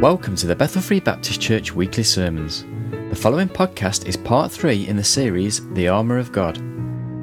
Welcome 0.00 0.34
to 0.36 0.46
the 0.46 0.56
Bethel 0.56 0.80
Free 0.80 0.98
Baptist 0.98 1.42
Church 1.42 1.74
weekly 1.74 2.04
sermons. 2.04 2.64
The 3.10 3.14
following 3.14 3.50
podcast 3.50 4.06
is 4.06 4.16
part 4.16 4.50
3 4.50 4.88
in 4.88 4.96
the 4.96 5.04
series 5.04 5.70
The 5.74 5.88
Armour 5.88 6.16
of 6.16 6.32
God. 6.32 6.56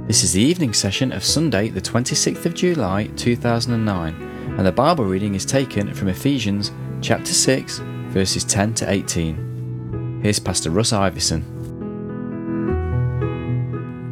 This 0.07 0.23
is 0.23 0.34
the 0.34 0.44
evening 0.44 0.73
session 0.73 1.12
of 1.12 1.24
Sunday, 1.24 1.70
the 1.70 1.82
26th 1.82 2.46
of 2.46 2.54
July 2.54 3.08
2009, 3.16 4.13
and 4.59 4.63
the 4.63 4.71
Bible 4.71 5.05
reading 5.05 5.34
is 5.34 5.44
taken 5.44 5.91
from 5.91 6.08
Ephesians 6.08 6.71
chapter 7.02 7.34
6, 7.34 7.80
verses 8.09 8.44
10 8.44 8.76
to 8.76 8.91
18. 8.91 10.20
Here's 10.21 10.38
Pastor 10.38 10.70
Russ 10.70 10.94
Iverson. 10.94 11.44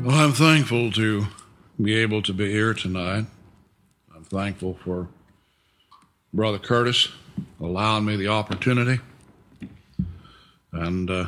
Well, 0.03 0.15
I'm 0.15 0.33
thankful 0.33 0.91
to 0.93 1.27
be 1.79 1.97
able 1.97 2.23
to 2.23 2.33
be 2.33 2.51
here 2.51 2.73
tonight. 2.73 3.27
I'm 4.15 4.23
thankful 4.23 4.79
for 4.83 5.07
Brother 6.33 6.57
Curtis 6.57 7.09
allowing 7.59 8.05
me 8.05 8.15
the 8.15 8.27
opportunity. 8.27 9.01
And 10.71 11.09
uh, 11.09 11.27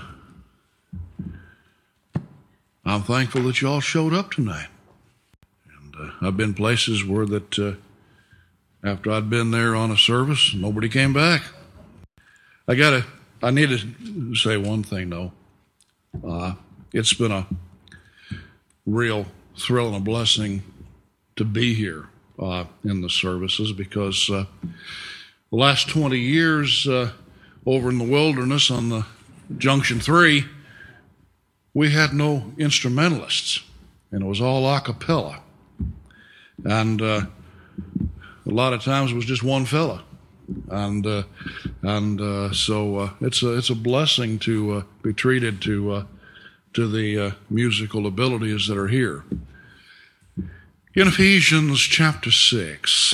I'm 2.86 3.04
thankful 3.04 3.44
that 3.44 3.62
you 3.62 3.68
all 3.68 3.80
showed 3.80 4.14
up 4.14 4.32
tonight. 4.32 4.68
And 5.80 5.96
uh, 5.96 6.12
I've 6.22 6.38
been 6.38 6.54
places 6.54 7.04
where 7.04 7.26
that 7.26 7.60
uh, 7.60 7.74
after 8.84 9.12
I'd 9.12 9.30
been 9.30 9.52
there 9.52 9.76
on 9.76 9.92
a 9.92 9.98
service, 9.98 10.54
nobody 10.54 10.90
came 10.90 11.14
back. 11.14 11.44
I 12.68 12.76
gotta, 12.76 13.06
I 13.42 13.52
need 13.52 13.70
to 13.70 14.36
say 14.36 14.58
one 14.58 14.84
thing 14.84 15.10
though. 15.10 15.32
Uh, 16.26 16.54
it's 16.94 17.14
been 17.14 17.32
a 17.32 17.48
real 18.86 19.26
thrill 19.58 19.88
and 19.88 19.98
a 19.98 20.00
blessing 20.00 20.64
to 21.36 21.46
be 21.46 21.74
here 21.74 22.08
uh, 22.40 22.66
in 22.84 23.02
the 23.02 23.10
services 23.10 23.72
because 23.72 24.30
uh, 24.30 24.46
the 25.50 25.58
last 25.58 25.90
20 25.90 26.18
years 26.18 26.88
uh, 26.88 27.12
over 27.66 27.90
in 27.90 27.98
the 27.98 28.04
wilderness 28.04 28.70
on 28.70 28.90
the 28.90 29.06
Junction 29.58 30.00
3, 30.00 30.46
we 31.74 31.92
had 31.92 32.14
no 32.14 32.54
instrumentalists, 32.58 33.64
and 34.12 34.24
it 34.24 34.26
was 34.26 34.42
all 34.42 34.68
a 34.68 34.82
cappella. 34.82 35.42
And 36.66 37.02
uh, 37.02 37.22
a 38.46 38.50
lot 38.50 38.74
of 38.74 38.84
times 38.84 39.12
it 39.12 39.16
was 39.16 39.26
just 39.26 39.44
one 39.44 39.66
fella. 39.66 40.04
And 40.70 41.06
uh, 41.06 41.24
and 41.82 42.22
uh, 42.22 42.54
so 42.54 42.98
uh, 42.98 43.10
it's 43.20 43.44
a 43.44 43.58
it's 43.58 43.70
a 43.70 43.76
blessing 43.76 44.40
to 44.40 44.72
uh, 44.72 44.84
be 45.02 45.14
treated 45.14 45.62
to 45.64 46.08
to 46.74 46.88
the 46.88 47.36
musical 47.50 48.08
abilities 48.08 48.68
that 48.68 48.78
are 48.78 48.88
here. 48.88 49.26
In 50.96 51.08
Ephesians 51.08 51.82
chapter 51.82 52.32
six, 52.32 53.14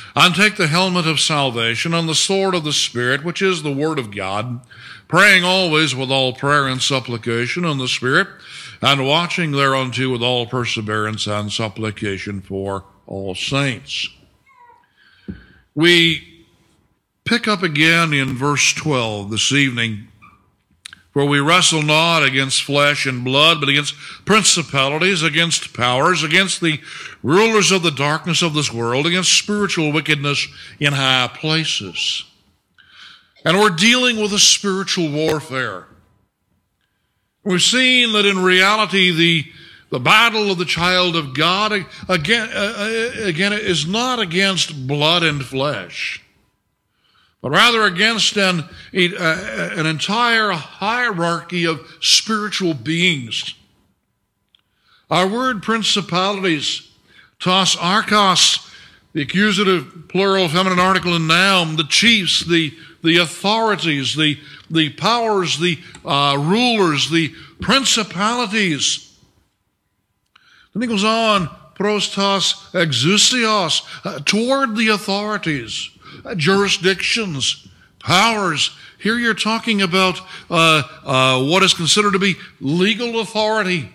and 0.15 0.35
take 0.35 0.57
the 0.57 0.67
helmet 0.67 1.07
of 1.07 1.19
salvation 1.19 1.93
and 1.93 2.07
the 2.07 2.15
sword 2.15 2.53
of 2.53 2.63
the 2.63 2.73
Spirit, 2.73 3.23
which 3.23 3.41
is 3.41 3.63
the 3.63 3.71
Word 3.71 3.97
of 3.97 4.15
God, 4.15 4.61
praying 5.07 5.43
always 5.43 5.95
with 5.95 6.11
all 6.11 6.33
prayer 6.33 6.67
and 6.67 6.81
supplication 6.81 7.65
in 7.65 7.77
the 7.77 7.87
Spirit, 7.87 8.27
and 8.81 9.05
watching 9.05 9.51
thereunto 9.51 10.11
with 10.11 10.21
all 10.21 10.45
perseverance 10.45 11.27
and 11.27 11.51
supplication 11.51 12.41
for 12.41 12.83
all 13.07 13.35
saints. 13.35 14.09
We 15.73 16.45
pick 17.23 17.47
up 17.47 17.63
again 17.63 18.13
in 18.13 18.35
verse 18.35 18.73
12 18.73 19.31
this 19.31 19.51
evening 19.51 20.07
for 21.11 21.25
we 21.25 21.39
wrestle 21.39 21.81
not 21.81 22.23
against 22.23 22.63
flesh 22.63 23.05
and 23.05 23.23
blood, 23.23 23.59
but 23.59 23.69
against 23.69 23.95
principalities, 24.25 25.23
against 25.23 25.73
powers, 25.73 26.23
against 26.23 26.61
the 26.61 26.79
rulers 27.21 27.71
of 27.71 27.83
the 27.83 27.91
darkness 27.91 28.41
of 28.41 28.53
this 28.53 28.71
world, 28.71 29.05
against 29.05 29.37
spiritual 29.37 29.91
wickedness 29.91 30.47
in 30.79 30.93
high 30.93 31.29
places. 31.33 32.23
And 33.43 33.57
we're 33.57 33.71
dealing 33.71 34.21
with 34.21 34.31
a 34.31 34.39
spiritual 34.39 35.11
warfare. 35.11 35.87
We've 37.43 37.61
seen 37.61 38.13
that 38.13 38.25
in 38.25 38.39
reality, 38.39 39.11
the, 39.11 39.51
the 39.89 39.99
battle 39.99 40.49
of 40.49 40.59
the 40.59 40.65
child 40.65 41.15
of 41.17 41.33
God, 41.33 41.73
again, 42.07 42.49
uh, 42.53 42.73
uh 42.77 43.11
again, 43.23 43.51
is 43.51 43.85
not 43.85 44.19
against 44.19 44.87
blood 44.87 45.23
and 45.23 45.43
flesh 45.43 46.23
but 47.41 47.51
rather 47.51 47.83
against 47.83 48.37
an, 48.37 48.63
an 48.93 49.85
entire 49.85 50.51
hierarchy 50.51 51.65
of 51.65 51.81
spiritual 51.99 52.73
beings. 52.75 53.55
Our 55.09 55.27
word 55.27 55.63
principalities, 55.63 56.87
tos 57.39 57.75
archos, 57.75 58.69
the 59.13 59.23
accusative 59.23 60.07
plural 60.07 60.47
feminine 60.47 60.79
article 60.79 61.15
in 61.15 61.27
noun, 61.27 61.75
the 61.75 61.83
chiefs, 61.83 62.45
the, 62.45 62.73
the 63.03 63.17
authorities, 63.17 64.15
the, 64.15 64.39
the 64.69 64.89
powers, 64.91 65.59
the 65.59 65.79
uh, 66.05 66.37
rulers, 66.39 67.09
the 67.09 67.33
principalities. 67.59 69.13
Then 70.73 70.83
he 70.83 70.87
goes 70.87 71.03
on, 71.03 71.49
prostos 71.75 72.53
exousios, 72.71 73.83
uh, 74.05 74.19
toward 74.19 74.77
the 74.77 74.89
authorities 74.89 75.89
jurisdictions, 76.35 77.67
powers. 77.99 78.75
Here 78.99 79.17
you're 79.17 79.33
talking 79.33 79.81
about 79.81 80.19
uh, 80.49 80.83
uh, 81.03 81.43
what 81.43 81.63
is 81.63 81.73
considered 81.73 82.13
to 82.13 82.19
be 82.19 82.35
legal 82.59 83.19
authority, 83.19 83.89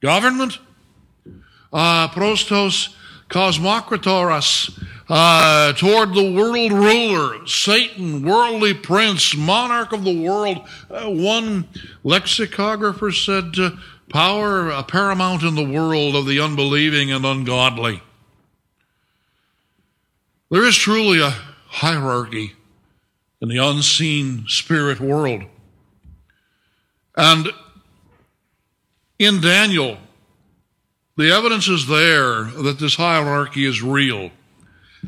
government, 0.00 0.58
uh, 1.72 2.08
prostos 2.08 2.94
cosmokratoras, 3.28 4.78
uh, 5.08 5.72
toward 5.74 6.14
the 6.14 6.32
world 6.32 6.72
ruler, 6.72 7.46
Satan, 7.46 8.24
worldly 8.24 8.74
prince, 8.74 9.36
monarch 9.36 9.92
of 9.92 10.04
the 10.04 10.22
world. 10.22 10.66
Uh, 10.90 11.10
one 11.10 11.68
lexicographer 12.04 13.10
said, 13.10 13.58
uh, 13.58 13.70
power 14.10 14.70
uh, 14.70 14.82
paramount 14.82 15.42
in 15.42 15.54
the 15.54 15.64
world 15.64 16.14
of 16.14 16.26
the 16.26 16.40
unbelieving 16.40 17.10
and 17.10 17.24
ungodly. 17.24 18.02
There 20.52 20.66
is 20.66 20.76
truly 20.76 21.18
a 21.18 21.30
hierarchy 21.66 22.52
in 23.40 23.48
the 23.48 23.56
unseen 23.56 24.44
spirit 24.48 25.00
world. 25.00 25.44
And 27.16 27.48
in 29.18 29.40
Daniel, 29.40 29.96
the 31.16 31.32
evidence 31.32 31.68
is 31.68 31.86
there 31.86 32.44
that 32.44 32.76
this 32.78 32.96
hierarchy 32.96 33.64
is 33.64 33.82
real. 33.82 34.26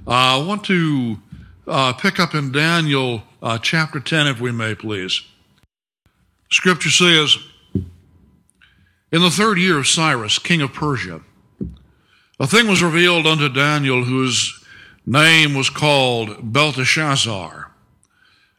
Uh, 0.07 0.41
I 0.41 0.47
want 0.47 0.65
to 0.65 1.19
uh, 1.67 1.93
pick 1.93 2.19
up 2.19 2.35
in 2.35 2.51
Daniel 2.51 3.23
uh, 3.43 3.59
chapter 3.59 4.01
10, 4.01 4.27
if 4.27 4.41
we 4.41 4.51
may, 4.51 4.75
please. 4.75 5.21
Scripture 6.51 6.89
says, 6.89 7.37
In 9.13 9.21
the 9.21 9.31
third 9.31 9.59
year 9.59 9.77
of 9.77 9.89
Cyrus, 9.89 10.39
king 10.39 10.63
of 10.63 10.73
Persia, 10.73 11.21
a 12.41 12.47
thing 12.47 12.67
was 12.67 12.83
revealed 12.83 13.27
unto 13.27 13.51
Daniel, 13.51 14.05
whose 14.05 14.64
name 15.07 15.55
was 15.55 15.71
called 15.71 16.53
Belteshazzar. 16.53 17.71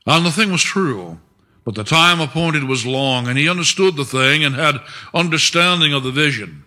And 0.06 0.26
the 0.26 0.32
thing 0.32 0.52
was 0.52 0.62
true, 0.62 1.20
but 1.64 1.76
the 1.76 1.84
time 1.84 2.20
appointed 2.20 2.66
was 2.66 2.86
long, 2.86 3.28
and 3.28 3.38
he 3.38 3.50
understood 3.50 3.96
the 3.96 4.06
thing 4.06 4.44
and 4.44 4.56
had 4.56 4.82
understanding 5.14 5.94
of 5.94 6.04
the 6.04 6.12
vision. 6.12 6.64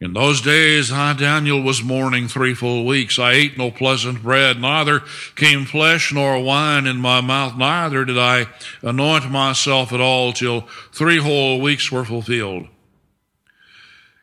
In 0.00 0.14
those 0.14 0.40
days, 0.40 0.90
I, 0.90 1.12
Daniel, 1.12 1.60
was 1.60 1.82
mourning 1.82 2.26
three 2.26 2.54
full 2.54 2.86
weeks. 2.86 3.18
I 3.18 3.32
ate 3.32 3.58
no 3.58 3.70
pleasant 3.70 4.22
bread, 4.22 4.58
neither 4.58 5.02
came 5.36 5.66
flesh 5.66 6.10
nor 6.10 6.42
wine 6.42 6.86
in 6.86 6.96
my 6.96 7.20
mouth, 7.20 7.58
neither 7.58 8.06
did 8.06 8.16
I 8.16 8.46
anoint 8.80 9.30
myself 9.30 9.92
at 9.92 10.00
all 10.00 10.32
till 10.32 10.62
three 10.90 11.18
whole 11.18 11.60
weeks 11.60 11.92
were 11.92 12.06
fulfilled. 12.06 12.68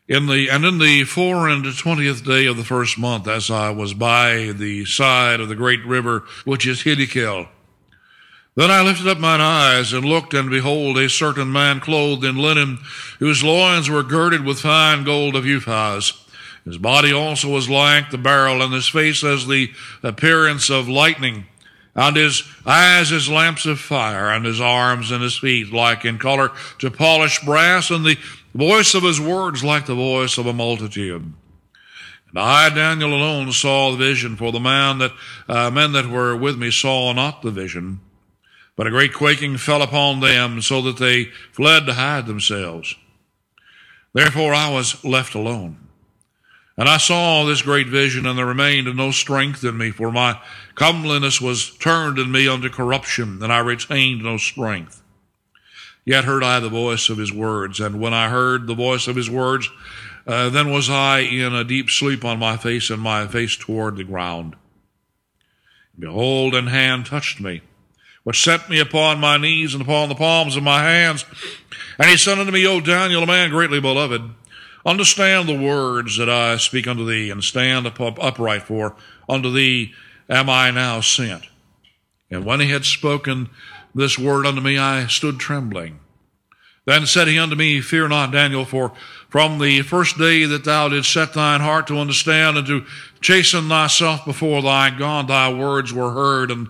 In 0.08 0.26
the, 0.26 0.48
and 0.48 0.64
in 0.64 0.78
the 0.78 1.04
four 1.04 1.50
and 1.50 1.62
twentieth 1.76 2.24
day 2.24 2.46
of 2.46 2.56
the 2.56 2.64
first 2.64 2.98
month, 2.98 3.28
as 3.28 3.50
I 3.50 3.68
was 3.68 3.92
by 3.92 4.52
the 4.56 4.86
side 4.86 5.38
of 5.38 5.50
the 5.50 5.54
great 5.54 5.84
river, 5.84 6.24
which 6.46 6.66
is 6.66 6.82
Hiddekel, 6.82 7.46
then 8.54 8.70
I 8.70 8.80
lifted 8.80 9.06
up 9.06 9.18
mine 9.18 9.42
eyes 9.42 9.92
and 9.92 10.06
looked, 10.06 10.32
and 10.32 10.48
behold, 10.48 10.96
a 10.96 11.10
certain 11.10 11.52
man 11.52 11.80
clothed 11.80 12.24
in 12.24 12.36
linen, 12.36 12.78
whose 13.18 13.44
loins 13.44 13.90
were 13.90 14.02
girded 14.02 14.46
with 14.46 14.62
fine 14.62 15.04
gold 15.04 15.36
of 15.36 15.44
Uphaz. 15.44 16.14
His 16.64 16.78
body 16.78 17.12
also 17.12 17.50
was 17.50 17.68
like 17.68 18.10
the 18.10 18.16
beryl, 18.16 18.62
and 18.62 18.72
his 18.72 18.88
face 18.88 19.22
as 19.22 19.46
the 19.46 19.70
appearance 20.02 20.70
of 20.70 20.88
lightning, 20.88 21.46
and 21.94 22.16
his 22.16 22.44
eyes 22.64 23.12
as 23.12 23.28
lamps 23.28 23.66
of 23.66 23.78
fire, 23.78 24.30
and 24.30 24.46
his 24.46 24.60
arms 24.60 25.10
and 25.10 25.22
his 25.22 25.36
feet 25.36 25.70
like 25.70 26.06
in 26.06 26.18
color 26.18 26.50
to 26.78 26.90
polished 26.90 27.44
brass, 27.44 27.90
and 27.90 28.06
the 28.06 28.16
voice 28.58 28.92
of 28.94 29.04
his 29.04 29.20
words 29.20 29.62
like 29.62 29.86
the 29.86 29.94
voice 29.94 30.36
of 30.36 30.46
a 30.46 30.52
multitude. 30.52 31.32
And 32.30 32.38
I, 32.38 32.68
Daniel, 32.68 33.14
alone 33.14 33.52
saw 33.52 33.92
the 33.92 33.96
vision, 33.96 34.34
for 34.34 34.50
the 34.50 34.58
man 34.58 34.98
that 34.98 35.12
uh, 35.48 35.70
men 35.70 35.92
that 35.92 36.06
were 36.06 36.36
with 36.36 36.58
me 36.58 36.72
saw 36.72 37.12
not 37.12 37.42
the 37.42 37.52
vision. 37.52 38.00
But 38.74 38.88
a 38.88 38.90
great 38.90 39.14
quaking 39.14 39.58
fell 39.58 39.80
upon 39.80 40.20
them, 40.20 40.60
so 40.60 40.82
that 40.82 40.98
they 40.98 41.26
fled 41.52 41.86
to 41.86 41.94
hide 41.94 42.26
themselves. 42.26 42.96
Therefore 44.12 44.52
I 44.52 44.70
was 44.70 45.04
left 45.04 45.36
alone. 45.36 45.78
And 46.76 46.88
I 46.88 46.98
saw 46.98 47.44
this 47.44 47.62
great 47.62 47.86
vision, 47.86 48.26
and 48.26 48.36
there 48.36 48.46
remained 48.46 48.94
no 48.96 49.12
strength 49.12 49.62
in 49.62 49.78
me, 49.78 49.92
for 49.92 50.10
my 50.10 50.40
comeliness 50.74 51.40
was 51.40 51.70
turned 51.78 52.18
in 52.18 52.32
me 52.32 52.48
unto 52.48 52.68
corruption, 52.68 53.40
and 53.40 53.52
I 53.52 53.58
retained 53.58 54.22
no 54.22 54.36
strength. 54.36 55.02
Yet 56.08 56.24
heard 56.24 56.42
I 56.42 56.58
the 56.58 56.70
voice 56.70 57.10
of 57.10 57.18
his 57.18 57.34
words, 57.34 57.80
and 57.80 58.00
when 58.00 58.14
I 58.14 58.30
heard 58.30 58.66
the 58.66 58.74
voice 58.74 59.08
of 59.08 59.14
his 59.14 59.28
words, 59.28 59.68
uh, 60.26 60.48
then 60.48 60.70
was 60.70 60.88
I 60.88 61.18
in 61.18 61.54
a 61.54 61.64
deep 61.64 61.90
sleep 61.90 62.24
on 62.24 62.38
my 62.38 62.56
face, 62.56 62.88
and 62.88 62.98
my 62.98 63.26
face 63.26 63.58
toward 63.58 63.96
the 63.96 64.04
ground. 64.04 64.56
Behold, 65.98 66.54
an 66.54 66.68
hand 66.68 67.04
touched 67.04 67.42
me, 67.42 67.60
which 68.24 68.42
set 68.42 68.70
me 68.70 68.80
upon 68.80 69.20
my 69.20 69.36
knees 69.36 69.74
and 69.74 69.82
upon 69.82 70.08
the 70.08 70.14
palms 70.14 70.56
of 70.56 70.62
my 70.62 70.82
hands. 70.82 71.26
And 71.98 72.08
he 72.08 72.16
said 72.16 72.38
unto 72.38 72.52
me, 72.52 72.66
O 72.66 72.80
Daniel, 72.80 73.24
a 73.24 73.26
man 73.26 73.50
greatly 73.50 73.78
beloved, 73.78 74.22
understand 74.86 75.46
the 75.46 75.62
words 75.62 76.16
that 76.16 76.30
I 76.30 76.56
speak 76.56 76.86
unto 76.86 77.04
thee, 77.04 77.28
and 77.28 77.44
stand 77.44 77.86
up, 77.86 78.00
up 78.00 78.18
upright, 78.18 78.62
for 78.62 78.96
unto 79.28 79.52
thee 79.52 79.92
am 80.26 80.48
I 80.48 80.70
now 80.70 81.02
sent. 81.02 81.44
And 82.30 82.46
when 82.46 82.60
he 82.60 82.70
had 82.70 82.86
spoken 82.86 83.50
this 83.98 84.18
word 84.18 84.46
unto 84.46 84.60
me, 84.60 84.78
I 84.78 85.06
stood 85.08 85.38
trembling. 85.38 85.98
Then 86.86 87.04
said 87.04 87.28
he 87.28 87.38
unto 87.38 87.56
me, 87.56 87.80
Fear 87.80 88.08
not, 88.08 88.32
Daniel, 88.32 88.64
for 88.64 88.92
from 89.28 89.58
the 89.58 89.82
first 89.82 90.16
day 90.16 90.44
that 90.46 90.64
thou 90.64 90.88
didst 90.88 91.12
set 91.12 91.34
thine 91.34 91.60
heart 91.60 91.86
to 91.88 91.98
understand 91.98 92.56
and 92.56 92.66
to 92.66 92.86
chasten 93.20 93.68
thyself 93.68 94.24
before 94.24 94.62
thy 94.62 94.88
God, 94.96 95.28
thy 95.28 95.52
words 95.52 95.92
were 95.92 96.12
heard, 96.12 96.50
and 96.50 96.68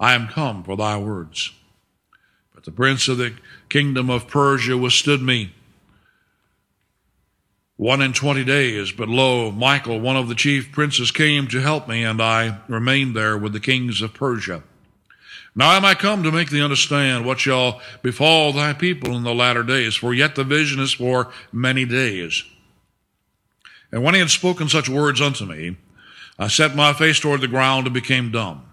I 0.00 0.14
am 0.14 0.28
come 0.28 0.62
for 0.62 0.76
thy 0.76 0.96
words. 0.96 1.52
But 2.54 2.64
the 2.64 2.70
prince 2.70 3.08
of 3.08 3.18
the 3.18 3.34
kingdom 3.68 4.08
of 4.08 4.28
Persia 4.28 4.78
withstood 4.78 5.20
me 5.20 5.52
one 7.76 8.00
and 8.00 8.14
twenty 8.14 8.44
days. 8.44 8.92
But 8.92 9.08
lo, 9.08 9.50
Michael, 9.50 10.00
one 10.00 10.16
of 10.16 10.28
the 10.28 10.34
chief 10.34 10.72
princes, 10.72 11.10
came 11.10 11.46
to 11.48 11.60
help 11.60 11.88
me, 11.88 12.04
and 12.04 12.22
I 12.22 12.58
remained 12.68 13.14
there 13.14 13.36
with 13.36 13.52
the 13.52 13.60
kings 13.60 14.00
of 14.00 14.14
Persia. 14.14 14.62
Now 15.58 15.72
am 15.72 15.84
I 15.84 15.94
come 15.94 16.22
to 16.22 16.30
make 16.30 16.50
thee 16.50 16.62
understand 16.62 17.24
what 17.24 17.40
shall 17.40 17.80
befall 18.00 18.52
thy 18.52 18.74
people 18.74 19.16
in 19.16 19.24
the 19.24 19.34
latter 19.34 19.64
days, 19.64 19.96
for 19.96 20.14
yet 20.14 20.36
the 20.36 20.44
vision 20.44 20.78
is 20.78 20.92
for 20.92 21.32
many 21.50 21.84
days. 21.84 22.44
And 23.90 24.04
when 24.04 24.14
he 24.14 24.20
had 24.20 24.30
spoken 24.30 24.68
such 24.68 24.88
words 24.88 25.20
unto 25.20 25.44
me, 25.44 25.76
I 26.38 26.46
set 26.46 26.76
my 26.76 26.92
face 26.92 27.18
toward 27.18 27.40
the 27.40 27.48
ground 27.48 27.88
and 27.88 27.92
became 27.92 28.30
dumb. 28.30 28.70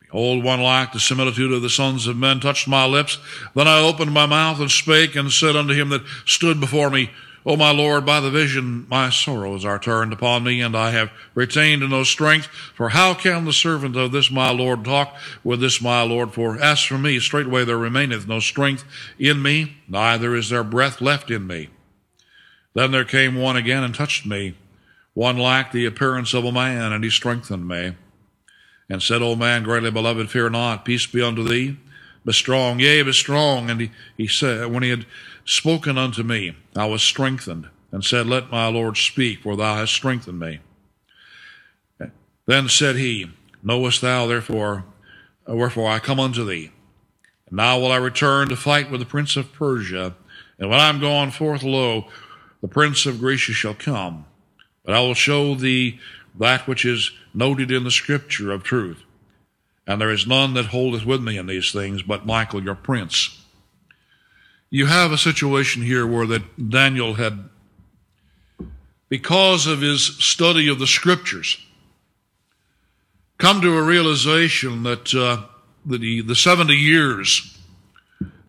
Behold, 0.00 0.42
one 0.42 0.60
like 0.60 0.92
the 0.92 0.98
similitude 0.98 1.52
of 1.52 1.62
the 1.62 1.70
sons 1.70 2.08
of 2.08 2.16
men 2.16 2.40
touched 2.40 2.66
my 2.66 2.84
lips. 2.84 3.18
Then 3.54 3.68
I 3.68 3.78
opened 3.78 4.10
my 4.10 4.26
mouth 4.26 4.58
and 4.58 4.72
spake 4.72 5.14
and 5.14 5.30
said 5.30 5.54
unto 5.54 5.72
him 5.72 5.90
that 5.90 6.02
stood 6.26 6.58
before 6.58 6.90
me, 6.90 7.12
O 7.44 7.56
my 7.56 7.72
Lord, 7.72 8.06
by 8.06 8.20
the 8.20 8.30
vision 8.30 8.86
my 8.88 9.10
sorrows 9.10 9.64
are 9.64 9.78
turned 9.78 10.12
upon 10.12 10.44
me, 10.44 10.60
and 10.60 10.76
I 10.76 10.92
have 10.92 11.10
retained 11.34 11.88
no 11.88 12.04
strength. 12.04 12.46
For 12.46 12.90
how 12.90 13.14
can 13.14 13.44
the 13.44 13.52
servant 13.52 13.96
of 13.96 14.12
this 14.12 14.30
my 14.30 14.50
Lord 14.50 14.84
talk 14.84 15.16
with 15.42 15.60
this 15.60 15.80
my 15.82 16.02
Lord? 16.02 16.32
For 16.32 16.60
as 16.62 16.80
for 16.80 16.98
me, 16.98 17.18
straightway 17.18 17.64
there 17.64 17.76
remaineth 17.78 18.28
no 18.28 18.38
strength 18.38 18.84
in 19.18 19.42
me, 19.42 19.78
neither 19.88 20.36
is 20.36 20.50
there 20.50 20.62
breath 20.62 21.00
left 21.00 21.30
in 21.30 21.46
me. 21.46 21.70
Then 22.74 22.92
there 22.92 23.04
came 23.04 23.34
one 23.34 23.56
again 23.56 23.82
and 23.82 23.94
touched 23.94 24.24
me, 24.24 24.54
one 25.14 25.36
like 25.36 25.72
the 25.72 25.84
appearance 25.84 26.34
of 26.34 26.44
a 26.44 26.52
man, 26.52 26.92
and 26.92 27.02
he 27.02 27.10
strengthened 27.10 27.66
me, 27.66 27.96
and 28.88 29.02
said, 29.02 29.20
O 29.20 29.34
man, 29.34 29.64
greatly 29.64 29.90
beloved, 29.90 30.30
fear 30.30 30.48
not, 30.48 30.84
peace 30.84 31.06
be 31.06 31.20
unto 31.20 31.42
thee. 31.42 31.76
Be 32.24 32.32
strong, 32.32 32.78
yea, 32.78 33.02
be 33.02 33.12
strong. 33.12 33.68
And 33.68 33.80
he, 33.80 33.90
he 34.16 34.28
said, 34.28 34.70
when 34.70 34.84
he 34.84 34.90
had 34.90 35.06
spoken 35.44 35.98
unto 35.98 36.22
me, 36.22 36.56
I 36.76 36.86
was 36.86 37.02
strengthened, 37.02 37.68
and 37.90 38.04
said, 38.04 38.26
Let 38.26 38.50
my 38.50 38.68
Lord 38.68 38.96
speak, 38.96 39.42
for 39.42 39.56
thou 39.56 39.76
hast 39.76 39.92
strengthened 39.92 40.38
me. 40.38 40.60
Then 42.46 42.68
said 42.68 42.96
he, 42.96 43.30
Knowest 43.62 44.00
thou 44.00 44.26
therefore 44.26 44.84
uh, 45.48 45.54
wherefore 45.56 45.90
I 45.90 45.98
come 45.98 46.20
unto 46.20 46.44
thee? 46.44 46.70
And 47.46 47.56
now 47.56 47.78
will 47.78 47.92
I 47.92 47.96
return 47.96 48.48
to 48.48 48.56
fight 48.56 48.90
with 48.90 49.00
the 49.00 49.06
prince 49.06 49.36
of 49.36 49.52
Persia. 49.52 50.14
And 50.58 50.70
when 50.70 50.80
I 50.80 50.88
am 50.88 51.00
gone 51.00 51.30
forth, 51.30 51.62
lo, 51.62 52.06
the 52.60 52.68
prince 52.68 53.06
of 53.06 53.20
Grecia 53.20 53.52
shall 53.52 53.74
come. 53.74 54.26
But 54.84 54.94
I 54.94 55.00
will 55.00 55.14
show 55.14 55.54
thee 55.54 55.98
that 56.38 56.66
which 56.66 56.84
is 56.84 57.12
noted 57.34 57.70
in 57.70 57.84
the 57.84 57.90
scripture 57.90 58.52
of 58.52 58.62
truth. 58.62 59.02
And 59.86 60.00
there 60.00 60.10
is 60.10 60.26
none 60.26 60.54
that 60.54 60.66
holdeth 60.66 61.04
with 61.04 61.20
me 61.20 61.36
in 61.36 61.46
these 61.46 61.72
things 61.72 62.02
but 62.02 62.26
Michael 62.26 62.62
your 62.62 62.74
prince 62.74 63.41
you 64.72 64.86
have 64.86 65.12
a 65.12 65.18
situation 65.18 65.82
here 65.82 66.06
where 66.06 66.26
that 66.26 66.70
Daniel 66.70 67.12
had, 67.12 67.50
because 69.10 69.66
of 69.66 69.82
his 69.82 70.16
study 70.16 70.66
of 70.68 70.78
the 70.78 70.86
scriptures, 70.86 71.58
come 73.36 73.60
to 73.60 73.76
a 73.76 73.82
realization 73.82 74.82
that 74.84 75.14
uh, 75.14 75.44
the, 75.84 76.22
the 76.22 76.34
70 76.34 76.72
years 76.72 77.58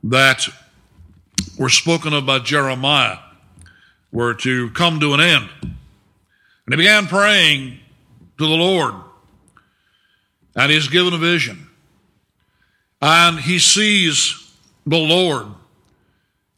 that 0.02 0.48
were 1.60 1.68
spoken 1.68 2.14
of 2.14 2.26
by 2.26 2.40
Jeremiah 2.40 3.18
were 4.14 4.34
to 4.36 4.70
come 4.70 5.02
to 5.02 5.14
an 5.14 5.20
end. 5.20 5.50
And 5.62 5.76
he 6.70 6.78
began 6.78 7.08
praying 7.08 7.80
to 8.38 8.46
the 8.46 8.56
Lord, 8.56 8.94
and 10.56 10.72
he's 10.72 10.88
given 10.88 11.14
a 11.14 11.18
vision. 11.18 11.68
And 13.02 13.42
he 13.42 13.60
sees 13.60 14.54
the 14.86 14.98
Lord 14.98 15.48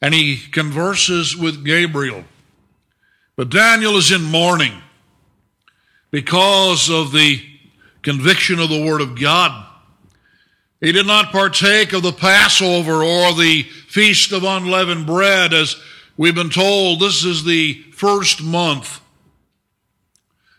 and 0.02 0.14
he 0.14 0.38
converses 0.38 1.36
with 1.36 1.66
Gabriel. 1.66 2.24
But 3.36 3.50
Daniel 3.50 3.98
is 3.98 4.12
in 4.12 4.24
mourning 4.24 4.82
because 6.12 6.90
of 6.90 7.12
the 7.12 7.42
conviction 8.02 8.60
of 8.60 8.70
the 8.70 8.86
Word 8.86 9.02
of 9.02 9.20
God. 9.20 9.66
He 10.80 10.92
did 10.92 11.08
not 11.08 11.32
partake 11.32 11.94
of 11.94 12.04
the 12.04 12.12
Passover 12.12 13.04
or 13.04 13.34
the 13.34 13.64
Feast 13.64 14.32
of 14.32 14.44
Unleavened 14.44 15.06
Bread, 15.06 15.54
as 15.54 15.76
we've 16.16 16.36
been 16.36 16.50
told 16.50 17.00
this 17.00 17.24
is 17.26 17.44
the 17.44 17.74
first 17.92 18.42
month. 18.42 19.02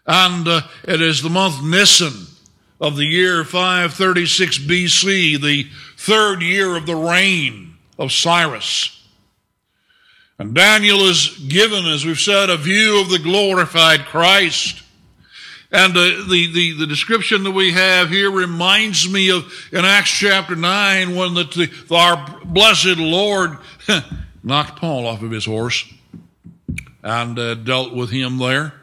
And 0.06 0.46
uh, 0.46 0.62
it 0.84 1.00
is 1.00 1.22
the 1.22 1.30
month 1.30 1.62
Nisan 1.62 2.26
of 2.80 2.96
the 2.96 3.04
year 3.04 3.44
536 3.44 4.58
BC, 4.58 5.40
the 5.40 5.68
third 5.96 6.42
year 6.42 6.76
of 6.76 6.86
the 6.86 6.96
reign 6.96 7.76
of 7.98 8.12
Cyrus. 8.12 8.95
And 10.38 10.54
Daniel 10.54 11.00
is 11.00 11.28
given, 11.48 11.86
as 11.86 12.04
we've 12.04 12.18
said, 12.18 12.50
a 12.50 12.56
view 12.56 13.00
of 13.00 13.08
the 13.08 13.18
glorified 13.18 14.04
Christ. 14.04 14.82
And 15.72 15.96
uh, 15.96 16.24
the, 16.28 16.50
the, 16.52 16.78
the 16.80 16.86
description 16.86 17.42
that 17.44 17.52
we 17.52 17.72
have 17.72 18.10
here 18.10 18.30
reminds 18.30 19.08
me 19.08 19.30
of 19.30 19.50
in 19.72 19.84
Acts 19.84 20.10
chapter 20.10 20.54
9 20.54 21.16
when 21.16 21.34
the, 21.34 21.44
the 21.44 21.94
our 21.94 22.38
blessed 22.44 22.98
Lord 22.98 23.56
knocked 24.44 24.78
Paul 24.78 25.06
off 25.06 25.22
of 25.22 25.30
his 25.30 25.46
horse 25.46 25.90
and 27.02 27.38
uh, 27.38 27.54
dealt 27.54 27.94
with 27.94 28.10
him 28.10 28.38
there. 28.38 28.74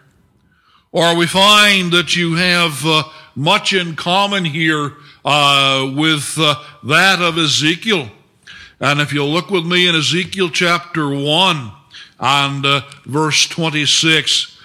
Or 0.91 1.15
we 1.15 1.27
find 1.27 1.91
that 1.93 2.15
you 2.15 2.36
have 2.36 2.86
uh, 2.86 3.03
much 3.36 3.74
in 3.74 3.95
common 3.95 4.43
here 4.45 4.93
uh, 5.24 5.91
with 5.95 6.36
uh, 6.38 6.55
that 6.83 7.22
of 7.22 7.38
Ezekiel. 7.38 8.10
And 8.80 9.00
if 9.00 9.13
you'll 9.13 9.30
look 9.30 9.50
with 9.50 9.65
me 9.65 9.88
in 9.88 9.96
Ezekiel 9.96 10.50
chapter 10.50 11.08
1 11.08 11.72
and 12.20 12.65
uh, 12.65 12.82
verse 13.06 13.48
26, 13.48 14.60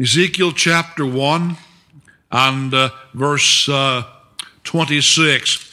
Ezekiel 0.00 0.52
chapter 0.52 1.04
1 1.04 1.56
and 2.30 2.74
uh, 2.74 2.90
verse 3.14 3.68
uh, 3.68 4.04
26. 4.64 5.64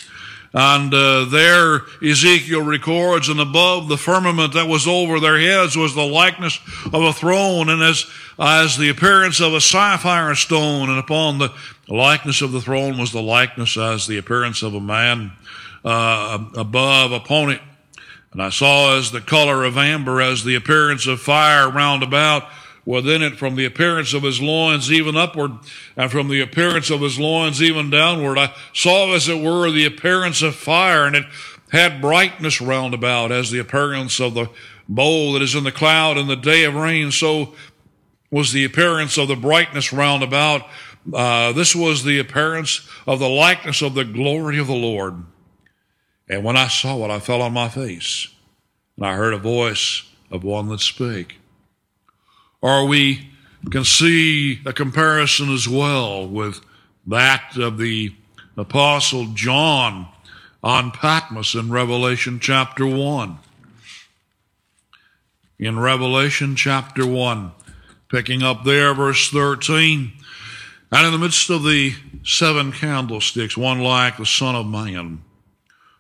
And 0.58 0.94
uh, 0.94 1.26
there 1.26 1.82
Ezekiel 2.02 2.62
records, 2.62 3.28
and 3.28 3.42
above 3.42 3.90
the 3.90 3.98
firmament 3.98 4.54
that 4.54 4.70
was 4.70 4.88
over 4.88 5.20
their 5.20 5.38
heads 5.38 5.76
was 5.76 5.94
the 5.94 6.06
likeness 6.06 6.60
of 6.86 7.04
a 7.04 7.12
throne, 7.12 7.68
and 7.68 7.84
as, 7.84 8.06
as 8.40 8.78
the 8.78 8.88
appearance 8.88 9.42
of 9.42 9.54
a 9.54 9.60
sapphire 9.60 10.34
stone, 10.34 10.90
and 10.90 10.98
upon 10.98 11.40
the 11.40 11.54
likeness 11.90 12.42
of 12.42 12.54
the 12.54 12.62
throne 12.62 12.98
was 12.98 13.12
the 13.12 13.22
likeness 13.22 13.78
as 13.78 14.08
the 14.08 14.18
appearance 14.18 14.64
of 14.64 14.74
a 14.74 14.80
man 14.80 15.34
uh, 15.86 16.44
above 16.56 17.12
upon 17.14 17.52
it. 17.52 17.62
And 18.34 18.42
I 18.42 18.50
saw 18.50 18.98
as 18.98 19.12
the 19.12 19.22
color 19.22 19.64
of 19.64 19.78
amber, 19.78 20.20
as 20.20 20.44
the 20.44 20.56
appearance 20.56 21.08
of 21.08 21.22
fire 21.22 21.70
round 21.70 22.04
about 22.04 22.44
within 22.86 23.22
it 23.24 23.38
from 23.38 23.56
the 23.56 23.66
appearance 23.66 24.14
of 24.14 24.24
his 24.24 24.42
loins 24.42 24.92
even 24.92 25.16
upward 25.16 25.52
and 25.96 26.12
from 26.12 26.28
the 26.28 26.42
appearance 26.42 26.90
of 26.90 27.02
his 27.02 27.18
loins 27.18 27.62
even 27.62 27.90
downward. 27.90 28.38
I 28.38 28.54
saw 28.74 29.14
as 29.14 29.30
it 29.30 29.42
were 29.42 29.72
the 29.72 29.86
appearance 29.86 30.42
of 30.42 30.56
fire 30.56 31.06
and 31.06 31.16
it 31.16 31.26
had 31.72 32.02
brightness 32.02 32.62
round 32.62 32.94
about 32.94 33.32
as 33.32 33.50
the 33.50 33.60
appearance 33.60 34.20
of 34.20 34.34
the 34.34 34.50
bowl 34.88 35.34
that 35.34 35.42
is 35.42 35.56
in 35.56 35.64
the 35.64 35.72
cloud 35.72 36.18
in 36.18 36.28
the 36.28 36.36
day 36.36 36.64
of 36.66 36.76
rain. 36.76 37.12
So 37.12 37.56
was 38.30 38.52
the 38.52 38.66
appearance 38.66 39.18
of 39.18 39.28
the 39.28 39.36
brightness 39.36 39.94
round 39.94 40.24
about. 40.24 40.68
Uh, 41.14 41.54
this 41.54 41.76
was 41.76 42.04
the 42.04 42.20
appearance 42.20 42.88
of 43.08 43.20
the 43.20 43.30
likeness 43.30 43.82
of 43.82 43.94
the 43.94 44.04
glory 44.04 44.60
of 44.60 44.68
the 44.68 44.74
Lord. 44.74 45.24
And 46.28 46.44
when 46.44 46.58
I 46.58 46.68
saw 46.68 47.06
it, 47.06 47.12
I 47.12 47.20
fell 47.20 47.42
on 47.42 47.54
my 47.54 47.70
face 47.70 48.28
and 48.98 49.06
I 49.06 49.14
heard 49.14 49.34
a 49.34 49.38
voice 49.38 50.04
of 50.32 50.44
one 50.44 50.70
that 50.70 50.80
spake 50.80 51.40
or 52.66 52.84
we 52.88 53.30
can 53.70 53.84
see 53.86 54.60
a 54.66 54.74
comparison 54.74 55.54
as 55.54 55.68
well 55.68 56.28
with 56.28 56.62
that 57.06 57.56
of 57.58 57.78
the 57.78 58.12
apostle 58.58 59.28
John 59.36 60.08
on 60.64 60.90
Patmos 60.90 61.54
in 61.54 61.70
Revelation 61.70 62.40
chapter 62.40 62.88
1. 62.88 63.38
In 65.60 65.78
Revelation 65.78 66.56
chapter 66.56 67.06
1, 67.06 67.52
picking 68.10 68.42
up 68.42 68.64
there 68.64 68.96
verse 68.96 69.30
13, 69.30 70.12
and 70.92 71.06
in 71.06 71.14
the 71.14 71.20
midst 71.20 71.52
of 71.52 71.62
the 71.62 71.94
seven 72.24 72.72
candlesticks, 72.72 73.56
one 73.56 73.80
like 73.80 74.18
the 74.18 74.26
Son 74.26 74.56
of 74.56 74.66
Man, 74.66 75.22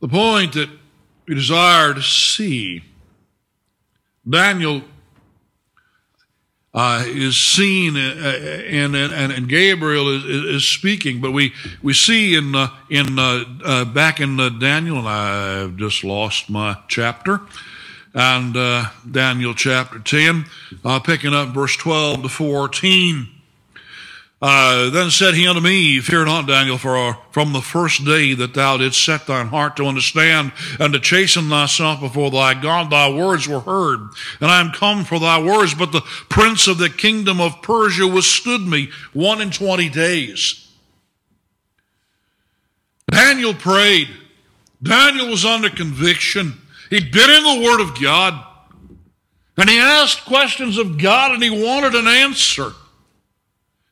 The 0.00 0.08
point 0.08 0.52
that 0.52 0.70
we 1.26 1.34
desire 1.34 1.92
to 1.92 2.02
see, 2.02 2.82
Daniel 4.28 4.82
uh, 6.72 7.02
is 7.06 7.36
seen 7.36 7.96
uh, 7.96 8.00
and, 8.00 8.94
and, 8.94 9.32
and 9.32 9.48
Gabriel 9.48 10.08
is, 10.14 10.24
is 10.24 10.68
speaking, 10.68 11.20
but 11.20 11.32
we, 11.32 11.52
we 11.82 11.92
see 11.92 12.36
in, 12.36 12.54
uh, 12.54 12.68
in, 12.88 13.18
uh, 13.18 13.44
uh 13.64 13.84
back 13.86 14.20
in 14.20 14.38
uh, 14.38 14.50
Daniel, 14.50 14.98
and 14.98 15.08
I've 15.08 15.76
just 15.76 16.04
lost 16.04 16.48
my 16.48 16.76
chapter, 16.86 17.40
and 18.14 18.54
Daniel 19.10 19.54
chapter 19.54 19.98
10, 19.98 20.44
picking 21.02 21.34
up 21.34 21.48
verse 21.48 21.76
12 21.76 22.22
to 22.22 22.28
14. 22.28 23.37
Uh, 24.40 24.88
then 24.90 25.10
said 25.10 25.34
he 25.34 25.48
unto 25.48 25.60
me, 25.60 25.98
Fear 25.98 26.26
not, 26.26 26.46
Daniel, 26.46 26.78
for 26.78 27.18
from 27.32 27.52
the 27.52 27.60
first 27.60 28.04
day 28.04 28.34
that 28.34 28.54
thou 28.54 28.76
didst 28.76 29.04
set 29.04 29.26
thine 29.26 29.48
heart 29.48 29.76
to 29.76 29.86
understand 29.86 30.52
and 30.78 30.92
to 30.92 31.00
chasten 31.00 31.48
thyself 31.48 31.98
before 31.98 32.30
thy 32.30 32.54
God, 32.54 32.88
thy 32.88 33.10
words 33.10 33.48
were 33.48 33.58
heard, 33.58 33.98
and 34.40 34.48
I 34.48 34.60
am 34.60 34.70
come 34.70 35.04
for 35.04 35.18
thy 35.18 35.42
words. 35.42 35.74
But 35.74 35.90
the 35.90 36.02
prince 36.28 36.68
of 36.68 36.78
the 36.78 36.88
kingdom 36.88 37.40
of 37.40 37.62
Persia 37.62 38.06
withstood 38.06 38.60
me 38.60 38.90
one 39.12 39.40
and 39.40 39.52
twenty 39.52 39.88
days. 39.88 40.68
Daniel 43.10 43.54
prayed. 43.54 44.08
Daniel 44.80 45.30
was 45.30 45.44
under 45.44 45.68
conviction. 45.68 46.60
He'd 46.90 47.10
been 47.10 47.28
in 47.28 47.42
the 47.42 47.64
Word 47.64 47.80
of 47.80 48.00
God, 48.00 48.40
and 49.56 49.68
he 49.68 49.80
asked 49.80 50.26
questions 50.26 50.78
of 50.78 50.96
God, 50.96 51.32
and 51.32 51.42
he 51.42 51.50
wanted 51.50 51.96
an 51.96 52.06
answer. 52.06 52.70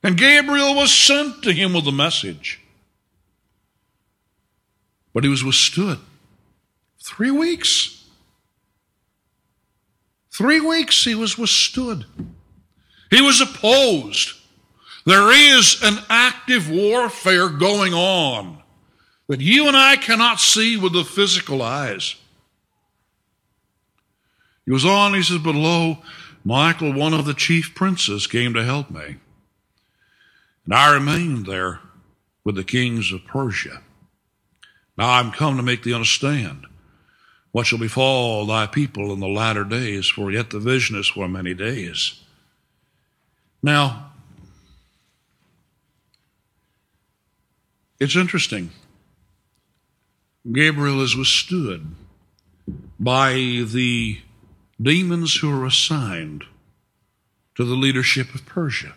And 0.06 0.16
Gabriel 0.16 0.76
was 0.76 0.94
sent 0.94 1.42
to 1.42 1.52
him 1.52 1.72
with 1.72 1.84
a 1.88 1.90
message. 1.90 2.60
But 5.12 5.24
he 5.24 5.28
was 5.28 5.42
withstood. 5.42 5.98
Three 7.02 7.32
weeks. 7.32 8.04
Three 10.30 10.60
weeks 10.60 11.04
he 11.04 11.16
was 11.16 11.36
withstood. 11.36 12.04
He 13.10 13.20
was 13.20 13.40
opposed. 13.40 14.34
There 15.06 15.32
is 15.32 15.82
an 15.82 15.98
active 16.08 16.70
warfare 16.70 17.48
going 17.48 17.92
on 17.92 18.62
that 19.26 19.40
you 19.40 19.66
and 19.66 19.76
I 19.76 19.96
cannot 19.96 20.38
see 20.38 20.76
with 20.76 20.92
the 20.92 21.02
physical 21.02 21.62
eyes. 21.62 22.14
He 24.64 24.70
was 24.70 24.84
on, 24.84 25.14
he 25.14 25.22
says, 25.24 25.38
but 25.38 25.56
lo, 25.56 25.98
Michael, 26.44 26.92
one 26.92 27.12
of 27.12 27.24
the 27.24 27.34
chief 27.34 27.74
princes, 27.74 28.28
came 28.28 28.54
to 28.54 28.62
help 28.62 28.88
me. 28.88 29.16
And 30.66 30.74
I 30.74 30.92
remained 30.92 31.46
there 31.46 31.80
with 32.44 32.56
the 32.56 32.64
kings 32.64 33.12
of 33.12 33.24
Persia. 33.24 33.80
Now 34.98 35.12
I'm 35.12 35.30
come 35.30 35.56
to 35.56 35.62
make 35.62 35.82
thee 35.82 35.94
understand 35.94 36.66
what 37.52 37.66
shall 37.66 37.78
befall 37.78 38.44
thy 38.44 38.66
people 38.66 39.12
in 39.12 39.20
the 39.20 39.28
latter 39.28 39.64
days, 39.64 40.08
for 40.08 40.30
yet 40.30 40.50
the 40.50 40.58
vision 40.58 40.98
is 40.98 41.08
for 41.08 41.26
many 41.28 41.54
days. 41.54 42.20
Now, 43.62 44.12
it's 47.98 48.16
interesting. 48.16 48.70
Gabriel 50.52 51.00
is 51.00 51.16
withstood 51.16 51.94
by 53.00 53.32
the 53.32 54.20
demons 54.80 55.36
who 55.36 55.50
are 55.50 55.64
assigned 55.64 56.44
to 57.54 57.64
the 57.64 57.74
leadership 57.74 58.34
of 58.34 58.44
Persia. 58.44 58.94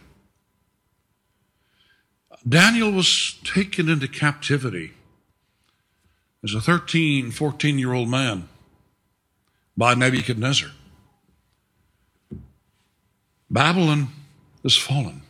Daniel 2.48 2.92
was 2.92 3.38
taken 3.44 3.90
into 3.90 4.08
captivity 4.08 4.94
as 6.44 6.54
a 6.54 6.62
13, 6.62 7.32
14 7.32 7.80
year 7.80 7.94
old 7.94 8.10
man 8.10 8.48
by 9.76 9.94
Nebuchadnezzar. 9.94 10.72
Babylon 13.50 14.10
is 14.64 14.78
fallen 14.78 15.22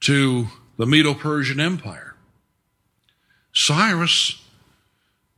to 0.00 0.46
the 0.76 0.86
Medo 0.86 1.12
Persian 1.12 1.60
Empire. 1.60 2.14
Cyrus, 3.52 4.40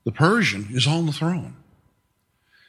the 0.05 0.13
Persian, 0.13 0.69
is 0.71 0.87
on 0.87 1.07
the 1.07 1.13
throne. 1.13 1.57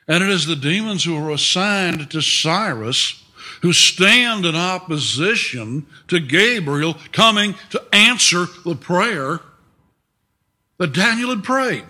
And 0.07 0.23
it 0.23 0.29
is 0.29 0.45
the 0.45 0.55
demons 0.55 1.03
who 1.03 1.15
are 1.15 1.31
assigned 1.31 2.09
to 2.11 2.21
Cyrus 2.21 3.22
who 3.63 3.71
stand 3.71 4.45
in 4.45 4.55
opposition 4.55 5.87
to 6.09 6.19
Gabriel 6.19 6.97
coming 7.13 7.55
to 7.69 7.81
answer 7.93 8.45
the 8.65 8.75
prayer 8.75 9.39
that 10.77 10.91
Daniel 10.91 11.29
had 11.29 11.45
prayed. 11.45 11.85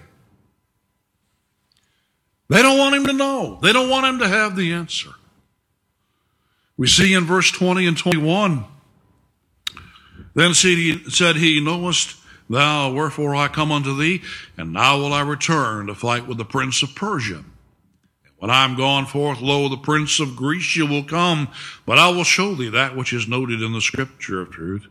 They 2.47 2.61
don't 2.61 2.77
want 2.77 2.95
him 2.95 3.07
to 3.07 3.13
know. 3.13 3.57
They 3.59 3.73
don't 3.73 3.89
want 3.89 4.05
him 4.05 4.19
to 4.19 4.27
have 4.27 4.55
the 4.55 4.71
answer. 4.71 5.09
We 6.77 6.85
see 6.85 7.11
in 7.15 7.23
verse 7.23 7.49
20 7.49 7.87
and 7.87 7.97
21, 7.97 8.65
then 10.35 10.53
said 10.53 11.35
he, 11.37 11.59
Knowest 11.59 12.17
thou 12.47 12.93
wherefore 12.93 13.35
I 13.35 13.47
come 13.47 13.71
unto 13.71 13.97
thee? 13.97 14.21
And 14.57 14.73
now 14.73 14.99
will 14.99 15.11
I 15.11 15.21
return 15.21 15.87
to 15.87 15.95
fight 15.95 16.27
with 16.27 16.37
the 16.37 16.45
prince 16.45 16.83
of 16.83 16.93
Persia. 16.93 17.43
When 18.43 18.51
I 18.51 18.65
am 18.65 18.75
gone 18.75 19.05
forth, 19.05 19.39
lo, 19.39 19.69
the 19.69 19.77
prince 19.77 20.19
of 20.19 20.35
Grecia 20.35 20.85
will 20.85 21.05
come, 21.05 21.47
but 21.85 21.97
I 21.97 22.09
will 22.09 22.25
show 22.25 22.53
thee 22.53 22.67
that 22.67 22.93
which 22.93 23.13
is 23.13 23.25
noted 23.25 23.61
in 23.61 23.71
the 23.71 23.79
scripture 23.79 24.41
of 24.41 24.51
truth. 24.51 24.85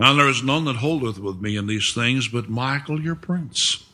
And 0.00 0.18
there 0.18 0.28
is 0.28 0.42
none 0.42 0.64
that 0.64 0.78
holdeth 0.78 1.20
with 1.20 1.40
me 1.40 1.56
in 1.56 1.68
these 1.68 1.94
things 1.94 2.26
but 2.26 2.48
Michael 2.48 3.00
your 3.00 3.14
prince. 3.14 3.86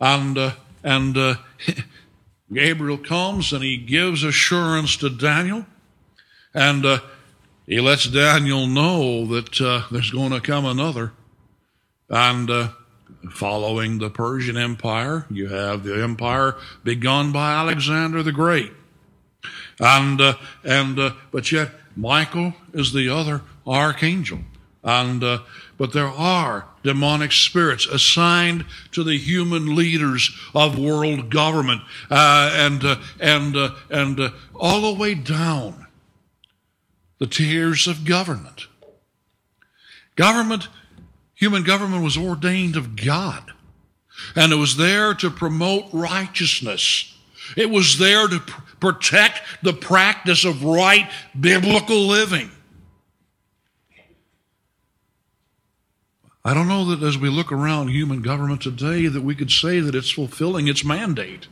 And, 0.00 0.36
uh, 0.36 0.54
and 0.82 1.16
uh, 1.16 1.34
Gabriel 2.52 2.98
comes 2.98 3.52
and 3.52 3.62
he 3.62 3.76
gives 3.76 4.24
assurance 4.24 4.96
to 4.96 5.08
Daniel. 5.08 5.64
And 6.52 6.84
uh, 6.84 6.98
he 7.68 7.80
lets 7.80 8.08
Daniel 8.08 8.66
know 8.66 9.26
that 9.26 9.60
uh, 9.60 9.82
there's 9.92 10.10
going 10.10 10.32
to 10.32 10.40
come 10.40 10.64
another 10.64 11.12
And 12.08 12.50
uh, 12.50 12.70
following 13.30 13.98
the 13.98 14.10
Persian 14.10 14.56
Empire, 14.56 15.26
you 15.30 15.48
have 15.48 15.84
the 15.84 16.02
empire 16.02 16.56
begun 16.82 17.32
by 17.32 17.52
Alexander 17.52 18.22
the 18.22 18.32
Great. 18.32 18.72
And, 19.80 20.20
uh, 20.20 20.34
and, 20.64 20.98
uh, 20.98 21.12
but 21.30 21.50
yet 21.50 21.70
Michael 21.96 22.54
is 22.72 22.92
the 22.92 23.08
other 23.08 23.42
archangel. 23.66 24.40
And, 24.84 25.22
uh, 25.22 25.40
but 25.78 25.92
there 25.92 26.08
are 26.08 26.66
demonic 26.82 27.32
spirits 27.32 27.86
assigned 27.86 28.64
to 28.92 29.04
the 29.04 29.16
human 29.16 29.74
leaders 29.74 30.36
of 30.54 30.78
world 30.78 31.30
government, 31.30 31.82
uh, 32.10 32.50
and, 32.54 32.84
uh, 32.84 32.96
and, 33.20 33.56
uh, 33.56 33.70
and, 33.90 34.32
all 34.54 34.92
the 34.92 34.98
way 35.00 35.14
down 35.14 35.86
the 37.18 37.26
tiers 37.26 37.86
of 37.86 38.04
government. 38.04 38.66
Government, 40.16 40.68
human 41.42 41.64
government 41.64 42.04
was 42.04 42.16
ordained 42.16 42.76
of 42.76 42.94
God. 42.94 43.50
And 44.36 44.52
it 44.52 44.56
was 44.56 44.76
there 44.76 45.12
to 45.14 45.28
promote 45.28 45.86
righteousness. 45.92 47.18
It 47.56 47.68
was 47.68 47.98
there 47.98 48.28
to 48.28 48.38
pr- 48.38 48.60
protect 48.78 49.40
the 49.60 49.72
practice 49.72 50.44
of 50.44 50.62
right 50.62 51.10
biblical 51.38 52.06
living. 52.06 52.48
I 56.44 56.54
don't 56.54 56.68
know 56.68 56.84
that 56.94 57.04
as 57.04 57.18
we 57.18 57.28
look 57.28 57.50
around 57.50 57.88
human 57.88 58.22
government 58.22 58.60
today 58.60 59.08
that 59.08 59.22
we 59.22 59.34
could 59.34 59.50
say 59.50 59.80
that 59.80 59.96
it's 59.96 60.12
fulfilling 60.12 60.68
its 60.68 60.84
mandate. 60.84 61.48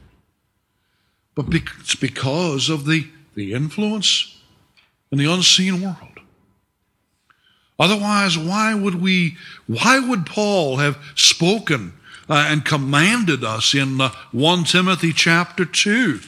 But 1.35 1.47
it's 1.53 1.97
because 1.97 2.71
of 2.71 2.87
the, 2.87 3.09
the 3.35 3.55
influence 3.55 4.41
in 5.11 5.19
the 5.19 5.33
unseen 5.33 5.83
world. 5.83 6.10
Otherwise, 7.81 8.37
why 8.37 8.75
would 8.75 9.01
we, 9.01 9.39
why 9.67 9.99
would 9.99 10.27
Paul 10.27 10.77
have 10.77 10.99
spoken 11.15 11.95
uh, 12.29 12.47
and 12.47 12.63
commanded 12.63 13.43
us 13.43 13.75
in 13.75 13.99
uh, 13.99 14.11
1 14.33 14.65
Timothy 14.65 15.15
chapter 15.15 15.65
2 15.65 16.21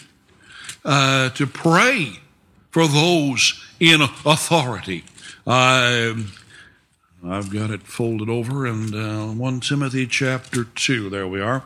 uh, 0.87 1.29
to 1.29 1.47
pray 1.47 2.15
for 2.71 2.89
those 2.89 3.63
in 3.79 4.01
authority? 4.01 5.05
Um, 5.47 6.33
I've 7.23 7.53
got 7.53 7.71
it 7.71 7.83
folded 7.83 8.31
over 8.31 8.67
in 8.67 8.95
uh, 8.95 9.27
1 9.35 9.61
Timothy 9.61 10.07
chapter 10.07 10.65
2. 10.65 11.11
There 11.11 11.29
we 11.29 11.43
are. 11.43 11.65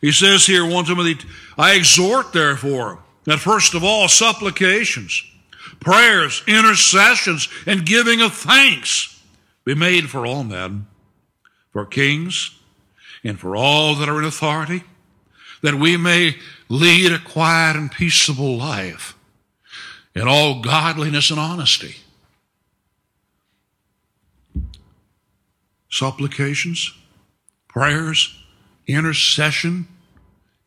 He 0.00 0.12
says 0.12 0.46
here, 0.46 0.64
1 0.64 0.84
Timothy, 0.84 1.26
I 1.58 1.74
exhort 1.74 2.32
therefore 2.32 3.00
that 3.24 3.40
first 3.40 3.74
of 3.74 3.82
all 3.82 4.06
supplications, 4.06 5.24
prayers, 5.80 6.42
intercessions, 6.46 7.48
and 7.66 7.86
giving 7.86 8.20
of 8.20 8.34
thanks 8.34 9.20
be 9.64 9.74
made 9.74 10.10
for 10.10 10.26
all 10.26 10.44
men, 10.44 10.86
for 11.70 11.86
kings, 11.86 12.58
and 13.24 13.38
for 13.38 13.56
all 13.56 13.94
that 13.94 14.08
are 14.08 14.18
in 14.18 14.24
authority, 14.24 14.82
that 15.62 15.74
we 15.74 15.96
may 15.96 16.36
lead 16.68 17.12
a 17.12 17.18
quiet 17.18 17.76
and 17.76 17.92
peaceable 17.92 18.56
life 18.56 19.16
in 20.14 20.26
all 20.26 20.60
godliness 20.60 21.30
and 21.30 21.38
honesty. 21.38 21.96
Supplications, 25.90 26.92
prayers, 27.68 28.38
intercession, 28.86 29.86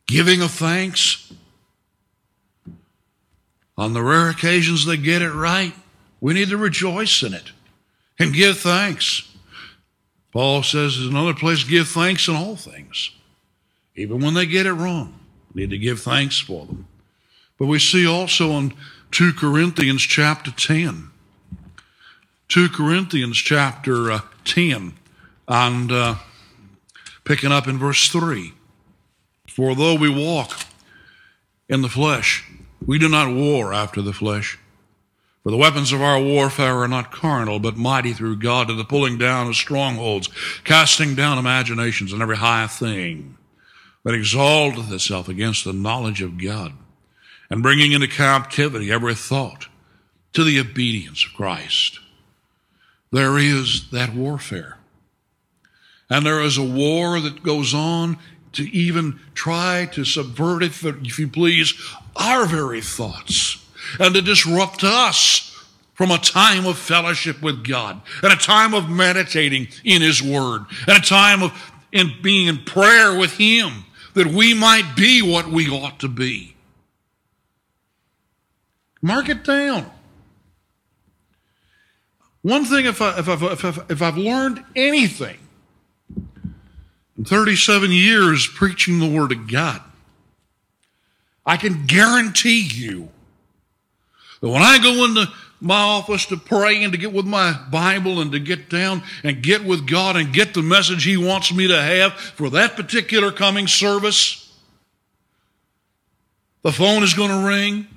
giving 0.08 0.42
of 0.42 0.52
thanks. 0.52 1.34
On 3.78 3.94
the 3.94 4.04
rare 4.04 4.30
occasions 4.30 4.86
they 4.86 4.98
get 4.98 5.22
it 5.22 5.32
right, 5.32 5.74
we 6.22 6.34
need 6.34 6.50
to 6.50 6.58
rejoice 6.58 7.24
in 7.24 7.34
it 7.34 7.52
and 8.18 8.34
give 8.34 8.58
thanks. 8.60 9.32
Paul 10.32 10.64
says 10.64 10.98
in 10.98 11.10
another 11.10 11.34
place, 11.34 11.64
give 11.64 11.88
thanks 11.88 12.28
in 12.28 12.36
all 12.36 12.56
things. 12.56 13.12
Even 13.96 14.22
when 14.22 14.34
they 14.34 14.46
get 14.46 14.66
it 14.66 14.74
wrong, 14.74 15.18
we 15.54 15.62
need 15.62 15.70
to 15.72 15.78
give 15.78 16.02
thanks 16.02 16.40
for 16.40 16.66
them. 16.66 16.88
But 17.58 17.68
we 17.68 17.80
see 17.80 18.06
also 18.06 18.52
in 18.52 18.74
2 19.12 19.34
Corinthians 19.34 20.02
chapter 20.02 20.52
10, 20.52 21.10
2 22.50 22.70
Corinthians 22.70 23.38
chapter 23.38 24.12
uh, 24.12 24.20
10, 24.44 24.94
and 25.48 25.92
uh, 25.92 26.16
picking 27.24 27.52
up 27.52 27.68
in 27.68 27.78
verse 27.78 28.10
3. 28.10 28.54
For 29.48 29.74
though 29.74 29.96
we 29.96 30.10
walk 30.10 30.66
in 31.70 31.82
the 31.82 31.88
flesh, 31.88 32.44
we 32.86 33.00
do 33.00 33.10
not 33.10 33.34
war 33.34 33.74
after 33.74 34.02
the 34.02 34.14
flesh. 34.14 34.58
For 35.44 35.52
the 35.52 35.58
weapons 35.58 35.92
of 35.92 36.02
our 36.02 36.20
warfare 36.20 36.80
are 36.80 36.88
not 36.88 37.12
carnal, 37.12 37.60
but 37.60 37.78
mighty 37.78 38.14
through 38.14 38.38
God 38.38 38.68
to 38.68 38.74
the 38.74 38.84
pulling 38.84 39.18
down 39.18 39.48
of 39.48 39.56
strongholds, 39.56 40.30
casting 40.64 41.14
down 41.14 41.38
imaginations 41.38 42.12
and 42.12 42.22
every 42.22 42.38
high 42.38 42.66
thing 42.68 43.38
that 44.04 44.16
exalteth 44.16 44.92
itself 44.92 45.30
against 45.30 45.64
the 45.64 45.74
knowledge 45.74 46.22
of 46.22 46.42
God, 46.42 46.74
and 47.50 47.62
bringing 47.62 47.92
into 47.92 48.08
captivity 48.08 48.92
every 48.92 49.14
thought 49.14 49.68
to 50.34 50.44
the 50.44 50.60
obedience 50.60 51.26
of 51.26 51.34
Christ. 51.34 52.00
There 53.12 53.38
is 53.38 53.92
that 53.92 54.14
warfare. 54.14 54.78
And 56.10 56.26
there 56.26 56.42
is 56.42 56.58
a 56.58 56.64
war 56.64 57.20
that 57.20 57.44
goes 57.44 57.74
on 57.74 58.18
to 58.56 58.64
even 58.76 59.20
try 59.34 59.88
to 59.94 60.04
subvert, 60.04 60.64
if 60.64 61.20
you 61.20 61.28
please, 61.28 61.74
our 62.16 62.46
very 62.46 62.82
thoughts 62.82 63.66
and 64.00 64.16
to 64.16 64.22
disrupt 64.22 64.84
us 64.84 65.52
from 65.94 66.12
a 66.12 66.18
time 66.18 66.66
of 66.66 66.78
fellowship 66.78 67.42
with 67.42 67.66
God 67.66 68.02
and 68.22 68.34
a 68.34 68.38
time 68.38 68.74
of 68.74 68.90
meditating 68.90 69.68
in 69.84 70.02
His 70.02 70.22
Word 70.22 70.66
and 70.88 70.98
a 70.98 71.02
time 71.02 71.44
of 71.44 71.72
in 71.92 72.12
being 72.22 72.48
in 72.48 72.58
prayer 72.66 73.18
with 73.18 73.38
Him 73.38 73.86
that 74.14 74.28
we 74.28 74.54
might 74.54 74.96
be 74.96 75.22
what 75.22 75.48
we 75.48 75.70
ought 75.70 76.00
to 76.00 76.08
be. 76.08 76.56
Mark 79.02 79.30
it 79.30 79.44
down. 79.44 79.90
One 82.42 82.66
thing, 82.66 82.86
if, 82.86 83.02
I, 83.02 83.20
if, 83.20 83.30
I've, 83.30 83.44
if, 83.44 83.66
I've, 83.66 83.92
if 83.92 84.02
I've 84.02 84.18
learned 84.18 84.64
anything 84.76 85.38
in 87.18 87.26
37 87.26 87.92
years 87.92 88.48
preaching 88.48 89.00
the 89.00 89.10
Word 89.10 89.32
of 89.32 89.50
God, 89.50 89.82
I 91.46 91.58
can 91.58 91.86
guarantee 91.86 92.62
you 92.62 93.10
that 94.42 94.50
when 94.50 94.62
I 94.62 94.80
go 94.80 95.06
into 95.06 95.28
my 95.62 95.80
office 95.80 96.26
to 96.28 96.38
pray 96.38 96.84
and 96.84 96.92
to 96.92 97.00
get 97.00 97.14
with 97.14 97.26
my 97.26 97.54
Bible 97.72 98.20
and 98.20 98.32
to 98.34 98.40
get 98.40 98.70
down 98.70 99.04
and 99.24 99.42
get 99.42 99.64
with 99.64 99.88
God 99.88 100.16
and 100.16 100.34
get 100.34 100.54
the 100.54 100.62
message 100.62 101.04
He 101.04 101.18
wants 101.18 101.54
me 101.54 101.68
to 101.68 101.82
have 101.82 102.14
for 102.14 102.50
that 102.52 102.76
particular 102.76 103.32
coming 103.32 103.68
service, 103.68 104.42
the 106.62 106.72
phone 106.72 107.04
is 107.04 107.14
going 107.14 107.30
to 107.30 107.48
ring. 107.48 107.88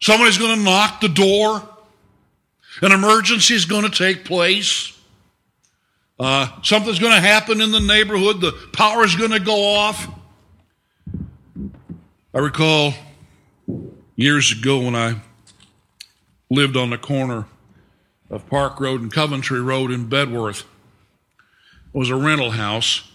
Somebody's 0.00 0.38
going 0.38 0.58
to 0.58 0.64
knock 0.64 1.00
the 1.00 1.08
door. 1.08 1.68
An 2.82 2.92
emergency 2.92 3.54
is 3.54 3.64
going 3.64 3.84
to 3.84 3.90
take 3.90 4.24
place. 4.24 4.97
Uh, 6.18 6.48
something's 6.62 6.98
going 6.98 7.14
to 7.14 7.20
happen 7.20 7.60
in 7.60 7.70
the 7.70 7.80
neighborhood. 7.80 8.40
The 8.40 8.52
power 8.72 9.04
is 9.04 9.14
going 9.14 9.30
to 9.30 9.40
go 9.40 9.76
off. 9.76 10.08
I 12.34 12.38
recall 12.38 12.92
years 14.16 14.52
ago 14.52 14.80
when 14.80 14.96
I 14.96 15.20
lived 16.50 16.76
on 16.76 16.90
the 16.90 16.98
corner 16.98 17.46
of 18.30 18.48
Park 18.48 18.80
Road 18.80 19.00
and 19.00 19.12
Coventry 19.12 19.60
Road 19.60 19.92
in 19.92 20.08
Bedworth. 20.08 20.62
It 20.62 21.98
was 21.98 22.10
a 22.10 22.16
rental 22.16 22.50
house, 22.50 23.08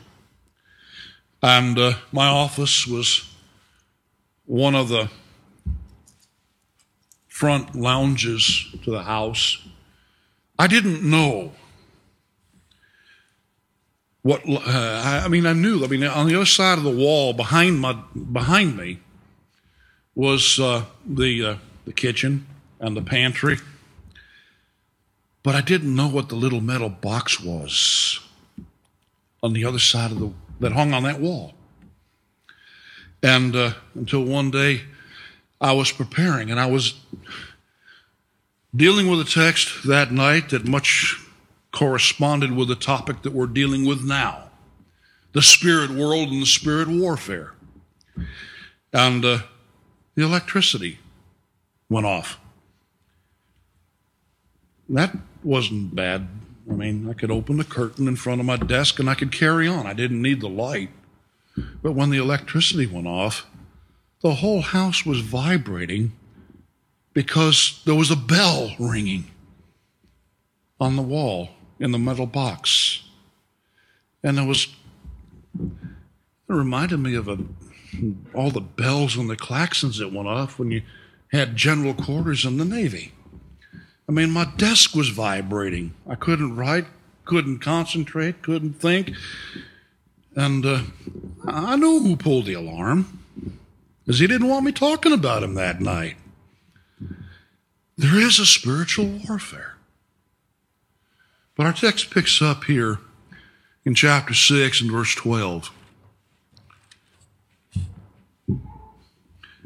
and 1.41 1.77
uh, 1.77 1.93
my 2.11 2.27
office 2.27 2.87
was 2.87 3.29
one 4.45 4.75
of 4.75 4.87
the 4.87 5.09
front 7.27 7.75
lounges 7.75 8.73
to 8.83 8.91
the 8.91 9.03
house. 9.03 9.61
I 10.57 10.67
didn't 10.67 11.03
know 11.03 11.51
what 14.23 14.41
uh, 14.47 15.21
I 15.23 15.27
mean. 15.27 15.45
I 15.45 15.53
knew. 15.53 15.83
I 15.83 15.87
mean, 15.87 16.03
on 16.03 16.27
the 16.27 16.35
other 16.35 16.45
side 16.45 16.77
of 16.77 16.85
the 16.85 16.89
wall, 16.89 17.33
behind 17.33 17.79
my 17.79 17.93
behind 18.31 18.75
me, 18.75 18.99
was 20.15 20.59
uh, 20.59 20.85
the 21.05 21.45
uh, 21.45 21.55
the 21.85 21.93
kitchen 21.93 22.47
and 22.79 22.95
the 22.95 23.01
pantry, 23.01 23.57
but 25.43 25.55
I 25.55 25.61
didn't 25.61 25.93
know 25.93 26.07
what 26.07 26.29
the 26.29 26.35
little 26.35 26.61
metal 26.61 26.89
box 26.89 27.39
was 27.39 28.21
on 29.43 29.51
the 29.51 29.65
other 29.65 29.79
side 29.79 30.11
of 30.11 30.19
the 30.19 30.31
that 30.61 30.71
hung 30.71 30.93
on 30.93 31.03
that 31.03 31.19
wall. 31.19 31.53
And 33.21 33.55
uh, 33.55 33.73
until 33.93 34.23
one 34.23 34.51
day, 34.51 34.83
I 35.59 35.73
was 35.73 35.91
preparing, 35.91 36.49
and 36.49 36.59
I 36.59 36.65
was 36.65 36.93
dealing 38.73 39.09
with 39.09 39.19
a 39.19 39.29
text 39.29 39.85
that 39.87 40.11
night 40.11 40.49
that 40.49 40.65
much 40.65 41.22
corresponded 41.73 42.53
with 42.53 42.69
the 42.69 42.75
topic 42.75 43.21
that 43.23 43.33
we're 43.33 43.47
dealing 43.47 43.85
with 43.85 44.03
now 44.03 44.49
the 45.33 45.41
spirit 45.41 45.89
world 45.89 46.29
and 46.29 46.41
the 46.41 46.47
spirit 46.47 46.87
warfare. 46.87 47.53
And 48.93 49.25
uh, 49.25 49.39
the 50.13 50.23
electricity 50.23 50.99
went 51.89 52.05
off. 52.05 52.39
That 54.87 55.17
wasn't 55.43 55.95
bad 55.95 56.27
I 56.69 56.73
mean, 56.73 57.09
I 57.09 57.13
could 57.13 57.31
open 57.31 57.57
the 57.57 57.63
curtain 57.63 58.07
in 58.07 58.15
front 58.15 58.39
of 58.39 58.45
my 58.45 58.55
desk 58.55 58.99
and 58.99 59.09
I 59.09 59.15
could 59.15 59.31
carry 59.31 59.67
on. 59.67 59.85
I 59.85 59.93
didn't 59.93 60.21
need 60.21 60.39
the 60.39 60.49
light. 60.49 60.89
But 61.81 61.91
when 61.93 62.09
the 62.09 62.17
electricity 62.17 62.87
went 62.87 63.07
off, 63.07 63.45
the 64.21 64.35
whole 64.35 64.61
house 64.61 65.05
was 65.05 65.19
vibrating 65.19 66.13
because 67.13 67.81
there 67.85 67.95
was 67.95 68.09
a 68.09 68.15
bell 68.15 68.71
ringing 68.79 69.25
on 70.79 70.95
the 70.95 71.01
wall 71.01 71.49
in 71.83 71.91
the 71.91 71.99
metal 71.99 72.25
box. 72.25 73.03
And 74.23 74.39
it 74.39 74.47
was, 74.47 74.67
it 75.53 75.67
reminded 76.47 76.97
me 76.97 77.13
of 77.13 77.27
a, 77.27 77.37
all 78.33 78.51
the 78.51 78.61
bells 78.61 79.17
and 79.17 79.29
the 79.29 79.35
claxons 79.35 79.99
that 79.99 80.13
went 80.13 80.29
off 80.29 80.57
when 80.57 80.71
you 80.71 80.81
had 81.33 81.57
general 81.57 81.93
quarters 81.93 82.45
in 82.45 82.57
the 82.57 82.63
Navy. 82.63 83.11
I 84.07 84.13
mean, 84.13 84.31
my 84.31 84.45
desk 84.55 84.95
was 84.95 85.09
vibrating. 85.09 85.93
I 86.07 86.15
couldn't 86.15 86.55
write, 86.55 86.85
couldn't 87.25 87.59
concentrate, 87.59 88.41
couldn't 88.41 88.79
think. 88.79 89.11
And 90.37 90.65
uh, 90.65 90.83
I 91.45 91.75
knew 91.75 91.99
who 91.99 92.15
pulled 92.15 92.45
the 92.45 92.53
alarm, 92.53 93.19
because 94.05 94.19
he 94.19 94.27
didn't 94.27 94.47
want 94.47 94.63
me 94.63 94.71
talking 94.71 95.11
about 95.11 95.43
him 95.43 95.55
that 95.55 95.81
night. 95.81 96.15
There 97.97 98.19
is 98.19 98.39
a 98.39 98.45
spiritual 98.45 99.19
warfare. 99.27 99.72
But 101.55 101.67
our 101.67 101.73
text 101.73 102.09
picks 102.09 102.41
up 102.41 102.63
here 102.63 102.99
in 103.85 103.93
chapter 103.93 104.33
6 104.33 104.81
and 104.81 104.91
verse 104.91 105.13
12. 105.15 105.71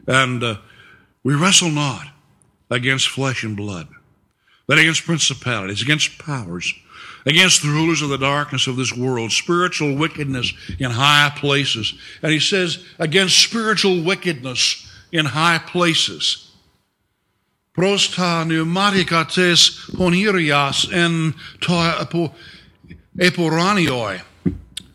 And 0.07 0.43
uh, 0.43 0.57
we 1.23 1.35
wrestle 1.35 1.69
not 1.69 2.07
against 2.69 3.09
flesh 3.09 3.43
and 3.43 3.55
blood, 3.55 3.87
but 4.67 4.79
against 4.79 5.05
principalities, 5.05 5.81
against 5.81 6.17
powers, 6.17 6.73
against 7.25 7.61
the 7.61 7.69
rulers 7.69 8.01
of 8.01 8.09
the 8.09 8.17
darkness 8.17 8.67
of 8.67 8.75
this 8.75 8.93
world, 8.93 9.31
spiritual 9.31 9.95
wickedness 9.95 10.53
in 10.79 10.91
high 10.91 11.31
places. 11.37 11.93
And 12.21 12.31
he 12.31 12.39
says, 12.39 12.83
against 12.99 13.41
spiritual 13.41 14.01
wickedness 14.03 14.89
in 15.11 15.25
high 15.25 15.59
places. 15.59 16.46
Prosta 17.77 18.43
pneumaticates 18.43 19.91
ponirias 19.91 20.91
en 20.91 21.35
to 21.61 22.31
eporanioi. 23.19 24.21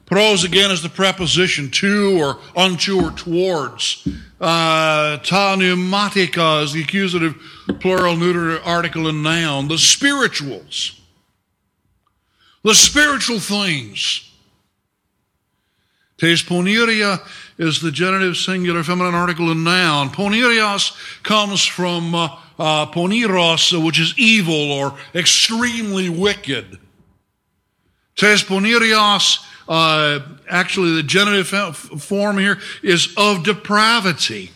Pros 0.07 0.45
again 0.45 0.71
is 0.71 0.83
the 0.83 0.89
preposition 0.89 1.71
to 1.71 2.21
or 2.21 2.39
unto 2.57 3.01
or 3.01 3.13
towards. 3.13 4.07
Uh, 4.41 5.17
ta 5.19 5.57
pneumatica 5.57 6.65
is 6.65 6.73
the 6.73 6.83
accusative 6.83 7.35
plural 7.81 8.17
neuter 8.17 8.61
article 8.63 9.07
and 9.07 9.23
noun. 9.23 9.69
The 9.69 9.79
spirituals. 9.79 11.01
The 12.65 12.75
spiritual 12.75 13.39
things. 13.39 14.29
Tes 16.19 16.43
poniria 16.43 17.21
is 17.59 17.81
the 17.81 17.91
genitive 17.91 18.37
singular 18.37 18.83
feminine 18.83 19.15
article 19.15 19.51
and 19.51 19.65
noun. 19.65 20.11
Ponirias 20.11 20.97
comes 21.23 21.65
from 21.65 22.15
uh, 22.15 22.29
uh, 22.59 22.87
poniros, 22.87 23.73
which 23.85 23.99
is 23.99 24.15
evil 24.17 24.73
or 24.73 24.97
extremely 25.15 26.09
wicked. 26.09 26.79
Tes 28.17 28.43
ponirias, 28.43 29.45
uh, 29.69 30.21
actually 30.49 30.93
the 30.93 31.03
genitive 31.03 31.49
form 31.77 32.39
here 32.39 32.59
is 32.83 33.15
of 33.17 33.43
depravity, 33.43 34.51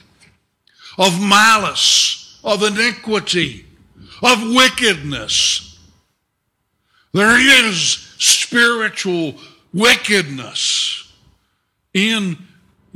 of 0.99 1.21
malice, 1.21 2.39
of 2.45 2.63
iniquity, 2.63 3.67
of 4.23 4.43
wickedness. 4.55 5.79
There 7.13 7.39
is 7.67 8.15
spiritual 8.19 9.35
wickedness 9.73 11.13
in, 11.95 12.37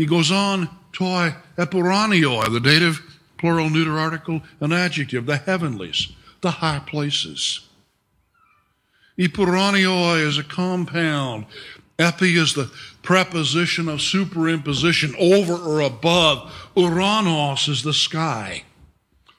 he 0.00 0.06
goes 0.06 0.30
on, 0.30 0.70
toi 0.94 1.34
epiranio, 1.58 2.50
the 2.50 2.58
dative 2.58 3.02
plural 3.36 3.68
neuter 3.68 3.98
article, 3.98 4.40
an 4.58 4.72
adjective, 4.72 5.26
the 5.26 5.36
heavenlies, 5.36 6.10
the 6.40 6.52
high 6.52 6.78
places. 6.78 7.68
Ipuranio 9.18 10.18
is 10.26 10.38
a 10.38 10.42
compound. 10.42 11.44
Epi 11.98 12.34
is 12.38 12.54
the 12.54 12.72
preposition 13.02 13.90
of 13.90 13.98
superimposition 13.98 15.14
over 15.18 15.52
or 15.52 15.80
above. 15.80 16.50
Uranos 16.74 17.68
is 17.68 17.82
the 17.82 17.92
sky 17.92 18.64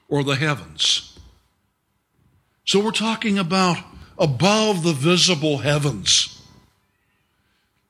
or 0.08 0.22
the 0.22 0.36
heavens. 0.36 1.18
So 2.66 2.78
we're 2.78 2.92
talking 2.92 3.36
about 3.36 3.78
above 4.16 4.84
the 4.84 4.92
visible 4.92 5.58
heavens. 5.58 6.40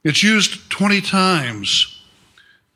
It's 0.03 0.23
used 0.23 0.71
20 0.71 1.03
times 1.03 1.99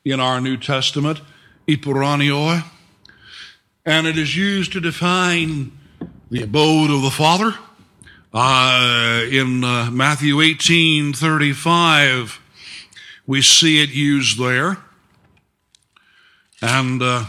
in 0.06 0.20
our 0.20 0.40
New 0.40 0.56
Testament, 0.56 1.20
Ipuranioi 1.66 2.62
and 3.84 4.06
it 4.06 4.16
is 4.18 4.36
used 4.36 4.72
to 4.72 4.80
define 4.80 5.70
the 6.30 6.42
abode 6.42 6.90
of 6.90 7.02
the 7.02 7.10
Father. 7.10 7.54
Uh, 8.32 9.24
in 9.30 9.64
uh, 9.64 9.90
Matthew 9.90 10.40
18 10.40 11.12
35, 11.12 12.40
we 13.26 13.42
see 13.42 13.82
it 13.82 13.90
used 13.90 14.38
there. 14.38 14.78
And 16.60 17.02
uh, 17.02 17.24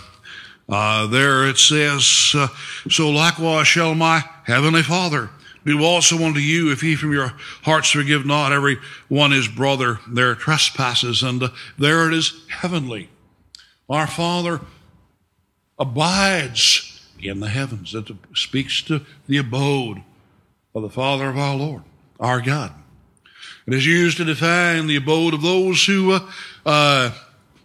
uh 0.69 1.07
there 1.07 1.47
it 1.47 1.57
says, 1.57 2.31
uh, 2.35 2.47
So 2.89 3.09
likewise 3.09 3.67
shall 3.67 3.95
my 3.95 4.23
heavenly 4.45 4.83
Father 4.83 5.29
do 5.65 5.83
also 5.83 6.23
unto 6.23 6.39
you 6.39 6.71
if 6.71 6.83
ye 6.83 6.95
from 6.95 7.11
your 7.13 7.33
hearts 7.63 7.91
forgive 7.91 8.25
not 8.25 8.51
every 8.51 8.77
one 9.07 9.31
his 9.31 9.47
brother 9.47 9.99
their 10.07 10.35
trespasses. 10.35 11.23
And 11.23 11.43
uh, 11.43 11.49
there 11.77 12.07
it 12.07 12.13
is 12.13 12.45
heavenly. 12.49 13.09
Our 13.89 14.07
Father 14.07 14.61
abides 15.79 17.07
in 17.19 17.39
the 17.39 17.49
heavens. 17.49 17.95
It 17.95 18.09
speaks 18.35 18.81
to 18.83 19.01
the 19.27 19.37
abode 19.37 20.01
of 20.75 20.83
the 20.83 20.89
Father 20.89 21.29
of 21.29 21.37
our 21.37 21.55
Lord, 21.55 21.83
our 22.19 22.41
God. 22.41 22.73
It 23.65 23.73
is 23.73 23.85
used 23.85 24.17
to 24.17 24.25
define 24.25 24.87
the 24.87 24.95
abode 24.95 25.33
of 25.33 25.41
those 25.41 25.85
who, 25.85 26.13
uh, 26.13 26.31
uh, 26.65 27.11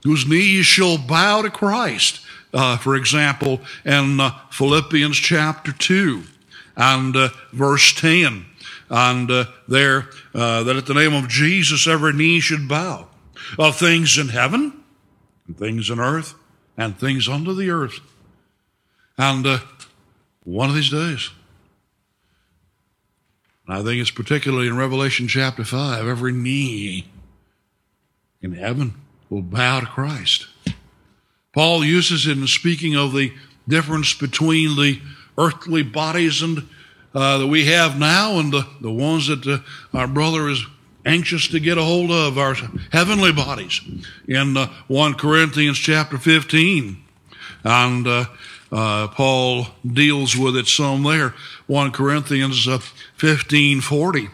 whose 0.03 0.27
knees 0.27 0.67
shall 0.67 0.99
bow 0.99 1.43
to 1.43 1.51
Christ. 1.51 2.21
Uh, 2.53 2.77
for 2.77 2.97
example, 2.97 3.61
in 3.85 4.21
uh, 4.21 4.39
Philippians 4.51 5.17
chapter 5.17 5.73
2 5.73 6.25
and 6.83 7.15
uh, 7.15 7.29
verse 7.53 7.93
10. 7.93 8.45
And 8.91 9.31
uh, 9.31 9.45
there, 9.69 10.09
that 10.35 10.77
at 10.77 10.87
the 10.87 10.95
name 10.95 11.15
of 11.15 11.29
Jesus 11.29 11.87
every 11.87 12.13
knee 12.13 12.41
should 12.41 12.69
bow 12.69 13.09
of 13.59 13.77
things 13.77 14.19
in 14.19 14.29
heaven 14.29 14.83
and 15.47 15.57
things 15.57 15.91
in 15.91 16.01
earth 16.01 16.35
and 16.77 16.99
things 16.99 17.29
under 17.29 17.55
the 17.55 17.71
earth. 17.71 18.01
And 19.17 19.47
uh, 19.47 19.59
one 20.43 20.69
of 20.69 20.75
these 20.75 20.91
days, 20.91 21.31
and 23.67 23.77
I 23.77 23.83
think 23.83 24.01
it's 24.01 24.11
particularly 24.11 24.67
in 24.67 24.77
Revelation 24.77 25.29
chapter 25.29 25.65
5, 25.65 26.07
every 26.07 26.33
knee 26.33 27.07
in 28.41 28.55
heaven 28.55 28.95
will 29.31 29.43
bow 29.43 29.81
to 29.81 29.87
Christ. 29.87 30.49
Paul 31.53 31.85
uses 31.85 32.27
it 32.27 32.37
in 32.37 32.47
speaking 32.49 32.97
of 32.97 33.13
the 33.13 33.33
difference 33.69 34.15
between 34.15 34.77
the 34.77 35.01
earthly 35.39 35.83
bodies 35.83 36.43
and 36.43 36.67
uh, 37.15 37.39
that 37.39 37.47
we 37.47 37.67
have 37.67 37.99
now 37.99 38.39
and 38.39 38.53
the, 38.53 38.67
the 38.81 38.91
ones 38.91 39.29
that 39.29 39.47
uh, 39.47 39.59
our 39.97 40.07
brother 40.07 40.49
is 40.49 40.65
anxious 41.05 41.49
to 41.49 41.61
get 41.61 41.79
a 41.79 41.83
hold 41.83 42.11
of, 42.11 42.39
our 42.39 42.55
heavenly 42.91 43.33
bodies, 43.33 43.81
in 44.27 44.57
uh, 44.57 44.67
1 44.89 45.15
Corinthians 45.15 45.79
chapter 45.79 46.17
15. 46.17 46.97
And 47.65 48.07
uh, 48.07 48.25
uh, 48.71 49.09
Paul 49.09 49.67
deals 49.87 50.37
with 50.37 50.57
it 50.57 50.67
some 50.67 51.03
there. 51.03 51.35
1 51.67 51.93
Corinthians 51.93 52.67
uh, 52.67 52.79
15 53.17 53.81
40. 53.81 54.29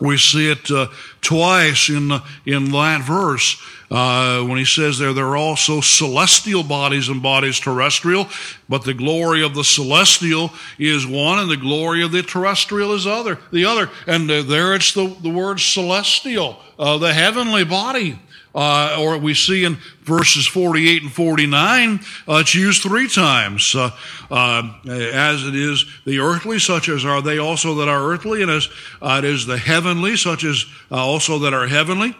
We 0.00 0.16
see 0.16 0.50
it 0.50 0.70
uh, 0.70 0.88
twice 1.20 1.88
in, 1.88 2.12
in 2.46 2.70
that 2.70 3.02
verse 3.04 3.60
uh, 3.90 4.42
when 4.42 4.58
he 4.58 4.64
says 4.64 4.98
there, 4.98 5.12
there 5.12 5.26
are 5.26 5.36
also 5.36 5.80
celestial 5.80 6.62
bodies 6.62 7.08
and 7.08 7.22
bodies 7.22 7.58
terrestrial, 7.58 8.28
but 8.68 8.84
the 8.84 8.94
glory 8.94 9.42
of 9.42 9.54
the 9.54 9.64
celestial 9.64 10.52
is 10.78 11.06
one 11.06 11.38
and 11.38 11.50
the 11.50 11.56
glory 11.56 12.02
of 12.02 12.12
the 12.12 12.22
terrestrial 12.22 12.92
is 12.92 13.06
other, 13.06 13.38
the 13.50 13.64
other. 13.64 13.90
And 14.06 14.30
uh, 14.30 14.42
there 14.42 14.74
it's 14.74 14.92
the, 14.92 15.06
the 15.22 15.30
word 15.30 15.60
celestial, 15.60 16.58
uh, 16.78 16.98
the 16.98 17.14
heavenly 17.14 17.64
body 17.64 18.18
uh, 18.54 18.96
or 19.00 19.18
we 19.18 19.34
see 19.34 19.64
in 19.64 19.76
verses 20.02 20.46
48 20.46 21.02
and 21.02 21.12
49, 21.12 22.00
uh, 22.28 22.34
it's 22.36 22.54
used 22.54 22.82
three 22.82 23.08
times. 23.08 23.74
Uh, 23.74 23.90
as 24.30 25.44
it 25.44 25.54
is 25.54 25.84
the 26.04 26.18
earthly, 26.18 26.58
such 26.58 26.88
as 26.88 27.04
are 27.04 27.22
they 27.22 27.38
also 27.38 27.76
that 27.76 27.88
are 27.88 28.10
earthly, 28.10 28.42
and 28.42 28.50
as 28.50 28.68
it 29.00 29.24
is 29.24 29.46
the 29.46 29.58
heavenly, 29.58 30.16
such 30.16 30.44
as 30.44 30.64
also 30.90 31.38
that 31.40 31.54
are 31.54 31.68
heavenly. 31.68 32.16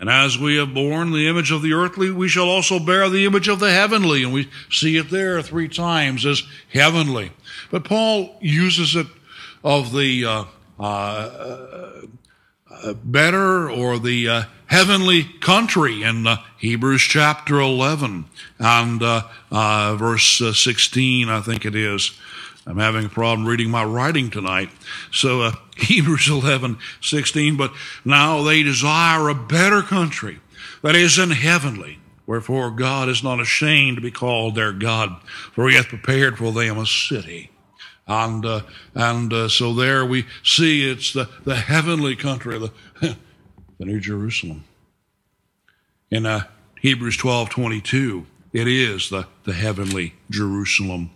And 0.00 0.08
as 0.08 0.38
we 0.38 0.56
have 0.56 0.72
borne 0.72 1.12
the 1.12 1.28
image 1.28 1.50
of 1.50 1.60
the 1.60 1.74
earthly, 1.74 2.10
we 2.10 2.26
shall 2.26 2.48
also 2.48 2.78
bear 2.78 3.10
the 3.10 3.26
image 3.26 3.48
of 3.48 3.60
the 3.60 3.70
heavenly. 3.70 4.24
And 4.24 4.32
we 4.32 4.48
see 4.70 4.96
it 4.96 5.10
there 5.10 5.42
three 5.42 5.68
times 5.68 6.24
as 6.24 6.42
heavenly. 6.72 7.32
But 7.70 7.84
Paul 7.84 8.36
uses 8.40 8.96
it 8.96 9.06
of 9.62 9.92
the 9.92 10.24
uh, 10.24 10.44
uh, 12.82 12.94
better 13.04 13.70
or 13.70 13.98
the 13.98 14.28
uh, 14.28 14.42
heavenly 14.66 15.24
country 15.40 16.02
in 16.02 16.26
uh, 16.26 16.38
Hebrews 16.58 17.02
chapter 17.02 17.60
11 17.60 18.24
and 18.58 19.02
uh, 19.02 19.22
uh, 19.50 19.96
verse 19.96 20.38
16, 20.38 21.28
I 21.28 21.40
think 21.40 21.66
it 21.66 21.74
is. 21.74 22.18
I'm 22.70 22.78
having 22.78 23.06
a 23.06 23.08
problem 23.08 23.48
reading 23.48 23.68
my 23.68 23.82
writing 23.82 24.30
tonight. 24.30 24.70
So 25.12 25.50
Hebrews 25.76 26.28
11, 26.28 26.78
16, 27.00 27.56
but 27.56 27.72
now 28.04 28.44
they 28.44 28.62
desire 28.62 29.28
a 29.28 29.34
better 29.34 29.82
country 29.82 30.38
that 30.82 30.94
is 30.94 31.18
in 31.18 31.30
heavenly. 31.30 31.98
Wherefore 32.26 32.70
God 32.70 33.08
is 33.08 33.24
not 33.24 33.40
ashamed 33.40 33.96
to 33.96 34.00
be 34.00 34.12
called 34.12 34.54
their 34.54 34.72
God, 34.72 35.20
for 35.52 35.68
he 35.68 35.74
hath 35.74 35.88
prepared 35.88 36.38
for 36.38 36.52
them 36.52 36.78
a 36.78 36.86
city. 36.86 37.50
And, 38.06 38.46
uh, 38.46 38.60
and 38.94 39.32
uh, 39.32 39.48
so 39.48 39.74
there 39.74 40.06
we 40.06 40.26
see 40.44 40.88
it's 40.88 41.12
the, 41.12 41.28
the 41.44 41.56
heavenly 41.56 42.14
country, 42.14 42.56
the, 42.56 42.72
the 43.78 43.84
New 43.84 43.98
Jerusalem. 43.98 44.62
In 46.08 46.24
uh, 46.24 46.42
Hebrews 46.80 47.16
12 47.16 47.50
22, 47.50 48.26
it 48.52 48.66
is 48.66 49.10
the, 49.10 49.26
the 49.44 49.52
heavenly 49.52 50.14
Jerusalem. 50.28 51.10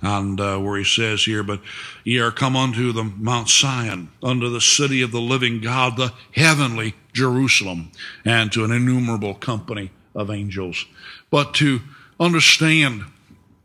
And 0.00 0.40
uh, 0.40 0.58
where 0.58 0.78
he 0.78 0.84
says 0.84 1.24
here, 1.24 1.42
but 1.42 1.60
ye 2.04 2.20
are 2.20 2.30
come 2.30 2.56
unto 2.56 2.92
the 2.92 3.04
Mount 3.04 3.48
Sion, 3.48 4.10
unto 4.22 4.48
the 4.48 4.60
city 4.60 5.02
of 5.02 5.10
the 5.10 5.20
living 5.20 5.60
God, 5.60 5.96
the 5.96 6.12
heavenly 6.32 6.94
Jerusalem, 7.12 7.90
and 8.24 8.52
to 8.52 8.64
an 8.64 8.70
innumerable 8.70 9.34
company 9.34 9.90
of 10.14 10.30
angels. 10.30 10.86
But 11.30 11.54
to 11.54 11.80
understand 12.20 13.04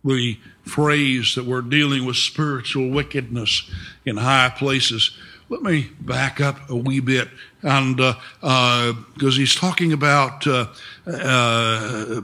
the 0.04 0.40
phrase 0.64 1.36
that 1.36 1.46
we're 1.46 1.62
dealing 1.62 2.06
with 2.06 2.16
spiritual 2.16 2.90
wickedness 2.90 3.70
in 4.06 4.18
high 4.18 4.50
places, 4.50 5.16
let 5.50 5.62
me 5.62 5.90
back 6.00 6.40
up 6.40 6.70
a 6.70 6.76
wee 6.76 7.02
bit, 7.02 7.28
and 7.62 7.98
because 7.98 8.16
uh, 8.42 9.28
uh, 9.28 9.32
he's 9.32 9.54
talking 9.54 9.92
about 9.92 10.48
uh, 10.48 10.68
uh, 11.06 12.22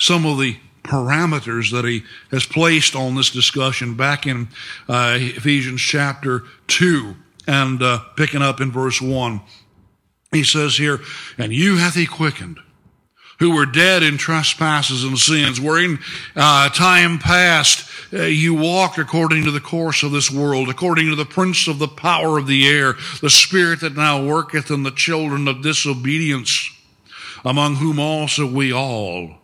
some 0.00 0.26
of 0.26 0.38
the 0.38 0.56
parameters 0.82 1.70
that 1.70 1.84
he 1.84 2.02
has 2.30 2.46
placed 2.46 2.96
on 2.96 3.14
this 3.14 3.30
discussion 3.30 3.94
back 3.94 4.26
in 4.26 4.48
uh, 4.88 5.16
Ephesians 5.20 5.80
chapter 5.80 6.42
two, 6.66 7.14
and 7.46 7.82
uh, 7.82 8.00
picking 8.16 8.42
up 8.42 8.60
in 8.60 8.72
verse 8.72 9.00
one, 9.00 9.42
he 10.32 10.42
says 10.42 10.76
here, 10.76 11.00
"And 11.38 11.52
you 11.52 11.76
hath 11.76 11.94
he 11.94 12.06
quickened." 12.06 12.58
who 13.38 13.54
were 13.54 13.64
dead 13.64 14.02
in 14.02 14.18
trespasses 14.18 15.02
and 15.02 15.18
sins, 15.18 15.58
wherein 15.58 15.98
uh, 16.36 16.68
time 16.68 17.18
past 17.18 17.90
uh, 18.12 18.24
you 18.24 18.54
walked 18.54 18.98
according 18.98 19.42
to 19.42 19.50
the 19.50 19.58
course 19.58 20.02
of 20.02 20.12
this 20.12 20.30
world, 20.30 20.68
according 20.68 21.08
to 21.08 21.16
the 21.16 21.24
prince 21.24 21.66
of 21.66 21.78
the 21.78 21.88
power 21.88 22.36
of 22.36 22.46
the 22.46 22.68
air, 22.68 22.96
the 23.22 23.30
spirit 23.30 23.80
that 23.80 23.96
now 23.96 24.22
worketh 24.22 24.70
in 24.70 24.82
the 24.82 24.90
children 24.90 25.48
of 25.48 25.62
disobedience, 25.62 26.70
among 27.42 27.76
whom 27.76 27.98
also 27.98 28.46
we 28.46 28.70
all 28.70 29.39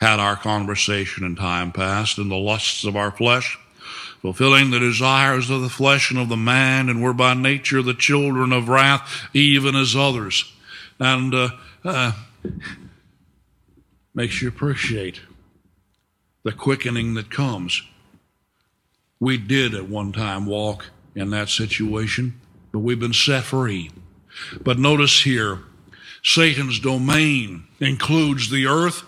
had 0.00 0.20
our 0.20 0.36
conversation 0.36 1.24
in 1.24 1.36
time 1.36 1.72
past 1.72 2.18
in 2.18 2.28
the 2.28 2.36
lusts 2.36 2.84
of 2.84 2.96
our 2.96 3.10
flesh 3.10 3.58
fulfilling 4.20 4.70
the 4.70 4.78
desires 4.78 5.50
of 5.50 5.62
the 5.62 5.68
flesh 5.68 6.10
and 6.10 6.18
of 6.18 6.28
the 6.28 6.36
man, 6.36 6.88
and 6.88 7.02
were 7.02 7.12
by 7.12 7.34
nature 7.34 7.82
the 7.82 7.94
children 7.94 8.52
of 8.52 8.68
wrath, 8.68 9.28
even 9.32 9.76
as 9.76 9.94
others. 9.94 10.52
And 10.98 11.34
uh, 11.34 11.50
uh, 11.84 12.12
makes 14.14 14.42
you 14.42 14.48
appreciate 14.48 15.20
the 16.42 16.52
quickening 16.52 17.14
that 17.14 17.30
comes. 17.30 17.82
We 19.20 19.36
did 19.36 19.74
at 19.74 19.88
one 19.88 20.12
time 20.12 20.46
walk 20.46 20.86
in 21.14 21.30
that 21.30 21.48
situation, 21.48 22.40
but 22.72 22.80
we've 22.80 23.00
been 23.00 23.12
set 23.12 23.44
free. 23.44 23.90
But 24.60 24.78
notice 24.78 25.22
here, 25.22 25.60
Satan's 26.22 26.80
domain 26.80 27.64
includes 27.80 28.50
the 28.50 28.66
earth 28.66 29.04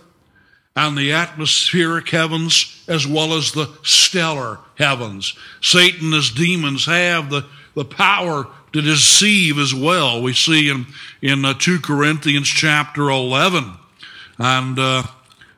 and 0.77 0.97
the 0.97 1.13
atmospheric 1.13 2.09
heavens 2.11 2.85
as 2.89 3.07
well 3.07 3.35
as 3.35 3.53
the 3.53 3.69
stellar 3.83 4.59
heavens. 4.77 5.37
Satan, 5.61 6.13
as 6.15 6.31
demons, 6.31 6.87
have 6.87 7.31
the, 7.31 7.45
the 7.75 7.85
power 7.85 8.47
to 8.73 8.81
deceive 8.81 9.59
as 9.59 9.75
well. 9.75 10.23
We 10.23 10.33
see 10.33 10.69
in, 10.71 10.87
in 11.21 11.45
uh, 11.45 11.55
2 11.55 11.81
Corinthians 11.81 12.49
chapter 12.49 13.09
11 13.09 13.73
and 14.39 14.79
uh, 14.79 15.03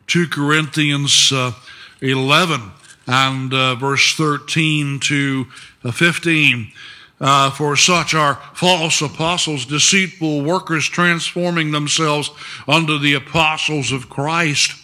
2 0.07 0.29
Corinthians 0.29 1.31
uh, 1.33 1.53
11 2.01 2.72
and 3.07 3.53
uh, 3.53 3.75
verse 3.75 4.14
13 4.14 5.01
to 5.01 5.46
uh, 5.85 5.92
15. 5.92 6.72
Uh, 7.20 7.51
for 7.53 7.77
such 7.77 8.14
are 8.14 8.35
false 8.53 9.01
apostles, 9.01 9.64
deceitful 9.66 10.42
workers, 10.42 10.88
transforming 10.88 11.70
themselves 11.70 12.31
unto 12.66 12.98
the 12.98 13.14
apostles 13.14 13.92
of 13.92 14.11
Christ. 14.11 14.82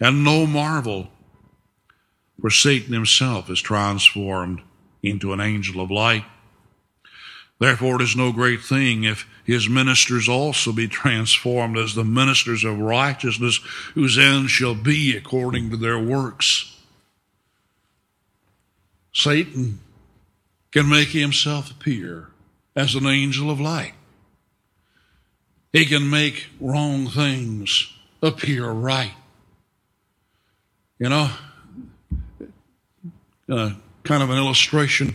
And 0.00 0.24
no 0.24 0.46
marvel, 0.46 1.08
for 2.40 2.50
Satan 2.50 2.94
himself 2.94 3.50
is 3.50 3.60
transformed 3.60 4.62
into 5.02 5.32
an 5.32 5.40
angel 5.40 5.80
of 5.80 5.90
light. 5.90 6.24
Therefore, 7.58 7.96
it 7.96 8.04
is 8.04 8.16
no 8.16 8.32
great 8.32 8.62
thing 8.62 9.04
if 9.04 9.26
his 9.44 9.68
ministers 9.68 10.28
also 10.28 10.72
be 10.72 10.88
transformed 10.88 11.76
as 11.76 11.94
the 11.94 12.04
ministers 12.04 12.64
of 12.64 12.78
righteousness, 12.78 13.60
whose 13.94 14.16
end 14.16 14.48
shall 14.48 14.74
be 14.74 15.14
according 15.14 15.68
to 15.68 15.76
their 15.76 15.98
works. 15.98 16.74
Satan 19.12 19.80
can 20.70 20.88
make 20.88 21.08
himself 21.08 21.70
appear 21.70 22.28
as 22.74 22.94
an 22.94 23.06
angel 23.06 23.50
of 23.50 23.60
light. 23.60 23.92
He 25.72 25.84
can 25.84 26.08
make 26.08 26.46
wrong 26.60 27.08
things 27.08 27.92
appear 28.22 28.70
right. 28.70 29.12
You 31.00 31.08
know, 31.08 31.30
uh, 33.48 33.70
kind 34.04 34.22
of 34.22 34.28
an 34.28 34.36
illustration. 34.36 35.14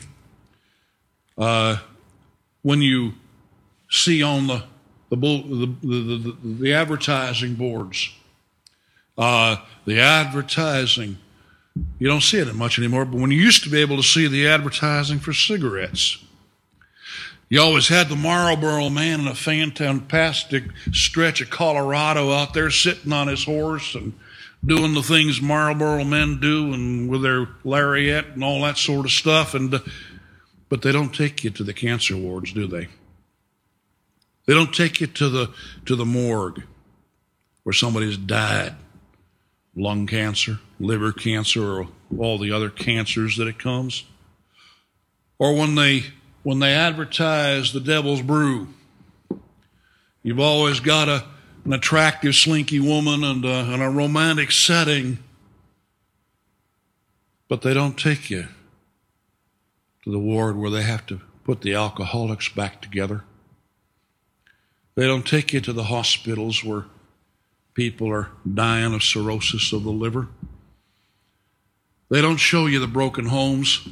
Uh, 1.38 1.78
when 2.64 2.82
you 2.82 3.14
see 3.92 4.24
on 4.24 4.48
the 4.48 4.64
the 5.12 5.16
the, 5.16 5.76
the, 5.84 6.18
the, 6.18 6.38
the 6.44 6.74
advertising 6.74 7.54
boards, 7.54 8.10
uh, 9.16 9.58
the 9.86 10.00
advertising, 10.00 11.20
you 12.00 12.08
don't 12.08 12.24
see 12.24 12.40
it 12.40 12.56
much 12.56 12.80
anymore. 12.80 13.06
But 13.06 13.22
when 13.22 13.30
you 13.30 13.40
used 13.40 13.64
to 13.66 13.70
be 13.70 13.80
able 13.80 13.98
to 13.98 14.04
see 14.04 14.28
the 14.28 14.48
advertising 14.48 15.20
for 15.20 15.34
cigarettes, 15.34 16.18
you 17.48 17.62
always 17.62 17.90
had 17.90 18.10
the 18.10 18.16
Marlboro 18.16 18.90
man 18.90 19.20
in 19.20 19.28
a 19.28 19.36
fantastic 19.36 20.64
stretch 20.92 21.42
of 21.42 21.52
Colorado 21.52 22.32
out 22.32 22.56
there 22.56 22.72
sitting 22.72 23.14
on 23.14 23.28
his 23.28 23.44
horse 23.44 23.94
and 23.94 24.14
doing 24.66 24.94
the 24.94 25.04
things 25.04 25.42
Marlboro 25.42 26.04
men 26.04 26.40
do 26.40 26.74
and 26.74 27.10
with 27.10 27.22
their 27.22 27.48
lariat 27.64 28.26
and 28.28 28.44
all 28.44 28.62
that 28.64 28.78
sort 28.78 29.06
of 29.06 29.12
stuff. 29.12 29.54
And 29.54 29.74
uh, 29.74 29.80
but 30.70 30.82
they 30.82 30.92
don't 30.92 31.14
take 31.14 31.44
you 31.44 31.52
to 31.52 31.64
the 31.64 31.74
cancer 31.74 32.18
wards, 32.18 32.52
do 32.52 32.68
they? 32.68 32.88
They 34.46 34.54
don't 34.54 34.74
take 34.74 35.02
you 35.02 35.08
to 35.08 35.30
the 35.30 35.54
to 35.86 35.96
the 35.96 36.06
morgue 36.06 36.64
where 37.64 37.74
somebody's 37.74 38.18
died, 38.18 38.76
lung 39.76 40.08
cancer, 40.08 40.60
liver 40.80 41.12
cancer, 41.12 41.64
or 41.64 41.88
all 42.18 42.38
the 42.38 42.52
other 42.52 42.70
cancers 42.70 43.38
that 43.38 43.48
it 43.48 43.60
comes. 43.60 44.06
Or 45.40 45.56
when 45.56 45.76
they 45.76 46.06
when 46.44 46.60
they 46.60 46.74
advertise 46.74 47.74
the 47.74 47.80
devil's 47.80 48.22
brew, 48.22 48.68
you've 50.22 50.40
always 50.40 50.80
got 50.80 51.10
a, 51.10 51.26
an 51.66 51.74
attractive, 51.74 52.36
slinky 52.36 52.80
woman 52.80 53.24
and 53.24 53.44
a, 53.44 53.74
and 53.74 53.82
a 53.82 53.90
romantic 53.90 54.52
setting, 54.52 55.18
but 57.50 57.62
they 57.64 57.74
don't 57.74 57.98
take 57.98 58.30
you 58.30 58.48
to 60.04 60.12
the 60.12 60.20
ward 60.20 60.56
where 60.56 60.70
they 60.70 60.84
have 60.84 61.06
to 61.08 61.20
put 61.44 61.62
the 61.62 61.74
alcoholics 61.74 62.50
back 62.50 62.82
together. 62.82 63.24
They 64.94 65.08
don't 65.08 65.26
take 65.26 65.52
you 65.52 65.60
to 65.62 65.74
the 65.74 65.86
hospitals 65.86 66.64
where 66.64 66.86
people 67.74 68.12
are 68.12 68.30
dying 68.52 68.94
of 68.94 69.04
cirrhosis 69.04 69.74
of 69.74 69.84
the 69.84 69.92
liver. 69.92 70.30
They 72.10 72.22
don't 72.22 72.38
show 72.38 72.68
you 72.68 72.80
the 72.80 72.88
broken 72.88 73.26
homes, 73.26 73.88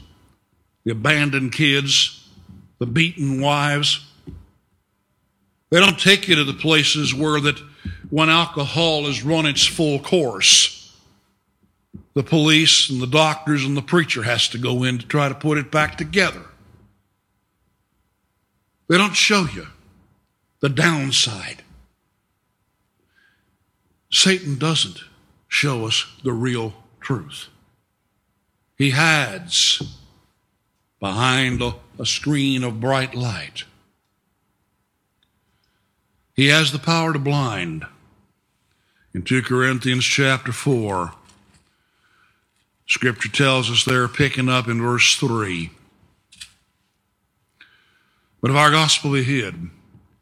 the 0.83 0.91
abandoned 0.91 1.51
kids, 1.51 2.29
the 2.77 2.85
beaten 2.85 3.41
wives. 3.41 4.07
They 5.73 5.79
don't 5.79 5.99
take 5.99 6.27
you 6.27 6.35
to 6.35 6.43
the 6.43 6.53
places 6.53 7.15
where 7.15 7.39
that 7.39 7.59
when 8.11 8.29
alcohol 8.29 9.05
has 9.05 9.23
run 9.23 9.47
its 9.47 9.65
full 9.65 9.97
course 9.97 10.93
the 12.13 12.21
police 12.21 12.91
and 12.91 13.01
the 13.01 13.07
doctors 13.07 13.65
and 13.65 13.75
the 13.75 13.81
preacher 13.81 14.21
has 14.21 14.47
to 14.49 14.59
go 14.59 14.83
in 14.83 14.99
to 14.99 15.07
try 15.07 15.27
to 15.29 15.33
put 15.33 15.57
it 15.57 15.71
back 15.71 15.97
together. 15.97 16.43
They 18.87 18.99
don't 18.99 19.15
show 19.15 19.47
you 19.51 19.65
the 20.59 20.69
downside. 20.69 21.63
Satan 24.11 24.59
doesn't 24.59 24.99
show 25.47 25.87
us 25.87 26.05
the 26.23 26.33
real 26.33 26.75
truth. 26.99 27.47
He 28.77 28.91
hides 28.91 29.81
behind 30.99 31.63
a, 31.63 31.73
a 31.97 32.05
screen 32.05 32.63
of 32.63 32.79
bright 32.79 33.15
light. 33.15 33.63
He 36.33 36.47
has 36.47 36.71
the 36.71 36.79
power 36.79 37.13
to 37.13 37.19
blind. 37.19 37.85
In 39.13 39.21
2 39.21 39.43
Corinthians 39.43 40.03
chapter 40.03 40.51
4, 40.51 41.13
Scripture 42.87 43.29
tells 43.29 43.69
us 43.69 43.85
there, 43.85 44.07
picking 44.07 44.49
up 44.49 44.67
in 44.67 44.81
verse 44.81 45.15
3. 45.15 45.69
But 48.41 48.51
if 48.51 48.57
our 48.57 48.71
gospel 48.71 49.13
be 49.13 49.23
hid, 49.23 49.69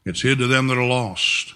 it's 0.05 0.21
hid 0.21 0.37
to 0.39 0.47
them 0.47 0.67
that 0.67 0.77
are 0.77 0.85
lost. 0.85 1.53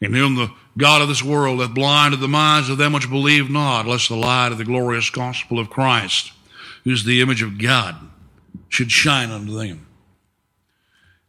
In 0.00 0.12
whom 0.12 0.36
the 0.36 0.52
God 0.78 1.02
of 1.02 1.08
this 1.08 1.22
world 1.22 1.60
hath 1.60 1.74
blinded 1.74 2.20
the 2.20 2.28
minds 2.28 2.68
of 2.68 2.78
them 2.78 2.92
which 2.92 3.10
believe 3.10 3.50
not, 3.50 3.86
lest 3.86 4.08
the 4.08 4.16
light 4.16 4.52
of 4.52 4.58
the 4.58 4.64
glorious 4.64 5.10
gospel 5.10 5.58
of 5.58 5.70
Christ, 5.70 6.32
who's 6.84 7.04
the 7.04 7.20
image 7.20 7.42
of 7.42 7.58
God, 7.58 7.96
should 8.68 8.92
shine 8.92 9.30
unto 9.30 9.52
them. 9.52 9.85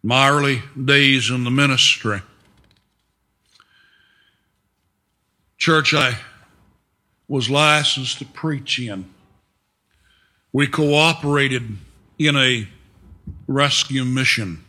My 0.03 0.29
early 0.29 0.61
days 0.85 1.29
in 1.29 1.43
the 1.43 1.51
ministry, 1.51 2.21
church 5.57 5.93
I 5.93 6.19
was 7.27 7.49
licensed 7.49 8.19
to 8.19 8.25
preach 8.25 8.79
in. 8.79 9.05
We 10.53 10.67
cooperated 10.67 11.77
in 12.17 12.35
a 12.37 12.67
rescue 13.47 14.05
mission 14.05 14.63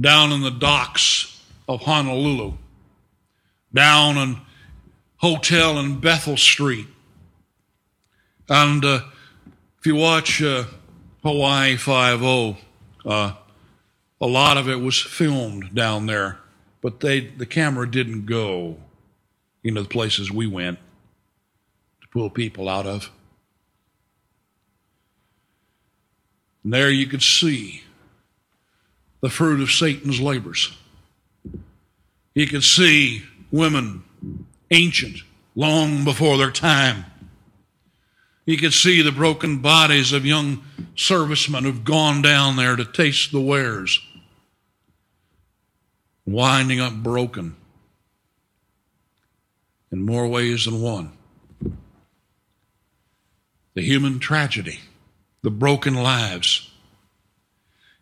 down 0.00 0.32
in 0.32 0.40
the 0.40 0.50
docks 0.50 1.40
of 1.68 1.82
Honolulu, 1.82 2.54
down 3.72 4.16
in 4.16 4.40
hotel 5.18 5.78
in 5.78 6.00
Bethel 6.00 6.36
Street. 6.36 6.86
And 8.48 8.84
uh, 8.84 9.02
if 9.78 9.86
you 9.86 9.94
watch 9.94 10.42
uh, 10.42 10.64
Hawaii 11.22 11.76
Five 11.76 12.22
O, 12.22 12.56
uh, 13.04 13.34
a 14.20 14.26
lot 14.26 14.56
of 14.56 14.68
it 14.68 14.80
was 14.80 15.00
filmed 15.00 15.74
down 15.74 16.06
there, 16.06 16.38
but 16.80 17.00
they 17.00 17.20
the 17.20 17.46
camera 17.46 17.90
didn't 17.90 18.26
go 18.26 18.76
into 19.64 19.82
the 19.82 19.88
places 19.88 20.30
we 20.30 20.46
went 20.46 20.78
to 22.02 22.08
pull 22.08 22.30
people 22.30 22.68
out 22.68 22.86
of. 22.86 23.10
And 26.64 26.72
there 26.72 26.90
you 26.90 27.06
could 27.06 27.22
see 27.22 27.82
the 29.20 29.30
fruit 29.30 29.60
of 29.60 29.70
Satan's 29.70 30.20
labors. 30.20 30.76
You 32.34 32.46
could 32.46 32.64
see 32.64 33.24
women, 33.50 34.04
ancient, 34.70 35.18
long 35.54 36.04
before 36.04 36.38
their 36.38 36.50
time. 36.50 37.04
You 38.46 38.56
could 38.56 38.72
see 38.72 39.02
the 39.02 39.12
broken 39.12 39.58
bodies 39.58 40.12
of 40.12 40.24
young 40.24 40.62
servicemen 40.96 41.64
who've 41.64 41.84
gone 41.84 42.22
down 42.22 42.56
there 42.56 42.76
to 42.76 42.84
taste 42.84 43.32
the 43.32 43.40
wares, 43.40 44.00
winding 46.32 46.80
up 46.80 46.94
broken 46.94 47.56
in 49.90 50.02
more 50.02 50.28
ways 50.28 50.64
than 50.64 50.80
one. 50.80 51.12
The 53.74 53.82
human 53.82 54.18
tragedy, 54.18 54.80
the 55.42 55.50
broken 55.50 55.94
lives. 55.94 56.70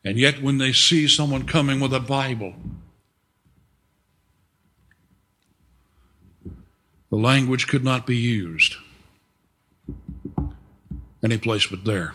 And 0.05 0.17
yet, 0.17 0.43
when 0.43 0.59
they 0.59 0.73
see 0.73 1.09
someone 1.09 1.47
coming 1.47 1.81
with 1.81 1.93
a 1.93 2.01
Bible, 2.01 2.55
the 7.11 7.17
language 7.17 7.67
could 7.67 7.85
not 7.85 8.07
be 8.07 8.17
used 8.17 8.77
any 11.23 11.39
place 11.39 11.67
but 11.67 11.85
there. 11.85 12.15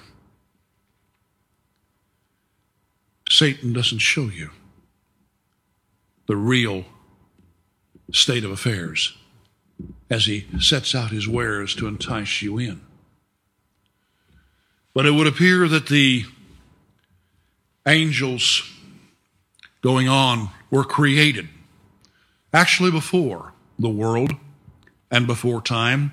Satan 3.30 3.74
doesn't 3.74 4.00
show 4.00 4.24
you 4.24 4.52
the 6.28 6.36
real 6.36 6.86
state 8.12 8.44
of 8.44 8.52
affairs 8.52 9.18
as 10.10 10.26
he 10.26 10.46
sets 10.60 10.94
out 10.94 11.12
his 11.12 11.28
wares 11.28 11.76
to 11.76 11.88
entice 11.88 12.42
you 12.42 12.58
in. 12.58 12.82
But 14.94 15.06
it 15.06 15.12
would 15.12 15.28
appear 15.28 15.68
that 15.68 15.88
the 15.88 16.26
angels 17.88 18.70
going 19.82 20.08
on 20.08 20.50
were 20.70 20.84
created 20.84 21.50
actually 22.54 22.92
before 22.92 23.54
the 23.80 23.90
world 23.90 24.36
and 25.10 25.26
before 25.28 25.62
time. 25.62 26.12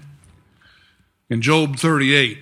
In 1.28 1.42
Job 1.42 1.76
38, 1.76 2.38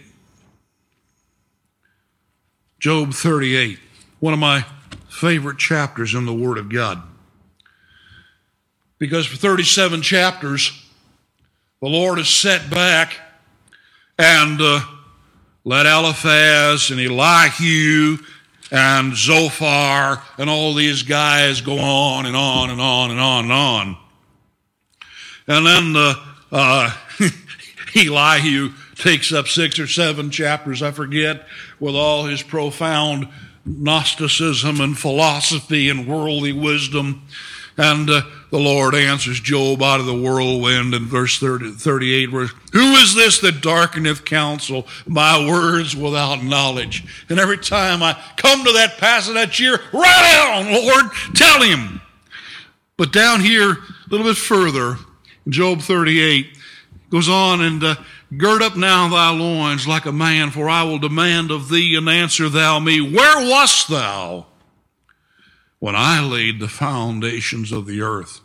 Job 2.78 3.12
38, 3.12 3.78
one 4.20 4.32
of 4.32 4.38
my 4.38 4.64
favorite 5.08 5.58
chapters 5.58 6.14
in 6.14 6.26
the 6.26 6.32
Word 6.32 6.58
of 6.58 6.68
God. 6.68 7.02
Because 8.98 9.26
for 9.26 9.36
37 9.36 10.02
chapters, 10.02 10.72
the 11.80 11.88
Lord 11.88 12.18
has 12.18 12.28
set 12.28 12.68
back 12.70 13.16
and 14.18 14.60
uh, 14.60 14.80
let 15.64 15.86
Eliphaz 15.86 16.90
and 16.90 17.00
Elihu 17.00 18.18
and 18.70 19.14
Zophar 19.14 20.22
and 20.36 20.50
all 20.50 20.74
these 20.74 21.02
guys 21.02 21.60
go 21.60 21.78
on 21.78 22.26
and 22.26 22.36
on 22.36 22.70
and 22.70 22.80
on 22.80 23.10
and 23.10 23.20
on 23.20 23.44
and 23.44 23.52
on. 23.52 23.96
And 25.46 25.66
then 25.66 25.96
uh, 25.96 26.14
uh, 26.52 26.96
Elihu 27.96 28.72
takes 28.96 29.32
up 29.32 29.46
six 29.46 29.78
or 29.78 29.86
seven 29.86 30.30
chapters, 30.30 30.82
I 30.82 30.90
forget, 30.90 31.46
with 31.78 31.94
all 31.94 32.24
his 32.24 32.42
profound 32.42 33.28
Gnosticism 33.64 34.80
and 34.80 34.98
philosophy 34.98 35.88
and 35.88 36.06
worldly 36.06 36.52
wisdom. 36.52 37.26
And 37.78 38.10
uh, 38.10 38.22
the 38.50 38.58
Lord 38.58 38.96
answers 38.96 39.38
Job 39.38 39.82
out 39.82 40.00
of 40.00 40.06
the 40.06 40.20
whirlwind 40.20 40.94
in 40.94 41.06
verse 41.06 41.38
30, 41.38 41.72
38, 41.72 42.32
where, 42.32 42.48
Who 42.72 42.94
is 42.96 43.14
this 43.14 43.38
that 43.38 43.62
darkeneth 43.62 44.24
counsel, 44.24 44.86
my 45.06 45.48
words 45.48 45.94
without 45.94 46.42
knowledge? 46.42 47.04
And 47.28 47.38
every 47.38 47.58
time 47.58 48.02
I 48.02 48.20
come 48.36 48.64
to 48.64 48.72
that 48.72 48.98
passage, 48.98 49.36
I 49.36 49.46
cheer, 49.46 49.80
Right 49.92 50.50
on, 50.50 50.72
Lord, 50.72 51.12
tell 51.34 51.62
him. 51.62 52.00
But 52.96 53.12
down 53.12 53.40
here, 53.42 53.70
a 53.70 54.10
little 54.10 54.26
bit 54.26 54.36
further, 54.36 54.96
Job 55.48 55.80
38, 55.80 56.48
goes 57.10 57.28
on 57.28 57.60
and 57.60 57.84
uh, 57.84 57.94
gird 58.36 58.60
up 58.60 58.76
now 58.76 59.08
thy 59.08 59.30
loins 59.30 59.86
like 59.86 60.04
a 60.04 60.12
man, 60.12 60.50
for 60.50 60.68
I 60.68 60.82
will 60.82 60.98
demand 60.98 61.52
of 61.52 61.68
thee 61.68 61.94
and 61.94 62.08
answer 62.08 62.48
thou 62.48 62.80
me, 62.80 63.00
Where 63.00 63.48
wast 63.48 63.88
thou? 63.88 64.46
When 65.78 65.94
I 65.94 66.22
laid 66.22 66.60
the 66.60 66.68
foundations 66.68 67.72
of 67.72 67.86
the 67.86 68.00
earth. 68.00 68.40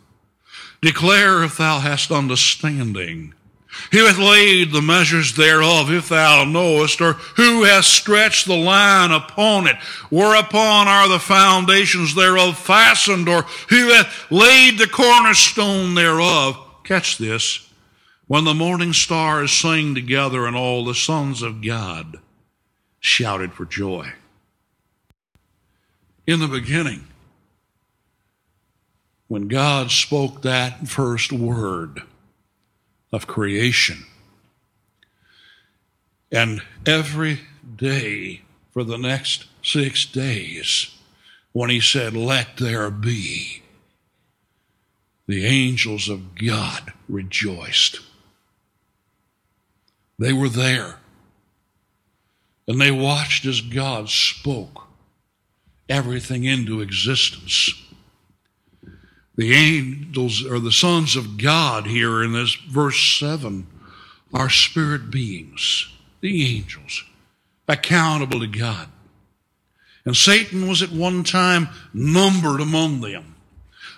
Declare 0.80 1.44
if 1.44 1.56
thou 1.56 1.80
hast 1.80 2.10
understanding. 2.10 3.34
Who 3.90 4.06
hath 4.06 4.18
laid 4.18 4.70
the 4.70 4.82
measures 4.82 5.34
thereof, 5.34 5.90
if 5.90 6.08
thou 6.08 6.44
knowest, 6.44 7.00
or 7.00 7.14
who 7.14 7.64
hath 7.64 7.86
stretched 7.86 8.46
the 8.46 8.56
line 8.56 9.10
upon 9.10 9.66
it? 9.66 9.76
Whereupon 10.10 10.86
are 10.86 11.08
the 11.08 11.18
foundations 11.18 12.14
thereof 12.14 12.56
fastened, 12.56 13.28
or 13.28 13.42
who 13.70 13.88
hath 13.90 14.30
laid 14.30 14.78
the 14.78 14.86
cornerstone 14.86 15.94
thereof? 15.94 16.56
Catch 16.84 17.18
this. 17.18 17.68
When 18.26 18.44
the 18.44 18.54
morning 18.54 18.92
stars 18.92 19.52
sang 19.52 19.94
together 19.94 20.46
and 20.46 20.56
all 20.56 20.84
the 20.84 20.94
sons 20.94 21.42
of 21.42 21.62
God 21.62 22.18
shouted 23.00 23.52
for 23.52 23.64
joy. 23.64 24.12
In 26.26 26.40
the 26.40 26.48
beginning, 26.48 27.06
when 29.28 29.48
God 29.48 29.90
spoke 29.90 30.42
that 30.42 30.88
first 30.88 31.32
word 31.32 32.02
of 33.12 33.26
creation. 33.26 34.04
And 36.30 36.62
every 36.84 37.40
day 37.76 38.42
for 38.72 38.84
the 38.84 38.98
next 38.98 39.46
six 39.62 40.04
days, 40.04 40.90
when 41.52 41.70
he 41.70 41.80
said, 41.80 42.14
Let 42.16 42.56
there 42.56 42.90
be, 42.90 43.62
the 45.26 45.46
angels 45.46 46.08
of 46.08 46.34
God 46.34 46.92
rejoiced. 47.08 48.00
They 50.18 50.32
were 50.32 50.48
there. 50.48 50.96
And 52.66 52.80
they 52.80 52.90
watched 52.90 53.46
as 53.46 53.60
God 53.60 54.08
spoke 54.08 54.86
everything 55.88 56.44
into 56.44 56.80
existence. 56.80 57.72
The 59.36 59.52
angels 59.52 60.44
or 60.44 60.60
the 60.60 60.72
sons 60.72 61.16
of 61.16 61.38
God 61.38 61.86
here 61.86 62.22
in 62.22 62.32
this 62.32 62.54
verse 62.54 63.18
7 63.18 63.66
are 64.32 64.50
spirit 64.50 65.10
beings, 65.10 65.88
the 66.20 66.56
angels, 66.56 67.04
accountable 67.68 68.40
to 68.40 68.46
God. 68.46 68.88
And 70.04 70.16
Satan 70.16 70.68
was 70.68 70.82
at 70.82 70.92
one 70.92 71.24
time 71.24 71.68
numbered 71.92 72.60
among 72.60 73.00
them. 73.00 73.34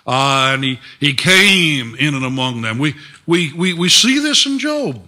Uh, 0.05 0.51
and 0.53 0.63
he, 0.63 0.79
he 0.99 1.13
came 1.13 1.93
in 1.95 2.15
and 2.15 2.23
among 2.23 2.61
them. 2.61 2.77
We, 2.77 2.95
we, 3.25 3.51
we, 3.53 3.73
we 3.73 3.89
see 3.89 4.19
this 4.19 4.45
in 4.45 4.57
Job. 4.57 5.01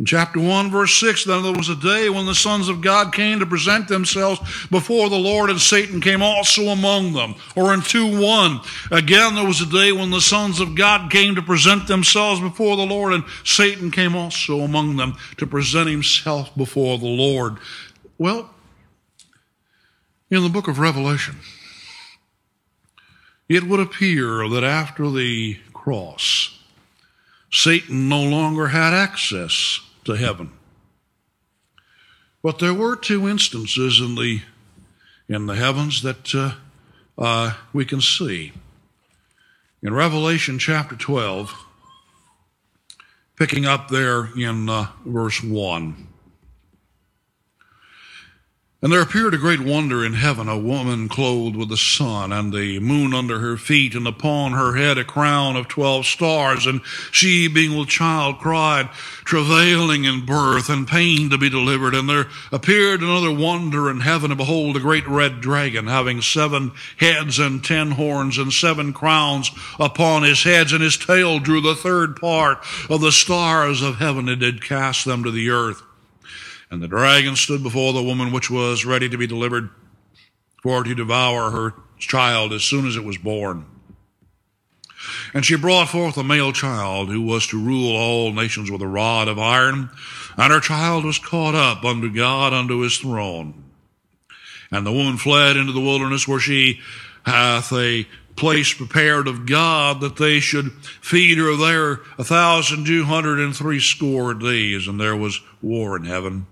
In 0.00 0.06
chapter 0.06 0.40
1, 0.40 0.72
verse 0.72 0.98
6, 0.98 1.24
then 1.24 1.44
there 1.44 1.52
was 1.52 1.68
a 1.68 1.76
day 1.76 2.10
when 2.10 2.26
the 2.26 2.34
sons 2.34 2.68
of 2.68 2.80
God 2.80 3.14
came 3.14 3.38
to 3.38 3.46
present 3.46 3.86
themselves 3.86 4.40
before 4.68 5.08
the 5.08 5.18
Lord, 5.18 5.50
and 5.50 5.60
Satan 5.60 6.00
came 6.00 6.20
also 6.20 6.64
among 6.70 7.12
them. 7.12 7.36
Or 7.54 7.72
in 7.72 7.80
2 7.80 8.20
1, 8.20 8.60
again 8.90 9.36
there 9.36 9.46
was 9.46 9.60
a 9.60 9.66
day 9.66 9.92
when 9.92 10.10
the 10.10 10.20
sons 10.20 10.58
of 10.58 10.74
God 10.74 11.12
came 11.12 11.36
to 11.36 11.42
present 11.42 11.86
themselves 11.86 12.40
before 12.40 12.76
the 12.76 12.86
Lord, 12.86 13.12
and 13.12 13.22
Satan 13.44 13.92
came 13.92 14.16
also 14.16 14.62
among 14.62 14.96
them 14.96 15.16
to 15.36 15.46
present 15.46 15.88
himself 15.88 16.52
before 16.56 16.98
the 16.98 17.06
Lord. 17.06 17.58
Well, 18.18 18.50
in 20.28 20.42
the 20.42 20.48
book 20.48 20.66
of 20.66 20.80
Revelation, 20.80 21.36
it 23.48 23.62
would 23.62 23.78
appear 23.78 24.48
that 24.48 24.64
after 24.64 25.08
the 25.08 25.60
cross, 25.72 26.58
Satan 27.54 28.08
no 28.08 28.20
longer 28.20 28.66
had 28.66 28.92
access 28.92 29.80
to 30.04 30.14
heaven. 30.14 30.50
But 32.42 32.58
there 32.58 32.74
were 32.74 32.96
two 32.96 33.28
instances 33.28 34.00
in 34.00 34.16
the 34.16 34.42
in 35.28 35.46
the 35.46 35.54
heavens 35.54 36.02
that 36.02 36.34
uh, 36.34 36.54
uh, 37.16 37.54
we 37.72 37.84
can 37.84 38.00
see. 38.00 38.52
In 39.82 39.94
Revelation 39.94 40.58
chapter 40.58 40.96
12, 40.96 41.54
picking 43.36 43.64
up 43.64 43.88
there 43.88 44.28
in 44.36 44.68
uh, 44.68 44.88
verse 45.06 45.42
1. 45.42 46.08
And 48.84 48.92
there 48.92 49.00
appeared 49.00 49.32
a 49.32 49.38
great 49.38 49.60
wonder 49.60 50.04
in 50.04 50.12
heaven, 50.12 50.46
a 50.46 50.58
woman 50.58 51.08
clothed 51.08 51.56
with 51.56 51.70
the 51.70 51.76
sun, 51.78 52.32
and 52.32 52.52
the 52.52 52.80
moon 52.80 53.14
under 53.14 53.40
her 53.40 53.56
feet, 53.56 53.94
and 53.94 54.06
upon 54.06 54.52
her 54.52 54.76
head 54.76 54.98
a 54.98 55.04
crown 55.04 55.56
of 55.56 55.68
twelve 55.68 56.04
stars. 56.04 56.66
And 56.66 56.82
she, 57.10 57.48
being 57.48 57.78
with 57.78 57.88
child, 57.88 58.40
cried, 58.40 58.90
travailing 59.24 60.04
in 60.04 60.26
birth, 60.26 60.68
and 60.68 60.86
pain 60.86 61.30
to 61.30 61.38
be 61.38 61.48
delivered. 61.48 61.94
And 61.94 62.10
there 62.10 62.26
appeared 62.52 63.00
another 63.00 63.32
wonder 63.32 63.88
in 63.90 64.00
heaven, 64.00 64.30
and 64.30 64.36
behold, 64.36 64.76
a 64.76 64.80
great 64.80 65.08
red 65.08 65.40
dragon, 65.40 65.86
having 65.86 66.20
seven 66.20 66.72
heads 66.98 67.38
and 67.38 67.64
ten 67.64 67.92
horns, 67.92 68.36
and 68.36 68.52
seven 68.52 68.92
crowns 68.92 69.50
upon 69.80 70.24
his 70.24 70.42
heads, 70.42 70.74
and 70.74 70.82
his 70.82 70.98
tail 70.98 71.38
drew 71.38 71.62
the 71.62 71.74
third 71.74 72.16
part 72.16 72.58
of 72.90 73.00
the 73.00 73.12
stars 73.12 73.80
of 73.80 73.96
heaven, 73.96 74.28
and 74.28 74.40
did 74.40 74.62
cast 74.62 75.06
them 75.06 75.24
to 75.24 75.30
the 75.30 75.48
earth. 75.48 75.82
And 76.74 76.82
the 76.82 76.88
dragon 76.88 77.36
stood 77.36 77.62
before 77.62 77.92
the 77.92 78.02
woman 78.02 78.32
which 78.32 78.50
was 78.50 78.84
ready 78.84 79.08
to 79.08 79.16
be 79.16 79.28
delivered 79.28 79.70
for 80.60 80.82
to 80.82 80.92
devour 80.92 81.52
her 81.52 81.74
child 81.98 82.52
as 82.52 82.64
soon 82.64 82.88
as 82.88 82.96
it 82.96 83.04
was 83.04 83.16
born. 83.16 83.64
And 85.32 85.44
she 85.44 85.56
brought 85.56 85.88
forth 85.88 86.16
a 86.16 86.24
male 86.24 86.52
child 86.52 87.10
who 87.10 87.22
was 87.22 87.46
to 87.46 87.64
rule 87.64 87.96
all 87.96 88.32
nations 88.32 88.72
with 88.72 88.82
a 88.82 88.88
rod 88.88 89.28
of 89.28 89.38
iron. 89.38 89.88
And 90.36 90.52
her 90.52 90.58
child 90.58 91.04
was 91.04 91.20
caught 91.20 91.54
up 91.54 91.84
unto 91.84 92.12
God 92.12 92.52
unto 92.52 92.80
his 92.80 92.98
throne. 92.98 93.70
And 94.72 94.84
the 94.84 94.92
woman 94.92 95.16
fled 95.16 95.56
into 95.56 95.72
the 95.72 95.80
wilderness 95.80 96.26
where 96.26 96.40
she 96.40 96.80
hath 97.24 97.72
a 97.72 98.08
place 98.34 98.74
prepared 98.74 99.28
of 99.28 99.46
God 99.46 100.00
that 100.00 100.16
they 100.16 100.40
should 100.40 100.72
feed 100.82 101.38
her 101.38 101.56
there 101.56 102.00
a 102.18 102.24
thousand 102.24 102.84
two 102.84 103.04
hundred 103.04 103.38
and 103.38 103.54
three 103.54 103.78
score 103.78 104.34
days. 104.34 104.88
And 104.88 105.00
there 105.00 105.14
was 105.14 105.40
war 105.62 105.96
in 105.96 106.02
heaven. 106.02 106.48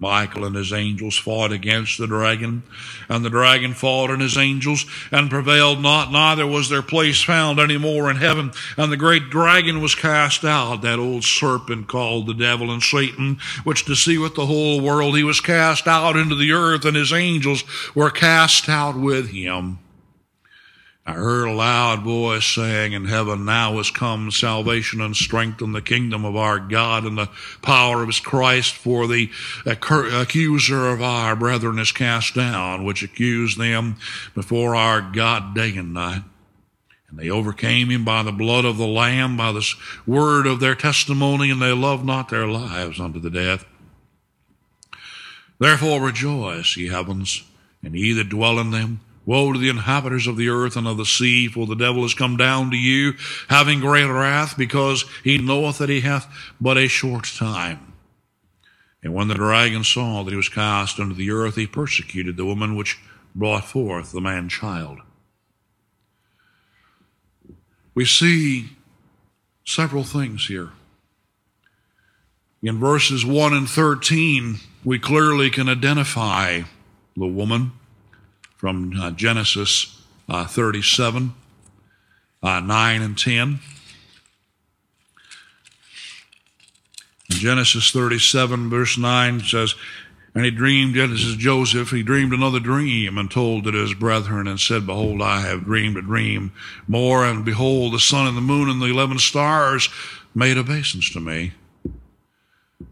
Michael 0.00 0.46
and 0.46 0.56
his 0.56 0.72
angels 0.72 1.18
fought 1.18 1.52
against 1.52 1.98
the 1.98 2.06
dragon, 2.06 2.62
and 3.06 3.22
the 3.22 3.28
dragon 3.28 3.74
fought 3.74 4.10
and 4.10 4.22
his 4.22 4.38
angels, 4.38 4.86
and 5.12 5.28
prevailed 5.28 5.82
not, 5.82 6.10
neither 6.10 6.46
was 6.46 6.70
their 6.70 6.80
place 6.80 7.22
found 7.22 7.60
any 7.60 7.76
more 7.76 8.10
in 8.10 8.16
heaven. 8.16 8.50
And 8.78 8.90
the 8.90 8.96
great 8.96 9.28
dragon 9.28 9.82
was 9.82 9.94
cast 9.94 10.42
out, 10.42 10.80
that 10.82 10.98
old 10.98 11.24
serpent 11.24 11.86
called 11.86 12.26
the 12.26 12.34
devil 12.34 12.70
and 12.70 12.82
Satan, 12.82 13.38
which 13.62 13.84
deceiveth 13.84 14.34
the 14.34 14.46
whole 14.46 14.80
world. 14.80 15.18
He 15.18 15.22
was 15.22 15.40
cast 15.40 15.86
out 15.86 16.16
into 16.16 16.34
the 16.34 16.52
earth, 16.52 16.86
and 16.86 16.96
his 16.96 17.12
angels 17.12 17.62
were 17.94 18.10
cast 18.10 18.70
out 18.70 18.98
with 18.98 19.28
him. 19.28 19.78
I 21.10 21.14
heard 21.14 21.48
a 21.48 21.52
loud 21.52 22.04
voice 22.04 22.46
saying 22.46 22.92
in 22.92 23.06
heaven, 23.06 23.44
Now 23.44 23.80
is 23.80 23.90
come 23.90 24.30
salvation 24.30 25.00
and 25.00 25.16
strength 25.16 25.60
in 25.60 25.72
the 25.72 25.82
kingdom 25.82 26.24
of 26.24 26.36
our 26.36 26.60
God 26.60 27.04
and 27.04 27.18
the 27.18 27.28
power 27.62 28.02
of 28.02 28.06
his 28.06 28.20
Christ, 28.20 28.74
for 28.74 29.08
the 29.08 29.28
accuser 29.66 30.88
of 30.88 31.02
our 31.02 31.34
brethren 31.34 31.80
is 31.80 31.90
cast 31.90 32.36
down, 32.36 32.84
which 32.84 33.02
accused 33.02 33.58
them 33.58 33.96
before 34.36 34.76
our 34.76 35.00
God 35.00 35.52
day 35.52 35.76
and 35.76 35.92
night. 35.92 36.22
And 37.08 37.18
they 37.18 37.28
overcame 37.28 37.90
him 37.90 38.04
by 38.04 38.22
the 38.22 38.30
blood 38.30 38.64
of 38.64 38.76
the 38.76 38.86
Lamb, 38.86 39.36
by 39.36 39.50
the 39.50 39.68
word 40.06 40.46
of 40.46 40.60
their 40.60 40.76
testimony, 40.76 41.50
and 41.50 41.60
they 41.60 41.72
loved 41.72 42.04
not 42.04 42.28
their 42.28 42.46
lives 42.46 43.00
unto 43.00 43.18
the 43.18 43.30
death. 43.30 43.64
Therefore 45.58 46.00
rejoice, 46.00 46.76
ye 46.76 46.86
heavens, 46.86 47.42
and 47.82 47.96
ye 47.96 48.12
that 48.12 48.28
dwell 48.28 48.60
in 48.60 48.70
them. 48.70 49.00
Woe 49.26 49.52
to 49.52 49.58
the 49.58 49.68
inhabitants 49.68 50.26
of 50.26 50.36
the 50.36 50.48
earth 50.48 50.76
and 50.76 50.86
of 50.86 50.96
the 50.96 51.04
sea, 51.04 51.48
for 51.48 51.66
the 51.66 51.74
devil 51.74 52.04
is 52.04 52.14
come 52.14 52.36
down 52.36 52.70
to 52.70 52.76
you, 52.76 53.14
having 53.48 53.80
great 53.80 54.06
wrath, 54.06 54.56
because 54.56 55.04
he 55.22 55.38
knoweth 55.38 55.78
that 55.78 55.88
he 55.88 56.00
hath 56.00 56.26
but 56.60 56.78
a 56.78 56.88
short 56.88 57.24
time. 57.24 57.92
And 59.02 59.14
when 59.14 59.28
the 59.28 59.34
dragon 59.34 59.84
saw 59.84 60.22
that 60.22 60.30
he 60.30 60.36
was 60.36 60.48
cast 60.48 60.98
into 60.98 61.14
the 61.14 61.30
earth, 61.30 61.56
he 61.56 61.66
persecuted 61.66 62.36
the 62.36 62.44
woman 62.44 62.76
which 62.76 62.98
brought 63.34 63.64
forth 63.64 64.12
the 64.12 64.20
man 64.20 64.48
child. 64.48 64.98
We 67.94 68.04
see 68.04 68.70
several 69.64 70.04
things 70.04 70.46
here. 70.46 70.70
In 72.62 72.78
verses 72.78 73.24
1 73.24 73.54
and 73.54 73.68
13, 73.68 74.56
we 74.84 74.98
clearly 74.98 75.50
can 75.50 75.68
identify 75.68 76.62
the 77.16 77.26
woman 77.26 77.72
from 78.60 78.92
uh, 79.00 79.10
Genesis 79.12 80.02
uh, 80.28 80.46
37, 80.46 81.32
uh, 82.42 82.60
9 82.60 83.00
and 83.00 83.16
10. 83.16 83.58
In 87.30 87.36
Genesis 87.36 87.90
37, 87.90 88.68
verse 88.68 88.98
9 88.98 89.40
says, 89.40 89.74
And 90.34 90.44
he 90.44 90.50
dreamed, 90.50 90.94
this 90.94 91.24
is 91.24 91.36
Joseph, 91.36 91.88
he 91.88 92.02
dreamed 92.02 92.34
another 92.34 92.60
dream 92.60 93.16
and 93.16 93.30
told 93.30 93.66
it 93.66 93.72
to 93.72 93.78
his 93.78 93.94
brethren 93.94 94.46
and 94.46 94.60
said, 94.60 94.84
Behold, 94.84 95.22
I 95.22 95.40
have 95.40 95.64
dreamed 95.64 95.96
a 95.96 96.02
dream 96.02 96.52
more, 96.86 97.24
and 97.24 97.46
behold, 97.46 97.94
the 97.94 97.98
sun 97.98 98.26
and 98.26 98.36
the 98.36 98.42
moon 98.42 98.68
and 98.68 98.82
the 98.82 98.88
eleven 98.88 99.18
stars 99.18 99.88
made 100.34 100.58
obeisance 100.58 101.08
to 101.12 101.20
me. 101.20 101.52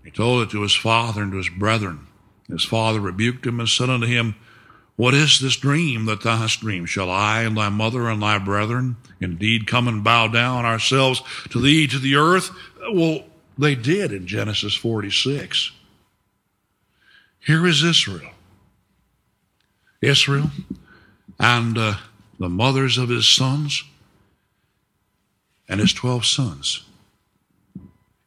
He 0.02 0.10
told 0.10 0.44
it 0.44 0.50
to 0.52 0.62
his 0.62 0.74
father 0.74 1.20
and 1.20 1.32
to 1.32 1.36
his 1.36 1.50
brethren. 1.50 2.06
His 2.48 2.64
father 2.64 3.00
rebuked 3.00 3.44
him 3.44 3.60
and 3.60 3.68
said 3.68 3.90
unto 3.90 4.06
him, 4.06 4.34
what 4.98 5.14
is 5.14 5.38
this 5.38 5.54
dream 5.54 6.06
that 6.06 6.22
thou 6.22 6.38
hast 6.38 6.58
dreamed? 6.58 6.88
Shall 6.88 7.08
I 7.08 7.42
and 7.42 7.56
thy 7.56 7.68
mother 7.68 8.08
and 8.08 8.20
thy 8.20 8.38
brethren 8.38 8.96
indeed 9.20 9.68
come 9.68 9.86
and 9.86 10.02
bow 10.02 10.26
down 10.26 10.64
ourselves 10.64 11.22
to 11.50 11.60
thee 11.60 11.86
to 11.86 12.00
the 12.00 12.16
earth? 12.16 12.50
Well, 12.92 13.22
they 13.56 13.76
did 13.76 14.12
in 14.12 14.26
Genesis 14.26 14.74
46. 14.74 15.70
Here 17.38 17.64
is 17.64 17.84
Israel. 17.84 18.32
Israel 20.02 20.50
and 21.38 21.78
uh, 21.78 21.94
the 22.40 22.48
mothers 22.48 22.98
of 22.98 23.08
his 23.08 23.28
sons 23.28 23.84
and 25.68 25.78
his 25.78 25.92
12 25.92 26.26
sons. 26.26 26.82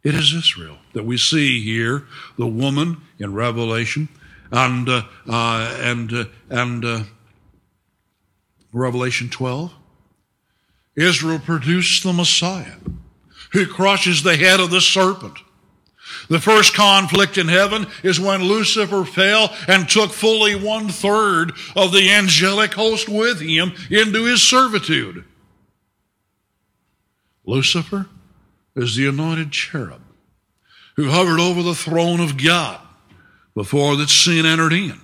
It 0.03 0.15
is 0.15 0.33
Israel 0.33 0.77
that 0.93 1.03
we 1.03 1.17
see 1.17 1.61
here, 1.61 2.05
the 2.37 2.47
woman 2.47 3.01
in 3.19 3.33
Revelation 3.33 4.07
and 4.51 4.89
uh, 4.89 5.03
uh, 5.27 5.77
and 5.79 6.13
uh, 6.13 6.25
and 6.49 7.07
Revelation 8.73 9.29
12. 9.29 9.73
Israel 10.95 11.39
produced 11.39 12.03
the 12.03 12.13
Messiah 12.13 12.75
who 13.53 13.65
crushes 13.65 14.23
the 14.23 14.37
head 14.37 14.59
of 14.59 14.71
the 14.71 14.81
serpent. 14.81 15.37
The 16.29 16.39
first 16.39 16.73
conflict 16.73 17.37
in 17.37 17.47
heaven 17.47 17.87
is 18.03 18.19
when 18.19 18.43
Lucifer 18.43 19.03
fell 19.05 19.53
and 19.67 19.87
took 19.87 20.11
fully 20.11 20.55
one 20.55 20.89
third 20.89 21.53
of 21.75 21.91
the 21.91 22.09
angelic 22.09 22.73
host 22.73 23.09
with 23.09 23.41
him 23.41 23.73
into 23.89 24.25
his 24.25 24.41
servitude. 24.41 25.25
Lucifer 27.45 28.07
is 28.75 28.95
the 28.95 29.07
anointed 29.07 29.51
cherub 29.51 30.01
who 30.95 31.09
hovered 31.09 31.39
over 31.39 31.63
the 31.63 31.75
throne 31.75 32.19
of 32.19 32.41
God 32.41 32.79
before 33.55 33.95
that 33.97 34.09
sin 34.09 34.45
entered 34.45 34.73
in. 34.73 34.99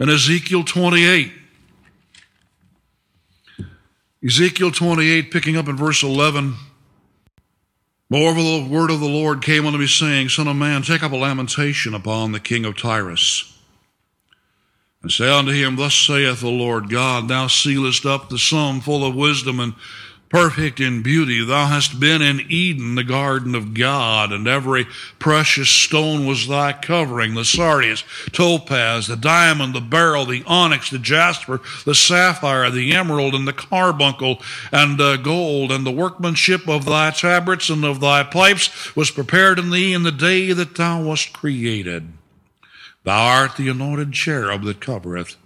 In 0.00 0.08
Ezekiel 0.08 0.64
28, 0.64 1.32
Ezekiel 4.24 4.70
28, 4.70 5.30
picking 5.30 5.56
up 5.56 5.68
in 5.68 5.76
verse 5.76 6.02
11, 6.02 6.54
Moreover, 8.08 8.40
the 8.40 8.68
word 8.70 8.90
of 8.90 9.00
the 9.00 9.08
Lord 9.08 9.42
came 9.42 9.66
unto 9.66 9.78
me, 9.78 9.88
saying, 9.88 10.28
Son 10.28 10.46
of 10.46 10.56
man, 10.56 10.82
take 10.82 11.02
up 11.02 11.10
a 11.10 11.16
lamentation 11.16 11.92
upon 11.92 12.30
the 12.30 12.40
king 12.40 12.64
of 12.64 12.76
Tyrus. 12.76 13.52
And 15.02 15.10
say 15.10 15.28
unto 15.28 15.52
him, 15.52 15.76
Thus 15.76 15.94
saith 15.94 16.40
the 16.40 16.48
Lord 16.48 16.88
God, 16.88 17.28
Thou 17.28 17.48
sealest 17.48 18.06
up 18.06 18.28
the 18.28 18.38
sum 18.38 18.80
full 18.80 19.04
of 19.04 19.16
wisdom, 19.16 19.58
and 19.58 19.74
perfect 20.28 20.80
in 20.80 21.02
beauty. 21.02 21.44
Thou 21.44 21.66
hast 21.66 22.00
been 22.00 22.20
in 22.20 22.40
Eden, 22.48 22.94
the 22.94 23.04
garden 23.04 23.54
of 23.54 23.74
God, 23.74 24.32
and 24.32 24.48
every 24.48 24.86
precious 25.18 25.68
stone 25.68 26.26
was 26.26 26.48
thy 26.48 26.72
covering 26.72 27.34
the 27.34 27.44
sardius, 27.44 28.04
topaz, 28.32 29.06
the 29.06 29.16
diamond, 29.16 29.74
the 29.74 29.80
beryl, 29.80 30.24
the 30.24 30.42
onyx, 30.46 30.90
the 30.90 30.98
jasper, 30.98 31.60
the 31.84 31.94
sapphire, 31.94 32.70
the 32.70 32.92
emerald, 32.92 33.34
and 33.34 33.46
the 33.46 33.52
carbuncle, 33.52 34.40
and 34.72 35.00
uh, 35.00 35.16
gold. 35.16 35.70
And 35.70 35.86
the 35.86 35.92
workmanship 35.92 36.68
of 36.68 36.84
thy 36.84 37.10
tabrets 37.10 37.68
and 37.68 37.84
of 37.84 38.00
thy 38.00 38.22
pipes 38.22 38.96
was 38.96 39.10
prepared 39.10 39.58
in 39.58 39.70
thee 39.70 39.92
in 39.92 40.02
the 40.02 40.12
day 40.12 40.52
that 40.52 40.74
thou 40.74 41.02
wast 41.02 41.32
created. 41.32 42.12
Thou 43.04 43.24
art 43.24 43.56
the 43.56 43.68
anointed 43.68 44.12
cherub 44.12 44.64
that 44.64 44.80
covereth, 44.80 45.36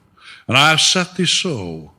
and 0.48 0.56
I 0.56 0.70
have 0.70 0.80
set 0.80 1.16
thee 1.16 1.26
so. 1.26 1.92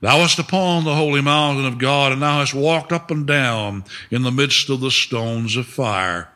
Thou 0.00 0.18
wast 0.18 0.38
upon 0.38 0.84
the 0.84 0.94
holy 0.94 1.22
mountain 1.22 1.64
of 1.64 1.78
God, 1.78 2.12
and 2.12 2.22
thou 2.22 2.40
hast 2.40 2.54
walked 2.54 2.92
up 2.92 3.10
and 3.10 3.26
down 3.26 3.84
in 4.10 4.22
the 4.22 4.30
midst 4.30 4.68
of 4.68 4.80
the 4.80 4.90
stones 4.90 5.56
of 5.56 5.66
fire. 5.66 6.28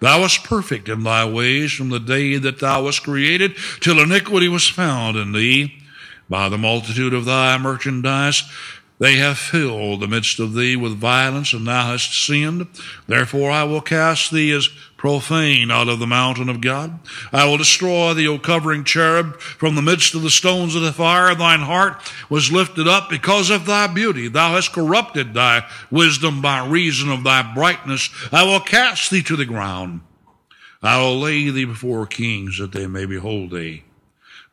Thou 0.00 0.20
wast 0.22 0.44
perfect 0.44 0.88
in 0.88 1.02
thy 1.02 1.24
ways 1.24 1.72
from 1.72 1.90
the 1.90 2.00
day 2.00 2.36
that 2.38 2.58
thou 2.58 2.84
wast 2.84 3.04
created 3.04 3.56
till 3.80 4.00
iniquity 4.00 4.48
was 4.48 4.68
found 4.68 5.16
in 5.16 5.32
thee. 5.32 5.74
By 6.28 6.48
the 6.48 6.58
multitude 6.58 7.12
of 7.12 7.24
thy 7.24 7.58
merchandise, 7.58 8.44
they 9.00 9.16
have 9.16 9.38
filled 9.38 10.00
the 10.00 10.08
midst 10.08 10.38
of 10.38 10.54
thee 10.54 10.76
with 10.76 10.92
violence, 10.98 11.52
and 11.52 11.66
thou 11.66 11.86
hast 11.86 12.12
sinned. 12.12 12.66
Therefore 13.06 13.50
I 13.50 13.64
will 13.64 13.80
cast 13.80 14.30
thee 14.30 14.52
as 14.52 14.68
profane 15.00 15.70
out 15.70 15.88
of 15.88 15.98
the 15.98 16.06
mountain 16.06 16.50
of 16.50 16.60
God. 16.60 17.00
I 17.32 17.46
will 17.46 17.56
destroy 17.56 18.12
thee, 18.12 18.28
O 18.28 18.38
covering 18.38 18.84
cherub, 18.84 19.40
from 19.40 19.74
the 19.74 19.80
midst 19.80 20.14
of 20.14 20.20
the 20.20 20.28
stones 20.28 20.74
of 20.74 20.82
the 20.82 20.92
fire. 20.92 21.34
Thine 21.34 21.60
heart 21.60 22.02
was 22.28 22.52
lifted 22.52 22.86
up 22.86 23.08
because 23.08 23.48
of 23.48 23.64
thy 23.64 23.86
beauty. 23.86 24.28
Thou 24.28 24.52
hast 24.52 24.74
corrupted 24.74 25.32
thy 25.32 25.66
wisdom 25.90 26.42
by 26.42 26.68
reason 26.68 27.10
of 27.10 27.24
thy 27.24 27.50
brightness. 27.54 28.10
I 28.30 28.44
will 28.44 28.60
cast 28.60 29.10
thee 29.10 29.22
to 29.22 29.36
the 29.36 29.46
ground. 29.46 30.02
I 30.82 31.00
will 31.00 31.18
lay 31.18 31.48
thee 31.48 31.64
before 31.64 32.06
kings 32.06 32.58
that 32.58 32.72
they 32.72 32.86
may 32.86 33.06
behold 33.06 33.52
thee. 33.52 33.84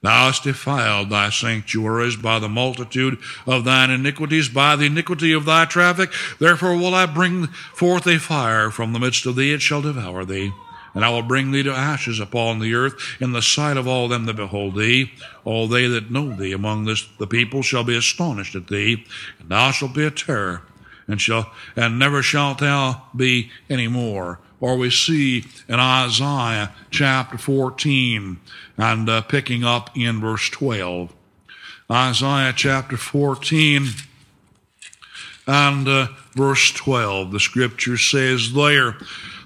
Thou 0.08 0.28
hast 0.28 0.44
defiled 0.44 1.10
thy 1.10 1.30
sanctuaries 1.30 2.16
by 2.16 2.40
the 2.40 2.48
multitude 2.48 3.18
of 3.46 3.66
thine 3.66 3.92
iniquities, 3.92 4.48
by 4.48 4.78
the 4.78 4.86
iniquity 4.86 5.34
of 5.34 5.44
thy 5.44 5.66
traffic. 5.66 6.14
Therefore 6.40 6.78
will 6.78 6.96
I 6.96 7.06
bring 7.08 7.48
forth 7.48 8.08
a 8.08 8.18
fire 8.18 8.72
from 8.72 8.94
the 8.94 9.00
midst 9.00 9.26
of 9.26 9.36
thee, 9.36 9.52
it 9.52 9.62
shall 9.62 9.82
devour 9.82 10.24
thee. 10.24 10.54
And 10.94 11.04
I 11.04 11.10
will 11.10 11.24
bring 11.24 11.52
thee 11.52 11.64
to 11.64 11.74
ashes 11.74 12.22
upon 12.22 12.60
the 12.60 12.74
earth 12.74 12.96
in 13.20 13.34
the 13.34 13.42
sight 13.42 13.76
of 13.76 13.86
all 13.86 14.08
them 14.08 14.24
that 14.28 14.38
behold 14.38 14.76
thee. 14.76 15.12
All 15.44 15.68
they 15.68 15.88
that 15.88 16.10
know 16.10 16.34
thee 16.34 16.54
among 16.54 16.86
this, 16.86 17.06
the 17.20 17.28
people 17.28 17.62
shall 17.62 17.84
be 17.84 17.98
astonished 17.98 18.56
at 18.56 18.68
thee, 18.68 19.06
and 19.42 19.50
thou 19.50 19.72
shalt 19.72 19.94
be 19.94 20.06
a 20.06 20.12
terror, 20.12 20.62
and 21.10 21.20
shall, 21.20 21.52
and 21.76 22.00
never 22.00 22.24
shalt 22.24 22.60
thou 22.60 23.02
be 23.14 23.52
any 23.70 23.90
more 23.90 24.40
or 24.60 24.78
we 24.78 24.90
see 24.90 25.46
in 25.68 25.80
Isaiah 25.80 26.74
chapter 26.90 27.38
14 27.38 28.40
and 28.78 29.10
uh, 29.10 29.22
picking 29.22 29.64
up 29.64 29.96
in 29.96 30.20
verse 30.20 30.50
12. 30.50 31.14
Isaiah 31.92 32.54
chapter 32.56 32.98
14 32.98 33.88
and 35.48 35.88
uh, 35.88 36.08
verse 36.34 36.72
12, 36.72 37.32
the 37.32 37.40
scripture 37.40 37.98
says 37.98 38.54
there, 38.54 38.98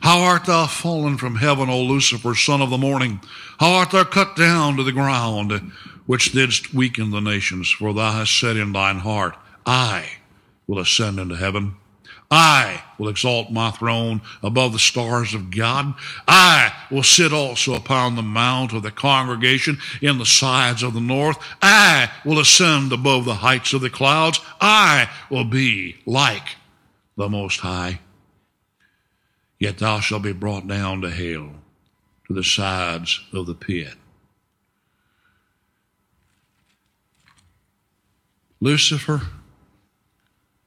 How 0.01 0.21
art 0.21 0.45
thou 0.45 0.65
fallen 0.65 1.17
from 1.17 1.35
heaven, 1.35 1.69
O 1.69 1.81
Lucifer, 1.83 2.33
son 2.33 2.61
of 2.61 2.71
the 2.71 2.77
morning? 2.77 3.21
How 3.59 3.73
art 3.73 3.91
thou 3.91 4.03
cut 4.03 4.35
down 4.35 4.77
to 4.77 4.83
the 4.83 4.91
ground, 4.91 5.51
which 6.07 6.31
didst 6.31 6.73
weaken 6.73 7.11
the 7.11 7.19
nations? 7.19 7.69
For 7.69 7.93
thou 7.93 8.11
hast 8.11 8.39
said 8.39 8.57
in 8.57 8.73
thine 8.73 8.99
heart, 8.99 9.37
I 9.63 10.13
will 10.65 10.79
ascend 10.79 11.19
into 11.19 11.35
heaven. 11.35 11.75
I 12.31 12.81
will 12.97 13.09
exalt 13.09 13.51
my 13.51 13.71
throne 13.71 14.21
above 14.41 14.71
the 14.71 14.79
stars 14.79 15.33
of 15.33 15.51
God. 15.51 15.93
I 16.25 16.73
will 16.89 17.03
sit 17.03 17.33
also 17.33 17.75
upon 17.75 18.15
the 18.15 18.21
mount 18.21 18.71
of 18.71 18.83
the 18.83 18.91
congregation 18.91 19.79
in 20.01 20.17
the 20.17 20.25
sides 20.25 20.81
of 20.81 20.93
the 20.93 21.01
north. 21.01 21.37
I 21.61 22.09
will 22.23 22.39
ascend 22.39 22.93
above 22.93 23.25
the 23.25 23.35
heights 23.35 23.73
of 23.73 23.81
the 23.81 23.89
clouds. 23.89 24.39
I 24.61 25.09
will 25.29 25.43
be 25.43 25.97
like 26.05 26.55
the 27.17 27.27
Most 27.27 27.59
High. 27.59 27.99
Yet 29.59 29.79
thou 29.79 29.99
shalt 29.99 30.23
be 30.23 30.31
brought 30.31 30.67
down 30.67 31.01
to 31.01 31.11
hell, 31.11 31.51
to 32.27 32.33
the 32.33 32.45
sides 32.45 33.19
of 33.33 33.45
the 33.45 33.53
pit. 33.53 33.93
Lucifer 38.61 39.23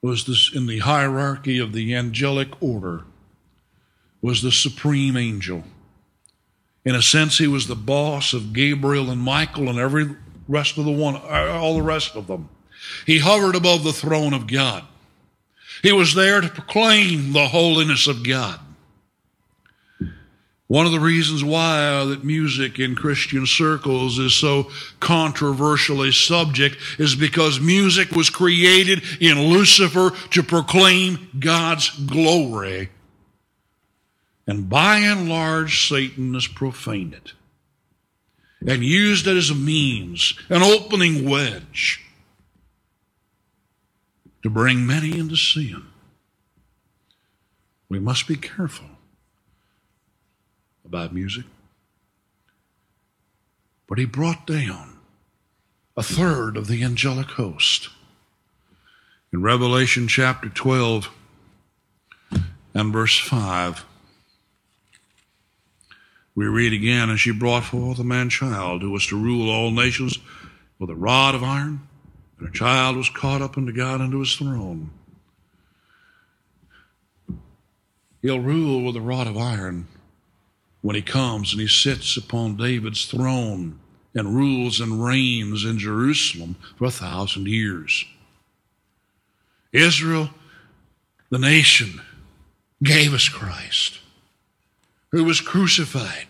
was 0.05 0.25
this, 0.25 0.51
in 0.53 0.67
the 0.67 0.79
hierarchy 0.79 1.57
of 1.57 1.73
the 1.73 1.95
angelic 1.95 2.49
order, 2.61 3.03
was 4.21 4.41
the 4.41 4.51
supreme 4.51 5.17
angel. 5.17 5.63
In 6.85 6.93
a 6.93 7.01
sense, 7.01 7.39
he 7.39 7.47
was 7.47 7.67
the 7.67 7.75
boss 7.75 8.33
of 8.33 8.53
Gabriel 8.53 9.09
and 9.09 9.19
Michael 9.19 9.69
and 9.69 9.79
every 9.79 10.15
rest 10.47 10.77
of 10.77 10.85
the 10.85 10.91
one, 10.91 11.15
all 11.15 11.73
the 11.73 11.81
rest 11.81 12.15
of 12.15 12.27
them. 12.27 12.49
He 13.07 13.17
hovered 13.17 13.55
above 13.55 13.83
the 13.83 13.93
throne 13.93 14.33
of 14.33 14.45
God. 14.45 14.83
He 15.81 15.91
was 15.91 16.13
there 16.13 16.39
to 16.39 16.49
proclaim 16.49 17.33
the 17.33 17.47
holiness 17.47 18.07
of 18.07 18.23
God. 18.23 18.59
One 20.67 20.87
of 20.87 20.91
the 20.91 20.99
reasons 20.99 21.43
why 21.43 22.03
that 22.05 22.23
music 22.23 22.79
in 22.79 22.95
Christian 22.95 23.45
circles 23.45 24.17
is 24.17 24.33
so 24.33 24.71
controversially 24.99 26.11
subject 26.11 26.77
is 26.97 27.15
because 27.15 27.59
music 27.59 28.11
was 28.11 28.31
created 28.31 29.03
in 29.21 29.39
Lucifer 29.39 30.11
to 30.31 30.41
proclaim 30.41 31.29
God's 31.39 31.89
glory. 32.07 32.89
And 34.47 34.67
by 34.67 34.97
and 34.97 35.29
large, 35.29 35.87
Satan 35.87 36.33
has 36.33 36.47
profaned 36.47 37.13
it 37.13 37.33
and 38.67 38.83
used 38.83 39.27
it 39.27 39.37
as 39.37 39.51
a 39.51 39.55
means, 39.55 40.33
an 40.49 40.63
opening 40.63 41.29
wedge 41.29 42.01
to 44.41 44.49
bring 44.49 44.85
many 44.87 45.17
into 45.17 45.35
sin. 45.35 45.83
We 47.87 47.99
must 47.99 48.27
be 48.27 48.35
careful 48.35 48.94
about 50.85 51.13
music. 51.13 51.45
But 53.87 53.97
he 53.97 54.05
brought 54.05 54.47
down 54.47 54.97
a 55.97 56.03
third 56.03 56.57
of 56.57 56.67
the 56.67 56.83
angelic 56.83 57.27
host. 57.31 57.89
In 59.31 59.41
Revelation 59.41 60.07
chapter 60.07 60.49
12 60.49 61.09
and 62.73 62.93
verse 62.93 63.17
5, 63.17 63.85
we 66.35 66.45
read 66.45 66.73
again, 66.73 67.09
And 67.09 67.19
she 67.19 67.31
brought 67.31 67.63
forth 67.63 67.99
a 67.99 68.03
man 68.03 68.29
child 68.29 68.81
who 68.81 68.91
was 68.91 69.07
to 69.07 69.21
rule 69.21 69.49
all 69.49 69.71
nations 69.71 70.19
with 70.79 70.89
a 70.89 70.95
rod 70.95 71.33
of 71.33 71.43
iron, 71.43 71.87
and 72.37 72.47
her 72.47 72.53
child 72.53 72.97
was 72.97 73.09
caught 73.09 73.41
up 73.41 73.57
unto 73.57 73.71
God 73.71 74.01
unto 74.01 74.19
his 74.19 74.35
throne. 74.35 74.89
He'll 78.21 78.39
rule 78.39 78.83
with 78.83 78.95
a 78.97 79.01
rod 79.01 79.27
of 79.27 79.37
iron 79.37 79.87
when 80.85 80.95
he 80.95 81.01
comes 81.01 81.51
and 81.51 81.59
he 81.59 81.67
sits 81.67 82.15
upon 82.15 82.55
David's 82.57 83.07
throne 83.07 83.79
and 84.13 84.35
rules 84.35 84.79
and 84.79 85.03
reigns 85.03 85.65
in 85.65 85.79
Jerusalem 85.79 86.55
for 86.77 86.85
a 86.85 86.91
thousand 86.91 87.47
years. 87.47 88.05
Israel, 89.73 90.29
the 91.31 91.39
nation, 91.39 91.99
gave 92.83 93.15
us 93.15 93.27
Christ, 93.27 93.97
who 95.11 95.23
was 95.23 95.41
crucified, 95.41 96.27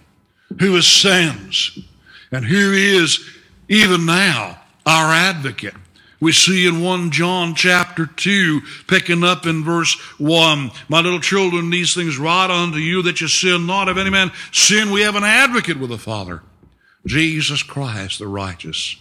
who 0.62 0.78
ascends, 0.78 1.78
and 2.32 2.45
who 2.45 2.72
is 2.72 3.30
even 3.68 4.06
now 4.06 4.62
our 4.86 5.14
advocate. 5.14 5.76
We 6.20 6.32
see 6.32 6.68
in 6.68 6.82
1 6.82 7.11
John 7.11 7.55
chapter 7.55 8.05
2, 8.05 8.61
picking 8.88 9.24
up 9.24 9.45
in 9.45 9.63
verse 9.63 9.93
1, 10.18 10.72
My 10.88 11.01
little 11.01 11.20
children, 11.20 11.70
these 11.70 11.93
things 11.93 12.18
write 12.18 12.49
unto 12.49 12.78
you 12.78 13.01
that 13.03 13.20
you 13.22 13.28
sin 13.28 13.66
not. 13.66 13.89
If 13.89 13.97
any 13.97 14.09
man 14.09 14.32
sin, 14.51 14.91
we 14.91 15.01
have 15.01 15.16
an 15.16 15.24
advocate 15.24 15.80
with 15.80 15.89
the 15.89 15.97
Father, 15.97 16.41
Jesus 17.05 17.63
Christ 17.63 18.20
the 18.20 18.28
righteous. 18.28 18.95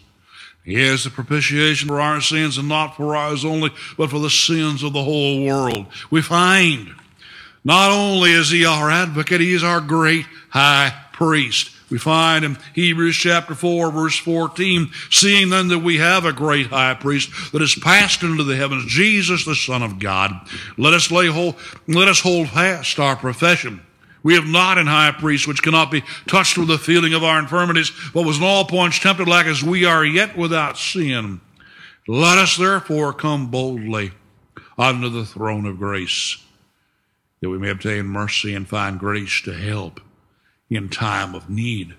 He 0.64 0.76
is 0.76 1.04
the 1.04 1.10
propitiation 1.10 1.88
for 1.88 2.00
our 2.00 2.20
sins 2.20 2.56
and 2.56 2.68
not 2.68 2.96
for 2.96 3.14
ours 3.14 3.44
only, 3.44 3.70
but 3.98 4.10
for 4.10 4.18
the 4.18 4.30
sins 4.30 4.82
of 4.82 4.94
the 4.94 5.04
whole 5.04 5.44
world. 5.44 5.86
We 6.10 6.22
find 6.22 6.94
not 7.64 7.90
only 7.90 8.32
is 8.32 8.50
he 8.50 8.64
our 8.64 8.90
advocate, 8.90 9.40
he 9.40 9.52
is 9.52 9.62
our 9.62 9.80
great 9.80 10.26
high 10.48 10.92
priest. 11.12 11.70
We 11.90 11.98
find 11.98 12.44
in 12.44 12.56
Hebrews 12.74 13.16
chapter 13.16 13.54
4 13.54 13.90
verse 13.90 14.18
14, 14.18 14.90
seeing 15.10 15.50
then 15.50 15.68
that 15.68 15.80
we 15.80 15.98
have 15.98 16.24
a 16.24 16.32
great 16.32 16.68
high 16.68 16.94
priest 16.94 17.52
that 17.52 17.60
has 17.60 17.74
passed 17.74 18.22
into 18.22 18.42
the 18.42 18.56
heavens, 18.56 18.86
Jesus 18.86 19.44
the 19.44 19.54
Son 19.54 19.82
of 19.82 19.98
God, 19.98 20.32
let 20.78 20.94
us 20.94 21.10
lay 21.10 21.26
hold, 21.26 21.56
let 21.86 22.08
us 22.08 22.20
hold 22.20 22.48
fast 22.48 22.98
our 22.98 23.16
profession. 23.16 23.84
We 24.22 24.34
have 24.34 24.46
not 24.46 24.78
an 24.78 24.86
high 24.86 25.12
priest 25.12 25.46
which 25.46 25.62
cannot 25.62 25.90
be 25.90 26.02
touched 26.26 26.56
with 26.56 26.68
the 26.68 26.78
feeling 26.78 27.12
of 27.12 27.22
our 27.22 27.38
infirmities, 27.38 27.92
but 28.14 28.24
was 28.24 28.38
in 28.38 28.44
all 28.44 28.64
points 28.64 28.98
tempted 28.98 29.28
like 29.28 29.44
as 29.44 29.62
we 29.62 29.84
are 29.84 30.04
yet 30.04 30.38
without 30.38 30.78
sin. 30.78 31.42
Let 32.08 32.38
us 32.38 32.56
therefore 32.56 33.12
come 33.12 33.50
boldly 33.50 34.12
unto 34.78 35.10
the 35.10 35.26
throne 35.26 35.66
of 35.66 35.78
grace, 35.78 36.42
that 37.40 37.50
we 37.50 37.58
may 37.58 37.68
obtain 37.68 38.06
mercy 38.06 38.54
and 38.54 38.66
find 38.66 38.98
grace 38.98 39.42
to 39.42 39.52
help 39.52 40.00
in 40.74 40.88
time 40.88 41.34
of 41.34 41.50
need. 41.50 41.94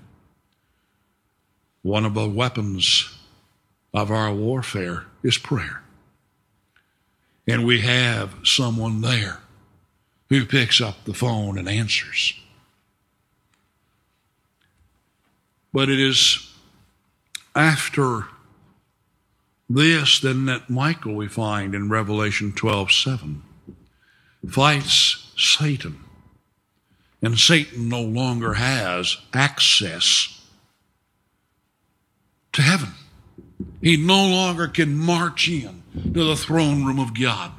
One 1.81 2.05
of 2.05 2.13
the 2.13 2.27
weapons 2.27 3.15
of 3.93 4.11
our 4.11 4.33
warfare 4.33 5.05
is 5.23 5.37
prayer. 5.37 5.83
And 7.47 7.65
we 7.65 7.81
have 7.81 8.35
someone 8.43 9.01
there 9.01 9.39
who 10.29 10.45
picks 10.45 10.81
up 10.81 11.05
the 11.05 11.13
phone 11.13 11.57
and 11.57 11.69
answers. 11.69 12.33
But 15.71 15.89
it 15.89 15.99
is 15.99 16.51
after 17.55 18.27
this 19.69 20.19
then 20.19 20.45
that 20.45 20.69
Michael 20.69 21.15
we 21.15 21.27
find 21.27 21.75
in 21.75 21.89
Revelation 21.89 22.51
12 22.53 22.91
7 22.91 23.41
fights 24.49 25.33
Satan. 25.37 26.04
And 27.25 27.39
Satan 27.39 27.89
no 27.89 28.03
longer 28.03 28.53
has 28.53 29.17
access 29.33 30.39
to 32.53 32.61
heaven. 32.61 32.89
He 33.81 33.97
no 33.97 34.27
longer 34.27 34.67
can 34.67 34.95
march 34.95 35.49
in 35.49 35.81
to 36.13 36.23
the 36.23 36.35
throne 36.35 36.85
room 36.85 36.99
of 36.99 37.19
God. 37.19 37.51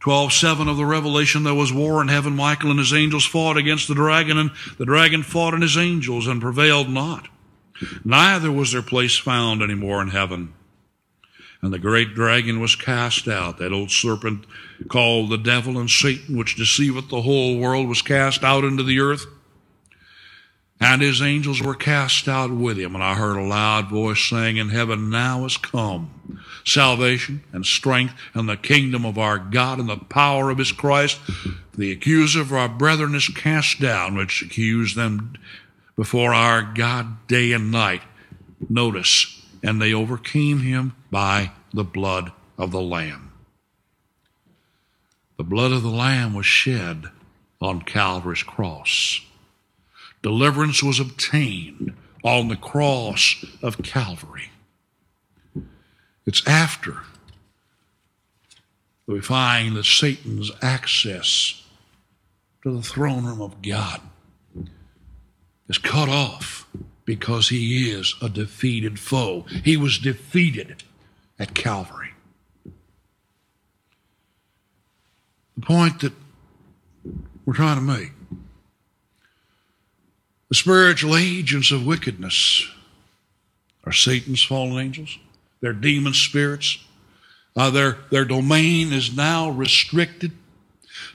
12 0.00 0.32
7 0.32 0.66
of 0.66 0.78
the 0.78 0.86
Revelation, 0.86 1.42
there 1.42 1.52
was 1.52 1.74
war 1.74 2.00
in 2.00 2.08
heaven. 2.08 2.34
Michael 2.34 2.70
and 2.70 2.78
his 2.78 2.94
angels 2.94 3.26
fought 3.26 3.58
against 3.58 3.86
the 3.86 3.94
dragon, 3.94 4.38
and 4.38 4.50
the 4.78 4.86
dragon 4.86 5.22
fought 5.22 5.52
and 5.52 5.62
his 5.62 5.76
angels 5.76 6.26
and 6.26 6.40
prevailed 6.40 6.88
not. 6.88 7.28
Neither 8.02 8.50
was 8.50 8.72
their 8.72 8.80
place 8.80 9.18
found 9.18 9.62
any 9.62 9.74
more 9.74 10.00
in 10.00 10.08
heaven. 10.08 10.54
And 11.66 11.74
the 11.74 11.80
great 11.80 12.14
dragon 12.14 12.60
was 12.60 12.76
cast 12.76 13.26
out. 13.26 13.58
That 13.58 13.72
old 13.72 13.90
serpent 13.90 14.46
called 14.86 15.30
the 15.30 15.36
devil 15.36 15.78
and 15.78 15.90
Satan, 15.90 16.36
which 16.36 16.54
deceiveth 16.54 17.08
the 17.08 17.22
whole 17.22 17.58
world, 17.58 17.88
was 17.88 18.02
cast 18.02 18.44
out 18.44 18.62
into 18.62 18.84
the 18.84 19.00
earth. 19.00 19.26
And 20.80 21.02
his 21.02 21.20
angels 21.20 21.60
were 21.60 21.74
cast 21.74 22.28
out 22.28 22.52
with 22.52 22.78
him. 22.78 22.94
And 22.94 23.02
I 23.02 23.14
heard 23.14 23.36
a 23.36 23.42
loud 23.42 23.88
voice 23.88 24.24
saying 24.30 24.58
in 24.58 24.68
heaven, 24.68 25.10
Now 25.10 25.44
is 25.44 25.56
come 25.56 26.40
salvation 26.64 27.42
and 27.52 27.66
strength 27.66 28.14
and 28.32 28.48
the 28.48 28.56
kingdom 28.56 29.04
of 29.04 29.18
our 29.18 29.40
God 29.40 29.80
and 29.80 29.88
the 29.88 29.96
power 29.96 30.50
of 30.50 30.58
his 30.58 30.70
Christ. 30.70 31.18
The 31.76 31.90
accuser 31.90 32.42
of 32.42 32.52
our 32.52 32.68
brethren 32.68 33.16
is 33.16 33.26
cast 33.26 33.80
down, 33.80 34.14
which 34.14 34.40
accused 34.40 34.94
them 34.94 35.34
before 35.96 36.32
our 36.32 36.62
God 36.62 37.26
day 37.26 37.50
and 37.50 37.72
night. 37.72 38.02
Notice, 38.68 39.42
and 39.64 39.82
they 39.82 39.92
overcame 39.92 40.60
him 40.60 40.94
by 41.16 41.50
the 41.72 41.82
blood 41.82 42.30
of 42.58 42.72
the 42.72 42.82
Lamb. 42.82 43.32
The 45.38 45.44
blood 45.44 45.72
of 45.72 45.82
the 45.82 45.88
Lamb 45.88 46.34
was 46.34 46.44
shed 46.44 47.06
on 47.58 47.80
Calvary's 47.80 48.42
cross. 48.42 49.22
Deliverance 50.22 50.82
was 50.82 51.00
obtained 51.00 51.94
on 52.22 52.48
the 52.48 52.56
cross 52.56 53.42
of 53.62 53.82
Calvary. 53.82 54.50
It's 56.26 56.46
after 56.46 56.96
that 59.06 59.14
we 59.14 59.22
find 59.22 59.74
that 59.74 59.86
Satan's 59.86 60.50
access 60.60 61.64
to 62.62 62.76
the 62.76 62.82
throne 62.82 63.24
room 63.24 63.40
of 63.40 63.62
God 63.62 64.02
is 65.66 65.78
cut 65.78 66.10
off 66.10 66.66
because 67.06 67.48
he 67.48 67.90
is 67.90 68.14
a 68.20 68.28
defeated 68.28 68.98
foe. 68.98 69.46
He 69.64 69.78
was 69.78 69.96
defeated 69.96 70.82
at 71.38 71.54
Calvary. 71.54 72.10
The 75.56 75.62
point 75.62 76.00
that 76.00 76.12
we're 77.44 77.54
trying 77.54 77.76
to 77.76 77.82
make 77.82 78.12
the 80.48 80.54
spiritual 80.54 81.16
agents 81.16 81.72
of 81.72 81.84
wickedness 81.84 82.68
are 83.84 83.92
Satan's 83.92 84.42
fallen 84.42 84.78
angels, 84.78 85.18
they're 85.60 85.72
demon 85.72 86.14
spirits. 86.14 86.78
Uh, 87.56 87.70
their, 87.70 87.96
their 88.10 88.26
domain 88.26 88.92
is 88.92 89.16
now 89.16 89.48
restricted 89.48 90.32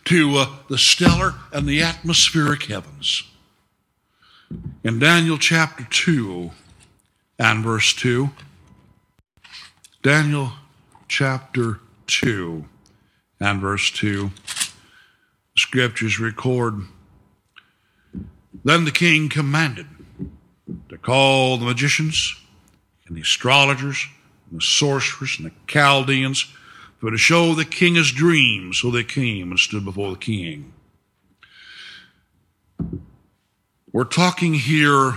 to 0.06 0.38
uh, 0.38 0.48
the 0.70 0.78
stellar 0.78 1.36
and 1.54 1.68
the 1.68 1.84
atmospheric 1.84 2.64
heavens. 2.64 3.24
In 4.84 4.98
Daniel 4.98 5.38
chapter 5.38 5.86
2 5.90 6.50
and 7.38 7.64
verse 7.64 7.94
2, 7.94 8.32
Daniel 10.02 10.54
chapter 11.08 11.80
2 12.08 12.66
and 13.40 13.62
verse 13.62 13.92
2, 13.92 14.32
scriptures 15.56 16.20
record 16.20 16.82
Then 18.64 18.86
the 18.86 18.92
king 18.92 19.30
commanded 19.30 19.86
to 20.90 20.98
call 20.98 21.58
the 21.58 21.66
magicians 21.66 22.36
and 23.06 23.16
the 23.16 23.22
astrologers 23.22 24.08
and 24.50 24.60
the 24.60 24.64
sorcerers 24.64 25.36
and 25.38 25.46
the 25.46 25.54
Chaldeans 25.68 26.52
for 26.98 27.12
to 27.12 27.18
show 27.18 27.54
the 27.54 27.64
king 27.64 27.94
his 27.94 28.12
dream. 28.12 28.74
So 28.74 28.90
they 28.90 29.04
came 29.04 29.52
and 29.52 29.60
stood 29.60 29.86
before 29.86 30.10
the 30.10 30.18
king. 30.18 30.74
We're 33.92 34.06
talking 34.06 34.56
here 34.56 35.14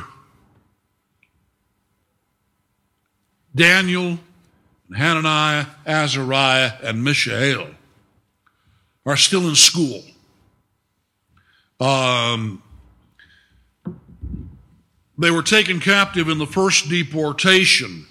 Daniel, 3.55 4.18
Hananiah, 4.97 5.66
Azariah, 5.86 6.72
and 6.82 7.03
Mishael 7.03 7.68
are 9.07 9.16
still 9.16 9.49
in 9.49 9.55
school. 9.55 10.03
Um, 11.80 12.62
they 15.18 15.30
were 15.30 15.42
taken 15.42 15.80
captive 15.80 16.28
in 16.28 16.38
the 16.38 16.47
first 16.47 16.88
deportation 16.88 18.07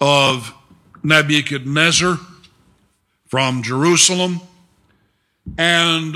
of 0.00 0.54
Nebuchadnezzar 1.02 2.18
from 3.26 3.62
Jerusalem. 3.62 4.40
And 5.56 6.14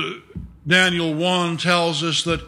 Daniel 0.67 1.15
1 1.15 1.57
tells 1.57 2.03
us 2.03 2.23
that 2.25 2.41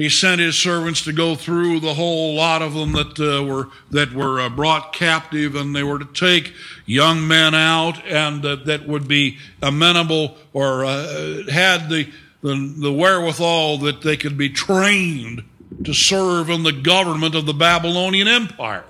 he 0.00 0.08
sent 0.08 0.40
his 0.40 0.56
servants 0.56 1.04
to 1.04 1.12
go 1.12 1.34
through 1.34 1.78
the 1.78 1.92
whole 1.92 2.34
lot 2.34 2.62
of 2.62 2.72
them 2.72 2.92
that 2.92 3.20
uh, 3.20 3.44
were 3.44 3.68
that 3.90 4.14
were 4.14 4.40
uh, 4.40 4.48
brought 4.48 4.94
captive, 4.94 5.54
and 5.54 5.76
they 5.76 5.82
were 5.82 5.98
to 5.98 6.06
take 6.06 6.54
young 6.86 7.28
men 7.28 7.54
out 7.54 8.02
and 8.06 8.42
uh, 8.42 8.56
that 8.64 8.88
would 8.88 9.06
be 9.06 9.36
amenable 9.60 10.38
or 10.54 10.86
uh, 10.86 11.42
had 11.50 11.90
the, 11.90 12.10
the 12.40 12.74
the 12.78 12.90
wherewithal 12.90 13.76
that 13.76 14.00
they 14.00 14.16
could 14.16 14.38
be 14.38 14.48
trained 14.48 15.44
to 15.84 15.92
serve 15.92 16.48
in 16.48 16.62
the 16.62 16.72
government 16.72 17.34
of 17.34 17.44
the 17.44 17.52
Babylonian 17.52 18.26
Empire. 18.26 18.86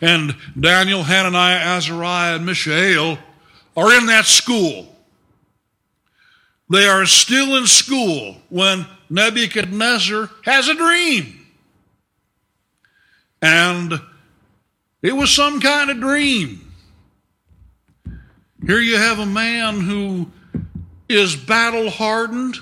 And 0.00 0.34
Daniel, 0.58 1.04
Hananiah, 1.04 1.76
Azariah, 1.76 2.34
and 2.34 2.44
Mishael 2.44 3.16
are 3.76 3.96
in 3.96 4.06
that 4.06 4.24
school. 4.24 4.92
They 6.70 6.86
are 6.86 7.06
still 7.06 7.56
in 7.56 7.66
school 7.66 8.36
when 8.48 8.86
Nebuchadnezzar 9.10 10.30
has 10.44 10.68
a 10.68 10.74
dream. 10.74 11.46
And 13.42 14.00
it 15.02 15.12
was 15.12 15.34
some 15.34 15.60
kind 15.60 15.90
of 15.90 16.00
dream. 16.00 16.72
Here 18.64 18.78
you 18.78 18.96
have 18.96 19.18
a 19.18 19.26
man 19.26 19.80
who 19.80 20.30
is 21.08 21.34
battle 21.34 21.90
hardened. 21.90 22.56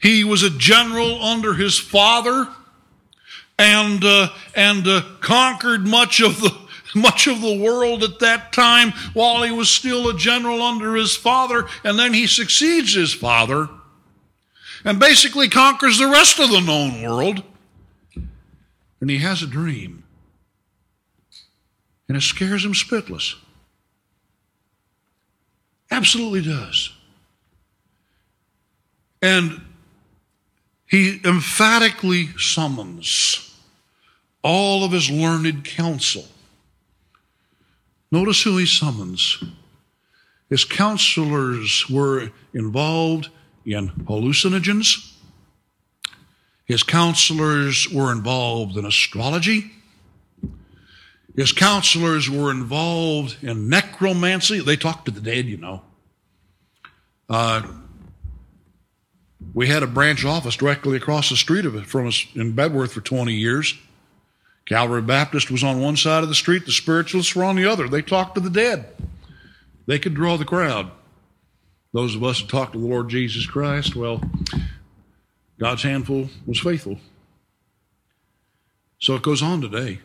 He 0.00 0.24
was 0.24 0.42
a 0.42 0.50
general 0.50 1.22
under 1.22 1.54
his 1.54 1.78
father 1.78 2.48
and, 3.58 4.04
uh, 4.04 4.28
and 4.54 4.86
uh, 4.86 5.02
conquered 5.20 5.86
much 5.86 6.20
of 6.20 6.40
the 6.40 6.67
much 6.94 7.26
of 7.26 7.40
the 7.40 7.58
world 7.58 8.02
at 8.02 8.18
that 8.20 8.52
time 8.52 8.92
while 9.12 9.42
he 9.42 9.50
was 9.50 9.70
still 9.70 10.08
a 10.08 10.16
general 10.16 10.62
under 10.62 10.94
his 10.94 11.14
father, 11.14 11.66
and 11.84 11.98
then 11.98 12.14
he 12.14 12.26
succeeds 12.26 12.94
his 12.94 13.12
father 13.12 13.68
and 14.84 14.98
basically 14.98 15.48
conquers 15.48 15.98
the 15.98 16.06
rest 16.06 16.38
of 16.38 16.50
the 16.50 16.60
known 16.60 17.02
world. 17.02 17.42
And 19.00 19.10
he 19.10 19.18
has 19.18 19.42
a 19.42 19.46
dream, 19.46 20.02
and 22.08 22.16
it 22.16 22.22
scares 22.22 22.64
him 22.64 22.72
spitless. 22.72 23.34
Absolutely 25.90 26.42
does. 26.42 26.92
And 29.22 29.60
he 30.86 31.20
emphatically 31.24 32.30
summons 32.38 33.54
all 34.42 34.84
of 34.84 34.92
his 34.92 35.10
learned 35.10 35.64
counsel 35.64 36.24
Notice 38.10 38.42
who 38.42 38.56
he 38.56 38.66
summons. 38.66 39.42
His 40.48 40.64
counselors 40.64 41.88
were 41.90 42.30
involved 42.54 43.28
in 43.66 43.88
hallucinogens. 43.88 45.14
His 46.64 46.82
counselors 46.82 47.88
were 47.88 48.12
involved 48.12 48.76
in 48.76 48.84
astrology. 48.84 49.72
His 51.36 51.52
counselors 51.52 52.28
were 52.28 52.50
involved 52.50 53.36
in 53.42 53.68
necromancy. 53.68 54.60
They 54.60 54.76
talked 54.76 55.04
to 55.04 55.10
the 55.10 55.20
dead, 55.20 55.46
you 55.46 55.56
know. 55.56 55.82
Uh, 57.28 57.62
we 59.54 59.68
had 59.68 59.82
a 59.82 59.86
branch 59.86 60.24
office 60.24 60.56
directly 60.56 60.96
across 60.96 61.30
the 61.30 61.36
street 61.36 61.64
of 61.64 61.74
it 61.74 61.86
from 61.86 62.08
us 62.08 62.26
in 62.34 62.54
Bedworth 62.54 62.90
for 62.90 63.00
20 63.00 63.32
years. 63.32 63.74
Calvary 64.68 65.00
Baptist 65.00 65.50
was 65.50 65.64
on 65.64 65.80
one 65.80 65.96
side 65.96 66.22
of 66.22 66.28
the 66.28 66.34
street, 66.34 66.66
the 66.66 66.72
spiritualists 66.72 67.34
were 67.34 67.44
on 67.44 67.56
the 67.56 67.64
other. 67.64 67.88
They 67.88 68.02
talked 68.02 68.34
to 68.34 68.40
the 68.40 68.50
dead. 68.50 68.86
They 69.86 69.98
could 69.98 70.14
draw 70.14 70.36
the 70.36 70.44
crowd. 70.44 70.90
Those 71.94 72.14
of 72.14 72.22
us 72.22 72.40
who 72.40 72.46
talked 72.46 72.74
to 72.74 72.78
the 72.78 72.86
Lord 72.86 73.08
Jesus 73.08 73.46
Christ, 73.46 73.96
well, 73.96 74.20
God's 75.58 75.82
handful 75.82 76.28
was 76.46 76.60
faithful. 76.60 76.98
So 78.98 79.14
it 79.14 79.22
goes 79.22 79.42
on 79.42 79.62
today. 79.62 80.00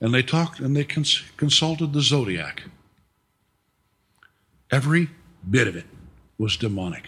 And 0.00 0.14
they 0.14 0.22
talked 0.22 0.60
and 0.60 0.76
they 0.76 0.84
cons- 0.84 1.24
consulted 1.36 1.92
the 1.92 2.00
zodiac. 2.00 2.62
Every 4.70 5.10
bit 5.50 5.66
of 5.66 5.74
it 5.74 5.86
was 6.38 6.56
demonic. 6.56 7.06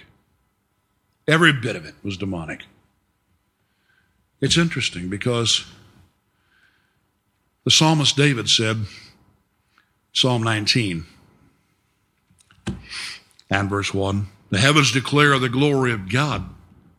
Every 1.28 1.52
bit 1.52 1.76
of 1.76 1.84
it 1.84 1.94
was 2.02 2.16
demonic. 2.16 2.64
It's 4.42 4.58
interesting 4.58 5.08
because 5.08 5.64
the 7.64 7.70
psalmist 7.70 8.16
David 8.16 8.50
said, 8.50 8.76
Psalm 10.12 10.42
19 10.42 11.06
and 13.48 13.70
verse 13.70 13.94
1 13.94 14.26
The 14.50 14.58
heavens 14.58 14.90
declare 14.90 15.38
the 15.38 15.48
glory 15.48 15.92
of 15.92 16.10
God, 16.10 16.50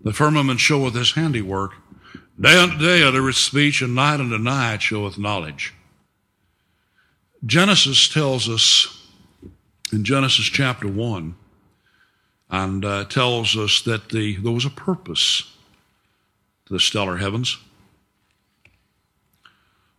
the 0.01 0.13
firmament 0.13 0.61
showeth 0.61 0.95
his 0.95 1.11
handiwork. 1.11 1.73
Day 2.39 2.57
unto 2.57 2.79
day 2.79 3.03
uttereth 3.03 3.35
speech, 3.35 3.81
and 3.81 3.93
night 3.93 4.21
unto 4.21 4.37
night 4.37 4.81
showeth 4.81 5.19
knowledge. 5.19 5.73
Genesis 7.45 8.07
tells 8.07 8.47
us 8.47 9.05
in 9.91 10.05
Genesis 10.05 10.45
chapter 10.45 10.87
1 10.87 11.35
and 12.49 12.85
uh, 12.85 13.03
tells 13.03 13.57
us 13.57 13.81
that 13.81 14.09
the, 14.09 14.37
there 14.37 14.53
was 14.53 14.65
a 14.65 14.69
purpose 14.69 15.52
to 16.65 16.73
the 16.73 16.79
stellar 16.79 17.17
heavens. 17.17 17.57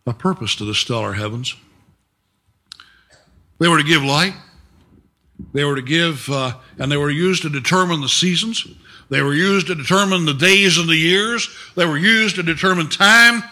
A 0.07 0.13
purpose 0.13 0.55
to 0.57 0.65
the 0.65 0.75
stellar 0.75 1.13
heavens. 1.13 1.55
They 3.59 3.67
were 3.67 3.77
to 3.77 3.83
give 3.83 4.03
light. 4.03 4.33
They 5.53 5.63
were 5.63 5.75
to 5.75 5.81
give, 5.81 6.29
uh, 6.29 6.57
and 6.77 6.91
they 6.91 6.97
were 6.97 7.09
used 7.09 7.41
to 7.43 7.49
determine 7.49 8.01
the 8.01 8.09
seasons. 8.09 8.67
They 9.09 9.21
were 9.21 9.33
used 9.33 9.67
to 9.67 9.75
determine 9.75 10.25
the 10.25 10.33
days 10.33 10.77
and 10.77 10.87
the 10.87 10.95
years. 10.95 11.49
They 11.75 11.85
were 11.85 11.97
used 11.97 12.35
to 12.35 12.43
determine 12.43 12.89
time. 12.89 13.43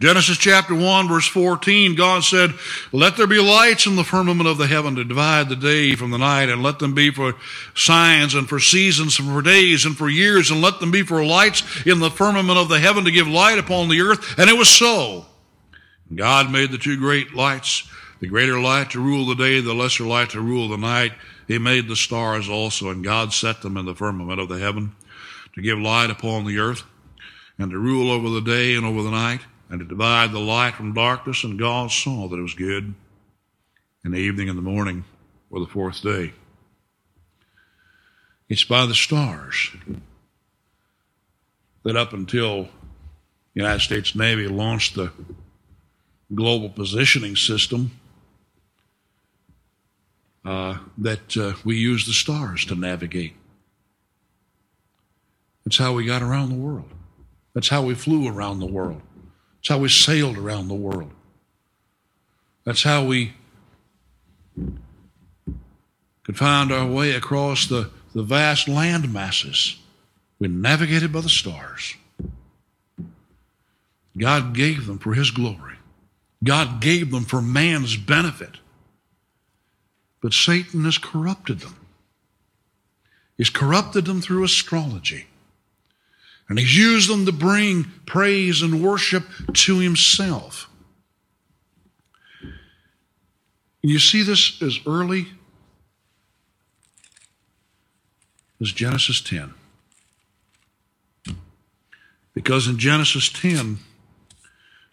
Genesis 0.00 0.38
chapter 0.38 0.74
1 0.74 1.08
verse 1.08 1.28
14, 1.28 1.94
God 1.94 2.24
said, 2.24 2.54
Let 2.90 3.18
there 3.18 3.26
be 3.26 3.38
lights 3.38 3.84
in 3.84 3.96
the 3.96 4.04
firmament 4.04 4.48
of 4.48 4.56
the 4.56 4.66
heaven 4.66 4.94
to 4.94 5.04
divide 5.04 5.50
the 5.50 5.56
day 5.56 5.94
from 5.94 6.10
the 6.10 6.16
night, 6.16 6.48
and 6.48 6.62
let 6.62 6.78
them 6.78 6.94
be 6.94 7.10
for 7.10 7.34
signs 7.74 8.34
and 8.34 8.48
for 8.48 8.58
seasons 8.58 9.18
and 9.18 9.28
for 9.28 9.42
days 9.42 9.84
and 9.84 9.94
for 9.94 10.08
years, 10.08 10.50
and 10.50 10.62
let 10.62 10.80
them 10.80 10.90
be 10.90 11.02
for 11.02 11.22
lights 11.22 11.84
in 11.84 11.98
the 11.98 12.10
firmament 12.10 12.58
of 12.58 12.70
the 12.70 12.78
heaven 12.78 13.04
to 13.04 13.10
give 13.10 13.28
light 13.28 13.58
upon 13.58 13.90
the 13.90 14.00
earth. 14.00 14.38
And 14.38 14.48
it 14.48 14.56
was 14.56 14.70
so. 14.70 15.26
God 16.14 16.50
made 16.50 16.70
the 16.70 16.78
two 16.78 16.96
great 16.96 17.34
lights, 17.34 17.86
the 18.20 18.26
greater 18.26 18.58
light 18.58 18.92
to 18.92 19.00
rule 19.00 19.26
the 19.26 19.34
day, 19.34 19.60
the 19.60 19.74
lesser 19.74 20.04
light 20.04 20.30
to 20.30 20.40
rule 20.40 20.70
the 20.70 20.78
night. 20.78 21.12
He 21.46 21.58
made 21.58 21.88
the 21.88 21.96
stars 21.96 22.48
also, 22.48 22.88
and 22.88 23.04
God 23.04 23.34
set 23.34 23.60
them 23.60 23.76
in 23.76 23.84
the 23.84 23.94
firmament 23.94 24.40
of 24.40 24.48
the 24.48 24.60
heaven 24.60 24.96
to 25.54 25.60
give 25.60 25.78
light 25.78 26.08
upon 26.08 26.46
the 26.46 26.58
earth 26.58 26.84
and 27.58 27.70
to 27.70 27.78
rule 27.78 28.10
over 28.10 28.30
the 28.30 28.40
day 28.40 28.74
and 28.74 28.86
over 28.86 29.02
the 29.02 29.10
night 29.10 29.40
and 29.70 29.78
to 29.78 29.86
divide 29.86 30.32
the 30.32 30.40
light 30.40 30.74
from 30.74 30.92
darkness, 30.92 31.44
and 31.44 31.58
God 31.58 31.90
saw 31.90 32.28
that 32.28 32.36
it 32.36 32.42
was 32.42 32.54
good. 32.54 32.94
And 34.02 34.12
the 34.12 34.18
evening 34.18 34.48
and 34.48 34.58
the 34.58 34.62
morning 34.62 35.04
were 35.48 35.60
the 35.60 35.66
fourth 35.66 36.02
day. 36.02 36.32
It's 38.48 38.64
by 38.64 38.84
the 38.86 38.94
stars 38.94 39.70
that 41.84 41.96
up 41.96 42.12
until 42.12 42.64
the 42.64 42.68
United 43.54 43.80
States 43.80 44.14
Navy 44.14 44.48
launched 44.48 44.96
the 44.96 45.12
global 46.34 46.68
positioning 46.68 47.36
system, 47.36 47.92
uh, 50.44 50.78
that 50.98 51.36
uh, 51.36 51.52
we 51.64 51.76
use 51.76 52.06
the 52.06 52.12
stars 52.12 52.64
to 52.64 52.74
navigate. 52.74 53.34
That's 55.64 55.76
how 55.76 55.92
we 55.92 56.06
got 56.06 56.22
around 56.22 56.48
the 56.48 56.54
world. 56.54 56.88
That's 57.54 57.68
how 57.68 57.82
we 57.82 57.94
flew 57.94 58.28
around 58.28 58.60
the 58.60 58.66
world. 58.66 59.02
That's 59.60 59.68
how 59.68 59.78
we 59.78 59.90
sailed 59.90 60.38
around 60.38 60.68
the 60.68 60.74
world. 60.74 61.10
That's 62.64 62.82
how 62.82 63.04
we 63.04 63.34
could 66.24 66.38
find 66.38 66.72
our 66.72 66.86
way 66.86 67.12
across 67.12 67.66
the, 67.66 67.90
the 68.14 68.22
vast 68.22 68.68
land 68.68 69.12
masses. 69.12 69.76
We 70.38 70.48
navigated 70.48 71.12
by 71.12 71.20
the 71.20 71.28
stars. 71.28 71.94
God 74.16 74.54
gave 74.54 74.86
them 74.86 74.98
for 74.98 75.12
His 75.14 75.30
glory. 75.30 75.76
God 76.42 76.80
gave 76.80 77.10
them 77.10 77.24
for 77.24 77.42
man's 77.42 77.96
benefit. 77.96 78.56
But 80.22 80.32
Satan 80.32 80.84
has 80.84 80.96
corrupted 80.96 81.60
them. 81.60 81.76
He's 83.36 83.50
corrupted 83.50 84.06
them 84.06 84.20
through 84.20 84.44
astrology. 84.44 85.26
And 86.50 86.58
he's 86.58 86.76
used 86.76 87.08
them 87.08 87.26
to 87.26 87.32
bring 87.32 87.84
praise 88.06 88.60
and 88.60 88.82
worship 88.82 89.22
to 89.54 89.78
himself. 89.78 90.68
And 92.42 93.92
you 93.92 94.00
see 94.00 94.24
this 94.24 94.60
as 94.60 94.80
early 94.84 95.28
as 98.60 98.72
Genesis 98.72 99.20
10. 99.20 99.54
Because 102.34 102.66
in 102.66 102.78
Genesis 102.78 103.30
10, 103.30 103.78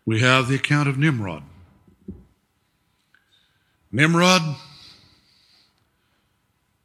we 0.05 0.19
have 0.19 0.47
the 0.47 0.55
account 0.55 0.87
of 0.87 0.99
Nimrod. 0.99 1.41
Nimrod 3.91 4.43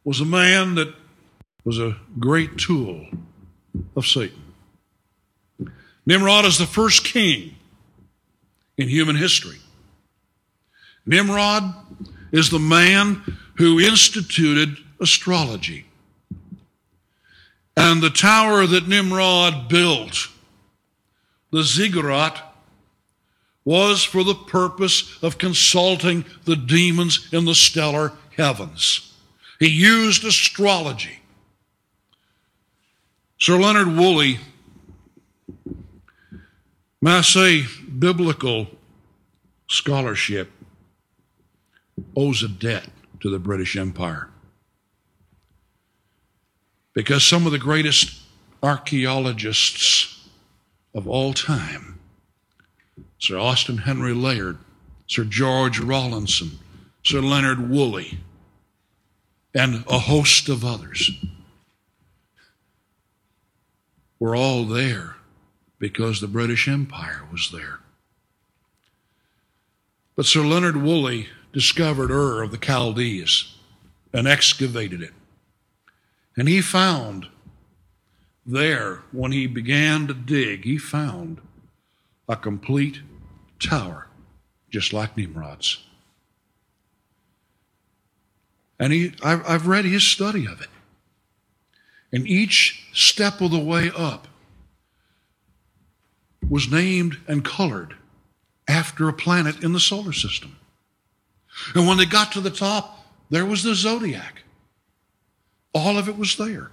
was 0.02 0.20
a 0.20 0.24
man 0.24 0.76
that 0.76 0.94
was 1.62 1.78
a 1.78 1.98
great 2.18 2.56
tool 2.56 3.06
of 3.94 4.06
Satan. 4.06 4.41
Nimrod 6.04 6.44
is 6.44 6.58
the 6.58 6.66
first 6.66 7.04
king 7.04 7.54
in 8.76 8.88
human 8.88 9.16
history. 9.16 9.58
Nimrod 11.06 11.74
is 12.32 12.50
the 12.50 12.58
man 12.58 13.22
who 13.56 13.78
instituted 13.78 14.76
astrology. 15.00 15.86
And 17.76 18.02
the 18.02 18.10
tower 18.10 18.66
that 18.66 18.88
Nimrod 18.88 19.68
built, 19.68 20.28
the 21.50 21.62
ziggurat, 21.62 22.40
was 23.64 24.02
for 24.02 24.24
the 24.24 24.34
purpose 24.34 25.22
of 25.22 25.38
consulting 25.38 26.24
the 26.44 26.56
demons 26.56 27.28
in 27.32 27.44
the 27.44 27.54
stellar 27.54 28.12
heavens. 28.36 29.14
He 29.58 29.68
used 29.68 30.24
astrology. 30.24 31.20
Sir 33.38 33.58
Leonard 33.58 33.96
Woolley 33.96 34.40
May 37.04 37.14
I 37.16 37.20
say, 37.22 37.64
biblical 37.98 38.68
scholarship 39.68 40.52
owes 42.16 42.44
a 42.44 42.48
debt 42.48 42.88
to 43.18 43.28
the 43.28 43.40
British 43.40 43.76
Empire. 43.76 44.28
Because 46.94 47.26
some 47.26 47.44
of 47.44 47.50
the 47.50 47.58
greatest 47.58 48.22
archaeologists 48.62 50.28
of 50.94 51.08
all 51.08 51.32
time, 51.32 51.98
Sir 53.18 53.36
Austin 53.36 53.78
Henry 53.78 54.14
Layard, 54.14 54.58
Sir 55.08 55.24
George 55.24 55.80
Rawlinson, 55.80 56.60
Sir 57.02 57.20
Leonard 57.20 57.68
Woolley, 57.68 58.20
and 59.52 59.84
a 59.88 59.98
host 59.98 60.48
of 60.48 60.64
others, 60.64 61.10
were 64.20 64.36
all 64.36 64.64
there 64.66 65.16
because 65.82 66.20
the 66.20 66.28
British 66.28 66.68
Empire 66.68 67.22
was 67.32 67.50
there. 67.50 67.80
But 70.14 70.26
Sir 70.26 70.42
Leonard 70.42 70.76
Woolley 70.76 71.26
discovered 71.52 72.12
Ur 72.12 72.40
of 72.40 72.52
the 72.52 72.64
Chaldees 72.64 73.56
and 74.12 74.28
excavated 74.28 75.02
it. 75.02 75.10
And 76.36 76.46
he 76.46 76.60
found 76.60 77.26
there, 78.46 79.00
when 79.10 79.32
he 79.32 79.48
began 79.48 80.06
to 80.06 80.14
dig, 80.14 80.62
he 80.62 80.78
found 80.78 81.40
a 82.28 82.36
complete 82.36 83.00
tower, 83.58 84.06
just 84.70 84.92
like 84.92 85.16
Nimrod's. 85.16 85.84
And 88.78 88.92
he, 88.92 89.14
I've, 89.20 89.44
I've 89.48 89.66
read 89.66 89.84
his 89.84 90.04
study 90.04 90.46
of 90.46 90.60
it. 90.60 90.70
And 92.12 92.24
each 92.24 92.86
step 92.92 93.40
of 93.40 93.50
the 93.50 93.58
way 93.58 93.90
up, 93.96 94.28
was 96.52 96.70
named 96.70 97.16
and 97.26 97.42
colored 97.42 97.96
after 98.68 99.08
a 99.08 99.12
planet 99.24 99.64
in 99.64 99.72
the 99.72 99.80
solar 99.80 100.12
system. 100.12 100.54
And 101.74 101.86
when 101.88 101.96
they 101.96 102.04
got 102.04 102.32
to 102.32 102.40
the 102.40 102.50
top, 102.50 102.84
There 103.32 103.46
was 103.46 103.62
the 103.62 103.74
zodiac. 103.74 104.42
All 105.72 105.96
of 105.96 106.06
it 106.06 106.18
was 106.18 106.36
there. 106.36 106.70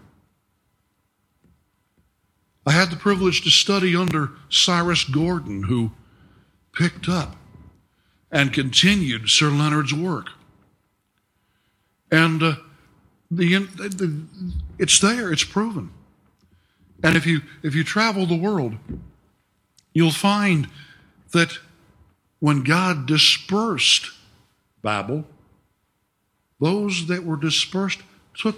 I 2.65 2.73
had 2.73 2.89
the 2.89 2.97
privilege 2.97 3.43
to 3.43 3.49
study 3.49 3.95
under 3.95 4.31
Cyrus 4.49 5.05
Gordon, 5.05 5.63
who 5.63 5.91
picked 6.73 7.07
up 7.07 7.37
and 8.29 8.51
continued 8.51 9.29
Sir 9.29 9.49
Leonard's 9.49 9.93
work. 9.93 10.31
And 12.11 12.43
uh, 12.43 12.55
the, 13.31 13.59
the, 13.59 14.21
it's 14.77 14.99
there, 14.99 15.31
it's 15.31 15.45
proven. 15.45 15.91
And 17.01 17.15
if 17.15 17.25
you 17.25 17.39
if 17.63 17.73
you 17.73 17.85
travel 17.85 18.25
the 18.25 18.35
world, 18.35 18.73
you'll 19.93 20.11
find 20.11 20.67
that 21.31 21.57
when 22.39 22.63
God 22.63 23.05
dispersed 23.05 24.11
Babel, 24.81 25.25
those 26.59 27.07
that 27.07 27.23
were 27.23 27.37
dispersed 27.37 27.99
took 28.33 28.57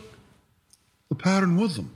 the 1.09 1.15
pattern 1.15 1.57
with 1.57 1.75
them. 1.75 1.91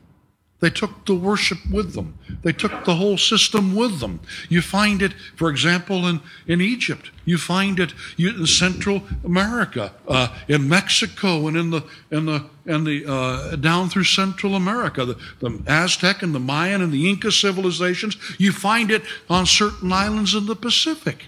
They 0.65 0.71
took 0.71 1.05
the 1.05 1.13
worship 1.13 1.59
with 1.71 1.93
them. 1.93 2.17
They 2.41 2.51
took 2.51 2.85
the 2.85 2.95
whole 2.95 3.19
system 3.19 3.75
with 3.75 3.99
them. 3.99 4.19
You 4.49 4.63
find 4.63 4.99
it, 5.03 5.13
for 5.35 5.51
example, 5.51 6.07
in, 6.07 6.21
in 6.47 6.59
Egypt. 6.59 7.11
You 7.23 7.37
find 7.37 7.79
it 7.79 7.93
in 8.17 8.47
Central 8.47 9.03
America, 9.23 9.93
uh, 10.07 10.29
in 10.47 10.67
Mexico, 10.67 11.45
and 11.45 11.55
in 11.55 11.69
the 11.69 11.83
in 12.09 12.25
the 12.25 12.45
and 12.65 12.87
the 12.87 13.05
uh, 13.07 13.57
down 13.57 13.89
through 13.89 14.05
Central 14.05 14.55
America, 14.55 15.05
the, 15.05 15.19
the 15.39 15.61
Aztec 15.67 16.23
and 16.23 16.33
the 16.33 16.39
Mayan 16.39 16.81
and 16.81 16.91
the 16.91 17.07
Inca 17.07 17.31
civilizations. 17.31 18.17
You 18.39 18.51
find 18.51 18.89
it 18.89 19.03
on 19.29 19.45
certain 19.45 19.93
islands 19.93 20.33
in 20.33 20.47
the 20.47 20.55
Pacific. 20.55 21.25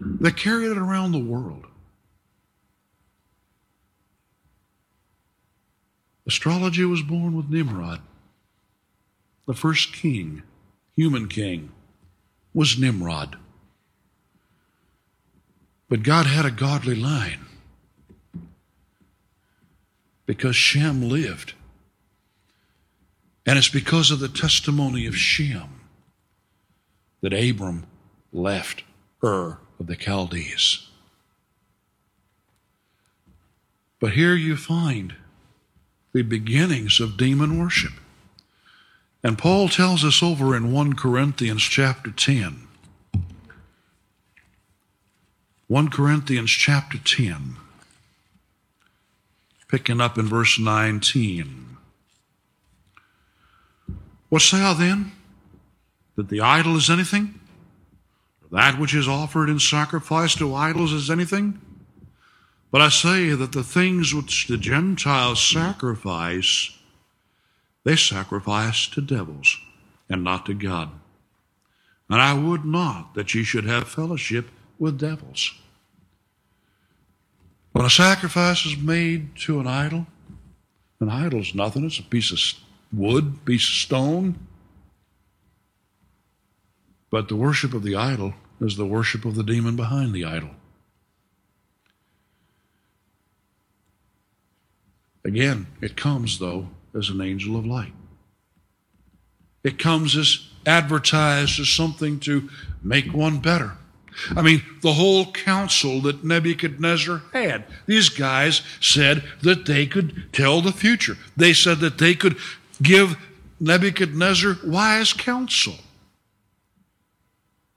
They 0.00 0.32
carried 0.32 0.72
it 0.72 0.78
around 0.78 1.12
the 1.12 1.20
world. 1.20 1.66
Astrology 6.26 6.84
was 6.84 7.02
born 7.02 7.36
with 7.36 7.48
Nimrod. 7.48 8.00
The 9.46 9.54
first 9.54 9.92
king, 9.92 10.42
human 10.96 11.28
king, 11.28 11.70
was 12.52 12.78
Nimrod. 12.78 13.36
But 15.88 16.02
God 16.02 16.26
had 16.26 16.44
a 16.44 16.50
godly 16.50 16.96
line 16.96 17.46
because 20.26 20.56
Shem 20.56 21.08
lived. 21.08 21.54
And 23.46 23.56
it's 23.56 23.68
because 23.68 24.10
of 24.10 24.18
the 24.18 24.28
testimony 24.28 25.06
of 25.06 25.16
Shem 25.16 25.80
that 27.20 27.32
Abram 27.32 27.86
left 28.32 28.82
Ur 29.22 29.58
of 29.78 29.86
the 29.86 29.94
Chaldees. 29.94 30.88
But 34.00 34.12
here 34.12 34.34
you 34.34 34.56
find 34.56 35.14
the 36.16 36.22
beginnings 36.22 36.98
of 36.98 37.18
demon 37.18 37.58
worship. 37.58 37.92
And 39.22 39.36
Paul 39.36 39.68
tells 39.68 40.02
us 40.02 40.22
over 40.22 40.56
in 40.56 40.72
1 40.72 40.94
Corinthians 40.94 41.62
chapter 41.62 42.10
10. 42.10 42.66
1 45.68 45.90
Corinthians 45.90 46.50
chapter 46.50 46.96
10, 46.96 47.56
picking 49.68 50.00
up 50.00 50.16
in 50.16 50.26
verse 50.26 50.58
19. 50.58 51.76
What 54.30 54.42
say 54.42 54.62
I 54.62 54.72
then? 54.72 55.12
That 56.14 56.30
the 56.30 56.40
idol 56.40 56.76
is 56.76 56.88
anything? 56.88 57.38
That 58.50 58.78
which 58.78 58.94
is 58.94 59.06
offered 59.06 59.50
in 59.50 59.58
sacrifice 59.58 60.34
to 60.36 60.54
idols 60.54 60.92
is 60.92 61.10
anything? 61.10 61.60
But 62.76 62.82
I 62.82 62.88
say 62.90 63.30
that 63.30 63.52
the 63.52 63.62
things 63.62 64.12
which 64.12 64.48
the 64.48 64.58
Gentiles 64.58 65.42
sacrifice, 65.42 66.76
they 67.84 67.96
sacrifice 67.96 68.86
to 68.88 69.00
devils 69.00 69.56
and 70.10 70.22
not 70.22 70.44
to 70.44 70.52
God. 70.52 70.90
And 72.10 72.20
I 72.20 72.34
would 72.34 72.66
not 72.66 73.14
that 73.14 73.34
ye 73.34 73.44
should 73.44 73.64
have 73.64 73.88
fellowship 73.88 74.50
with 74.78 74.98
devils. 74.98 75.54
When 77.72 77.86
a 77.86 77.88
sacrifice 77.88 78.66
is 78.66 78.76
made 78.76 79.34
to 79.36 79.58
an 79.58 79.66
idol, 79.66 80.06
an 81.00 81.08
idol 81.08 81.40
is 81.40 81.54
nothing, 81.54 81.86
it's 81.86 81.98
a 81.98 82.02
piece 82.02 82.30
of 82.30 82.62
wood, 82.92 83.42
piece 83.46 83.66
of 83.66 83.74
stone. 83.74 84.38
But 87.08 87.28
the 87.28 87.36
worship 87.36 87.72
of 87.72 87.84
the 87.84 87.96
idol 87.96 88.34
is 88.60 88.76
the 88.76 88.84
worship 88.84 89.24
of 89.24 89.34
the 89.34 89.42
demon 89.42 89.76
behind 89.76 90.12
the 90.12 90.26
idol. 90.26 90.50
Again, 95.26 95.66
it 95.82 95.96
comes, 95.96 96.38
though, 96.38 96.68
as 96.94 97.10
an 97.10 97.20
angel 97.20 97.56
of 97.56 97.66
light. 97.66 97.92
It 99.64 99.76
comes 99.76 100.16
as 100.16 100.46
advertised 100.64 101.58
as 101.58 101.68
something 101.68 102.20
to 102.20 102.48
make 102.80 103.12
one 103.12 103.40
better. 103.40 103.72
I 104.36 104.42
mean, 104.42 104.62
the 104.82 104.92
whole 104.92 105.32
council 105.32 106.00
that 106.02 106.22
Nebuchadnezzar 106.22 107.22
had, 107.32 107.64
these 107.86 108.08
guys 108.08 108.62
said 108.80 109.24
that 109.42 109.66
they 109.66 109.84
could 109.86 110.32
tell 110.32 110.60
the 110.60 110.70
future. 110.70 111.16
They 111.36 111.52
said 111.52 111.80
that 111.80 111.98
they 111.98 112.14
could 112.14 112.36
give 112.80 113.16
Nebuchadnezzar 113.58 114.58
wise 114.64 115.12
counsel. 115.12 115.74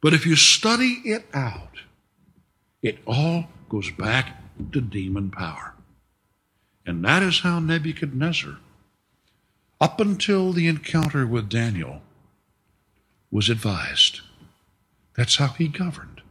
But 0.02 0.14
if 0.14 0.28
you 0.28 0.36
study 0.36 1.02
it 1.04 1.26
out, 1.34 1.80
it 2.84 3.00
all 3.08 3.46
goes 3.70 3.90
back 3.90 4.40
to 4.72 4.82
demon 4.82 5.32
power. 5.32 5.74
And 6.86 7.04
that 7.06 7.22
is 7.22 7.42
how 7.42 7.60
Nebuchadnezzar, 7.60 8.58
up 9.80 10.00
until 10.00 10.52
the 10.54 10.68
encounter 10.68 11.26
with 11.28 11.50
Daniel, 11.50 12.02
was 13.32 13.50
advised. 13.50 14.22
That's 15.16 15.36
how 15.36 15.50
he 15.50 15.68
governed. 15.68 16.22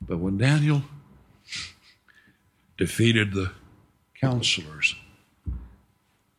But 0.00 0.18
when 0.18 0.38
Daniel 0.38 0.82
defeated 2.76 3.32
the 3.32 3.52
counselors 4.20 4.96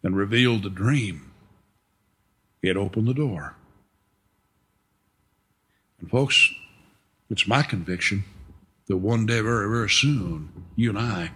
and 0.04 0.18
revealed 0.18 0.64
the 0.64 0.70
dream, 0.70 1.32
he 2.62 2.68
had 2.68 2.78
opened 2.78 3.08
the 3.08 3.14
door. 3.14 3.56
And, 6.00 6.10
folks, 6.10 6.50
it's 7.30 7.48
my 7.48 7.62
conviction 7.62 8.24
that 8.88 8.98
one 8.98 9.26
day, 9.26 9.40
very, 9.40 9.70
very 9.70 9.90
soon, 9.90 10.66
you 10.76 10.90
and 10.90 11.00
I 11.00 11.32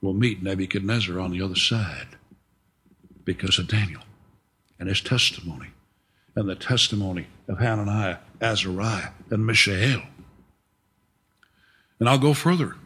will 0.00 0.14
meet 0.14 0.42
Nebuchadnezzar 0.42 1.18
on 1.20 1.30
the 1.30 1.42
other 1.42 1.56
side 1.56 2.08
because 3.24 3.58
of 3.58 3.68
Daniel 3.68 4.02
and 4.78 4.88
his 4.88 5.00
testimony 5.00 5.68
and 6.34 6.48
the 6.48 6.54
testimony 6.54 7.26
of 7.48 7.58
Hananiah, 7.58 8.18
Azariah, 8.40 9.10
and 9.30 9.46
Mishael. 9.46 10.02
And 11.98 12.08
I'll 12.08 12.18
go 12.18 12.34
further. 12.34 12.76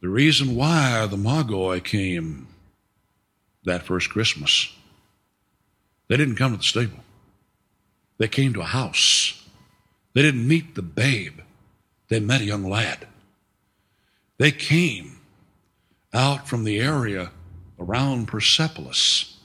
The 0.00 0.08
reason 0.08 0.54
why 0.54 1.06
the 1.06 1.16
Magoi 1.16 1.82
came 1.82 2.48
that 3.64 3.82
first 3.82 4.10
Christmas, 4.10 4.72
they 6.08 6.16
didn't 6.16 6.36
come 6.36 6.52
to 6.52 6.58
the 6.58 6.62
stable. 6.62 7.00
They 8.18 8.28
came 8.28 8.52
to 8.54 8.60
a 8.60 8.64
house. 8.64 9.44
They 10.14 10.22
didn't 10.22 10.46
meet 10.46 10.74
the 10.74 10.82
babe. 10.82 11.40
They 12.08 12.20
met 12.20 12.40
a 12.40 12.44
young 12.44 12.64
lad. 12.64 13.06
They 14.38 14.50
came 14.50 15.17
out 16.12 16.48
from 16.48 16.64
the 16.64 16.78
area 16.78 17.30
around 17.78 18.28
Persepolis. 18.28 19.38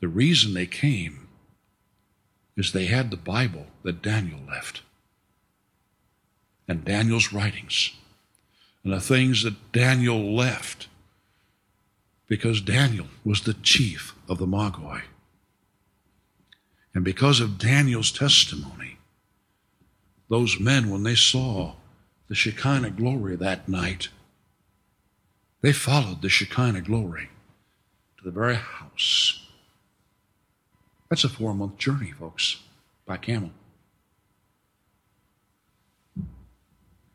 The 0.00 0.08
reason 0.08 0.54
they 0.54 0.66
came 0.66 1.28
is 2.56 2.72
they 2.72 2.86
had 2.86 3.10
the 3.10 3.16
Bible 3.16 3.66
that 3.82 4.02
Daniel 4.02 4.40
left 4.48 4.82
and 6.68 6.84
Daniel's 6.84 7.32
writings 7.32 7.90
and 8.82 8.92
the 8.92 9.00
things 9.00 9.42
that 9.42 9.72
Daniel 9.72 10.34
left 10.34 10.88
because 12.26 12.60
Daniel 12.60 13.06
was 13.24 13.42
the 13.42 13.54
chief 13.54 14.14
of 14.28 14.38
the 14.38 14.46
Magoi. 14.46 15.02
And 16.94 17.04
because 17.04 17.40
of 17.40 17.58
Daniel's 17.58 18.12
testimony, 18.12 18.98
those 20.30 20.60
men, 20.60 20.90
when 20.90 21.02
they 21.02 21.16
saw 21.16 21.74
the 22.28 22.34
Shekinah 22.34 22.90
glory 22.90 23.36
that 23.36 23.68
night, 23.68 24.08
they 25.64 25.72
followed 25.72 26.20
the 26.20 26.28
Shekinah 26.28 26.82
glory 26.82 27.30
to 28.18 28.24
the 28.24 28.30
very 28.30 28.56
house. 28.56 29.46
That's 31.08 31.24
a 31.24 31.28
four 31.30 31.54
month 31.54 31.78
journey, 31.78 32.10
folks, 32.10 32.60
by 33.06 33.16
camel. 33.16 33.50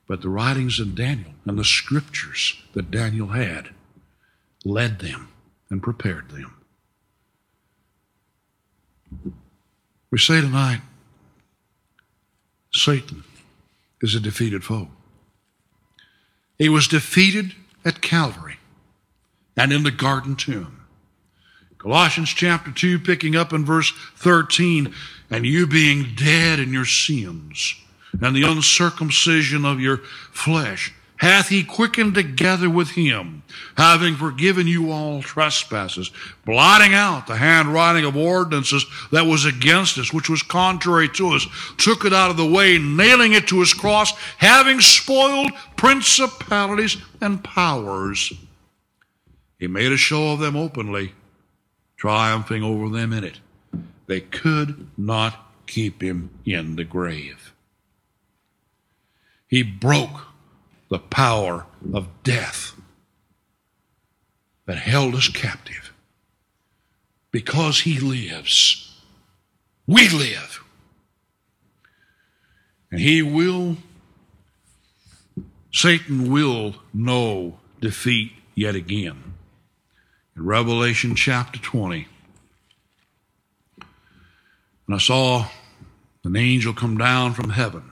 But 0.07 0.23
the 0.23 0.29
writings 0.29 0.79
of 0.79 0.95
Daniel 0.95 1.29
and 1.45 1.59
the 1.59 1.63
scriptures 1.63 2.59
that 2.73 2.89
Daniel 2.89 3.27
had 3.27 3.69
led 4.65 4.97
them 4.97 5.29
and 5.69 5.83
prepared 5.83 6.31
them. 6.31 6.55
We 10.09 10.17
say 10.17 10.41
tonight 10.41 10.81
Satan 12.73 13.23
is 14.01 14.15
a 14.15 14.19
defeated 14.19 14.63
foe. 14.63 14.87
He 16.57 16.67
was 16.67 16.87
defeated 16.87 17.53
at 17.89 18.01
Calvary 18.01 18.57
and 19.57 19.73
in 19.73 19.83
the 19.83 19.91
garden 19.91 20.35
tomb. 20.35 20.85
Colossians 21.79 22.29
chapter 22.29 22.71
2, 22.71 22.99
picking 22.99 23.35
up 23.35 23.51
in 23.51 23.65
verse 23.65 23.91
13, 24.17 24.93
and 25.29 25.45
you 25.45 25.65
being 25.65 26.13
dead 26.15 26.59
in 26.59 26.71
your 26.71 26.85
sins 26.85 27.75
and 28.21 28.35
the 28.35 28.43
uncircumcision 28.43 29.65
of 29.65 29.79
your 29.79 29.97
flesh, 30.31 30.93
hath 31.19 31.49
he 31.49 31.63
quickened 31.65 32.15
together 32.15 32.69
with 32.69 32.91
him, 32.91 33.43
having 33.77 34.15
forgiven 34.15 34.65
you 34.67 34.89
all 34.89 35.21
trespasses, 35.21 36.11
blotting 36.45 36.93
out 36.93 37.27
the 37.27 37.35
handwriting 37.35 38.05
of 38.05 38.15
ordinances 38.15 38.85
that 39.11 39.25
was 39.25 39.43
against 39.43 39.97
us, 39.97 40.13
which 40.13 40.29
was 40.29 40.41
contrary 40.41 41.09
to 41.09 41.29
us, 41.31 41.45
took 41.77 42.05
it 42.05 42.13
out 42.13 42.31
of 42.31 42.37
the 42.37 42.49
way, 42.49 42.77
nailing 42.77 43.33
it 43.33 43.49
to 43.49 43.59
his 43.59 43.73
cross, 43.73 44.13
having 44.37 44.79
spoiled 44.79 45.51
principalities 45.75 46.95
and 47.19 47.43
powers. 47.43 48.31
He 49.59 49.67
made 49.67 49.91
a 49.91 49.97
show 49.97 50.31
of 50.31 50.39
them 50.39 50.55
openly, 50.55 51.11
triumphing 51.97 52.63
over 52.63 52.87
them 52.87 53.11
in 53.11 53.25
it. 53.25 53.41
They 54.07 54.21
could 54.21 54.87
not 54.97 55.51
keep 55.67 56.01
him 56.01 56.29
in 56.45 56.77
the 56.77 56.85
grave. 56.85 57.53
He 59.47 59.63
broke 59.63 60.28
the 60.89 60.99
power 60.99 61.65
of 61.93 62.07
death 62.23 62.73
that 64.65 64.77
held 64.77 65.15
us 65.15 65.27
captive. 65.27 65.93
Because 67.31 67.81
he 67.81 67.99
lives, 67.99 68.99
we 69.85 70.09
live. 70.09 70.63
And 72.91 72.99
he 72.99 73.21
will, 73.21 73.77
Satan 75.71 76.31
will 76.31 76.75
know 76.91 77.59
defeat 77.81 78.31
yet 78.55 78.75
again. 78.75 79.35
In 80.35 80.45
Revelation 80.45 81.15
chapter 81.15 81.59
20, 81.59 82.07
and 84.87 84.95
I 84.95 84.97
saw 84.97 85.45
an 86.23 86.35
angel 86.35 86.73
come 86.73 86.97
down 86.97 87.33
from 87.33 87.51
heaven 87.51 87.91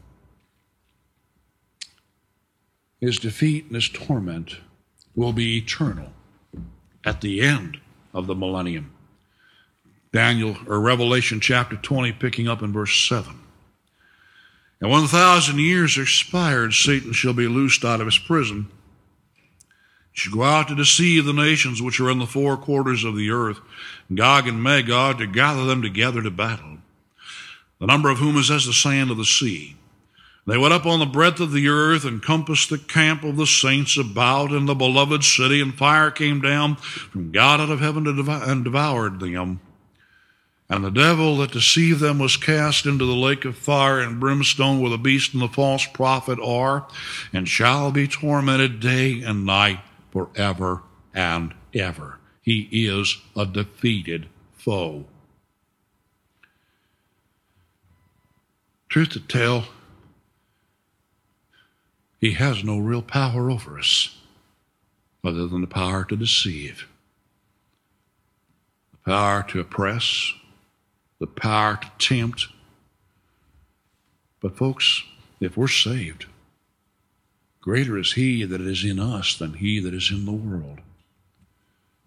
his 3.01 3.17
defeat 3.17 3.65
and 3.65 3.75
his 3.75 3.89
torment 3.89 4.57
will 5.15 5.33
be 5.33 5.57
eternal 5.57 6.13
at 7.03 7.19
the 7.21 7.41
end 7.41 7.79
of 8.13 8.27
the 8.27 8.35
millennium. 8.35 8.91
Daniel 10.13 10.55
or 10.67 10.79
Revelation 10.79 11.39
chapter 11.39 11.75
20, 11.75 12.11
picking 12.13 12.47
up 12.47 12.61
in 12.61 12.71
verse 12.71 12.95
7. 13.07 13.33
And 14.79 14.91
when 14.91 15.01
the 15.01 15.07
thousand 15.07 15.59
years 15.59 15.97
are 15.97 16.03
expired, 16.03 16.73
Satan 16.73 17.13
shall 17.13 17.33
be 17.33 17.47
loosed 17.47 17.83
out 17.83 18.01
of 18.01 18.07
his 18.07 18.17
prison. 18.17 18.67
He 20.11 20.19
shall 20.19 20.33
go 20.33 20.43
out 20.43 20.67
to 20.67 20.75
deceive 20.75 21.25
the 21.25 21.33
nations 21.33 21.81
which 21.81 21.99
are 21.99 22.09
in 22.09 22.19
the 22.19 22.25
four 22.25 22.57
quarters 22.57 23.03
of 23.03 23.15
the 23.15 23.31
earth, 23.31 23.59
Gog 24.13 24.47
and 24.47 24.61
Magog, 24.61 25.19
to 25.19 25.27
gather 25.27 25.65
them 25.65 25.81
together 25.81 26.21
to 26.21 26.31
battle, 26.31 26.79
the 27.79 27.87
number 27.87 28.09
of 28.09 28.17
whom 28.17 28.37
is 28.37 28.51
as 28.51 28.65
the 28.65 28.73
sand 28.73 29.11
of 29.11 29.17
the 29.17 29.25
sea. 29.25 29.77
They 30.47 30.57
went 30.57 30.73
up 30.73 30.87
on 30.87 30.99
the 30.99 31.05
breadth 31.05 31.39
of 31.39 31.51
the 31.51 31.67
earth 31.67 32.03
and 32.03 32.21
compassed 32.21 32.69
the 32.69 32.79
camp 32.79 33.23
of 33.23 33.37
the 33.37 33.45
saints 33.45 33.95
about 33.95 34.51
in 34.51 34.65
the 34.65 34.73
beloved 34.73 35.23
city, 35.23 35.61
and 35.61 35.73
fire 35.73 36.09
came 36.09 36.41
down 36.41 36.77
from 36.77 37.31
God 37.31 37.59
out 37.59 37.69
of 37.69 37.79
heaven 37.79 38.07
and 38.07 38.63
devoured 38.63 39.19
them. 39.19 39.59
And 40.67 40.83
the 40.83 40.89
devil 40.89 41.37
that 41.37 41.51
deceived 41.51 41.99
them 41.99 42.17
was 42.17 42.37
cast 42.37 42.85
into 42.85 43.05
the 43.05 43.13
lake 43.13 43.43
of 43.45 43.57
fire 43.57 43.99
and 43.99 44.19
brimstone 44.19 44.79
where 44.79 44.89
the 44.89 44.97
beast 44.97 45.33
and 45.33 45.43
the 45.43 45.47
false 45.47 45.85
prophet 45.85 46.39
are, 46.39 46.87
and 47.33 47.47
shall 47.47 47.91
be 47.91 48.07
tormented 48.07 48.79
day 48.79 49.21
and 49.21 49.45
night 49.45 49.81
forever 50.11 50.81
and 51.13 51.53
ever. 51.73 52.17
He 52.41 52.67
is 52.71 53.17
a 53.35 53.45
defeated 53.45 54.27
foe. 54.53 55.05
Truth 58.89 59.09
to 59.09 59.19
tell, 59.19 59.65
he 62.21 62.33
has 62.33 62.63
no 62.63 62.77
real 62.77 63.01
power 63.01 63.49
over 63.49 63.79
us 63.79 64.15
other 65.23 65.47
than 65.47 65.61
the 65.61 65.67
power 65.67 66.05
to 66.05 66.15
deceive, 66.15 66.87
the 68.91 69.11
power 69.11 69.43
to 69.49 69.59
oppress, 69.59 70.31
the 71.19 71.25
power 71.25 71.77
to 71.77 71.91
tempt. 71.97 72.47
But, 74.39 74.55
folks, 74.55 75.03
if 75.39 75.57
we're 75.57 75.67
saved, 75.67 76.27
greater 77.59 77.97
is 77.97 78.13
He 78.13 78.43
that 78.43 78.61
is 78.61 78.83
in 78.83 78.99
us 78.99 79.35
than 79.35 79.55
He 79.55 79.79
that 79.79 79.93
is 79.93 80.11
in 80.11 80.25
the 80.25 80.31
world. 80.31 80.79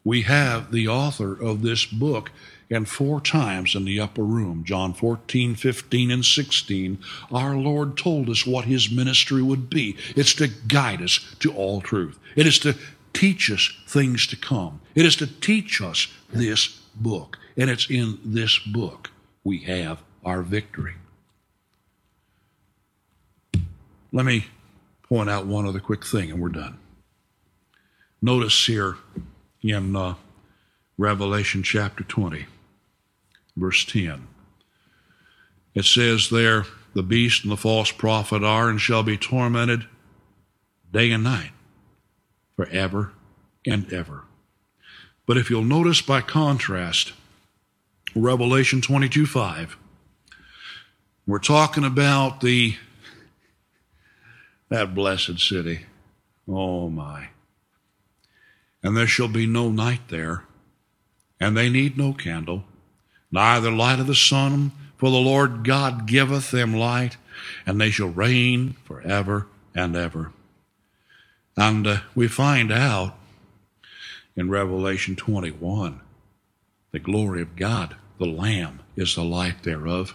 We 0.05 0.23
have 0.23 0.71
the 0.71 0.87
author 0.87 1.33
of 1.33 1.63
this 1.63 1.85
book 1.85 2.31
and 2.75 2.89
four 2.89 3.21
times 3.21 3.75
in 3.75 3.85
the 3.85 4.01
upper 4.01 4.23
room, 4.23 4.65
John 4.65 4.93
14, 4.93 5.55
15, 5.55 6.11
and 6.11 6.25
16, 6.25 6.99
our 7.33 7.57
Lord 7.57 7.97
told 7.97 8.29
us 8.29 8.47
what 8.47 8.65
his 8.65 8.91
ministry 8.91 9.43
would 9.43 9.71
be. 9.71 9.97
It's 10.17 10.35
to 10.35 10.49
guide 10.49 11.01
us 11.01 11.35
to 11.39 11.53
all 11.55 11.81
truth. 11.81 12.19
It 12.37 12.47
is 12.47 12.59
to 12.61 12.77
teach 13.13 13.51
us 13.51 13.73
things 13.87 14.27
to 14.27 14.37
come. 14.37 14.81
It 14.95 15.07
is 15.07 15.17
to 15.17 15.27
teach 15.27 15.81
us 15.81 16.09
this 16.31 16.67
book. 16.97 17.39
And 17.57 17.71
it's 17.71 17.89
in 17.89 18.19
this 18.25 18.59
book 18.59 19.11
we 19.45 19.59
have 19.61 20.03
our 20.25 20.43
victory. 20.43 20.95
Let 24.13 24.27
me 24.27 24.47
point 25.09 25.31
out 25.31 25.47
one 25.47 25.67
other 25.67 25.81
quick 25.81 26.05
thing 26.05 26.31
and 26.31 26.41
we're 26.41 26.49
done. 26.49 26.79
Notice 28.21 28.67
here 28.67 28.97
in 29.63 29.95
uh, 29.95 30.15
Revelation 30.97 31.63
chapter 31.63 32.03
20 32.03 32.47
verse 33.57 33.85
10. 33.85 34.27
It 35.75 35.85
says 35.85 36.31
there, 36.31 36.65
the 36.95 37.03
beast 37.03 37.43
and 37.43 37.53
the 37.53 37.57
false 37.57 37.91
prophet 37.91 38.45
are 38.45 38.69
and 38.69 38.81
shall 38.81 39.03
be 39.03 39.17
tormented 39.17 39.87
day 40.93 41.11
and 41.11 41.25
night 41.25 41.51
forever 42.57 43.13
and 43.67 43.93
ever. 43.93 44.23
But 45.27 45.37
if 45.37 45.51
you'll 45.51 45.65
notice 45.65 46.01
by 46.01 46.21
contrast, 46.21 47.13
Revelation 48.15 48.81
22 48.81 49.27
5, 49.27 49.77
we're 51.27 51.39
talking 51.39 51.85
about 51.85 52.41
the 52.41 52.77
that 54.69 54.95
blessed 54.95 55.41
city. 55.41 55.87
Oh 56.49 56.89
my. 56.89 57.29
And 58.83 58.97
there 58.97 59.07
shall 59.07 59.29
be 59.29 59.47
no 59.47 59.71
night 59.71 60.09
there, 60.09 60.45
and 61.41 61.57
they 61.57 61.71
need 61.71 61.97
no 61.97 62.13
candle 62.13 62.65
neither 63.35 63.71
light 63.71 63.99
of 63.99 64.07
the 64.07 64.15
sun, 64.15 64.71
for 64.97 65.11
the 65.11 65.17
Lord 65.17 65.65
God 65.65 66.07
giveth 66.07 66.53
them 66.53 66.73
light, 66.73 67.17
and 67.67 67.81
they 67.81 67.91
shall 67.91 68.09
reign 68.09 68.77
forever 68.85 69.49
and 69.75 69.97
ever. 69.97 70.31
And 71.57 71.85
uh, 71.85 71.99
we 72.15 72.29
find 72.29 72.73
out 72.73 73.17
in 74.37 74.51
Revelation 74.51 75.17
21 75.17 76.01
the 76.93 76.99
glory 77.01 77.43
of 77.43 77.57
God, 77.57 77.97
the 78.19 78.27
Lamb, 78.27 78.79
is 78.95 79.17
the 79.17 79.25
light 79.25 79.65
thereof. 79.65 80.15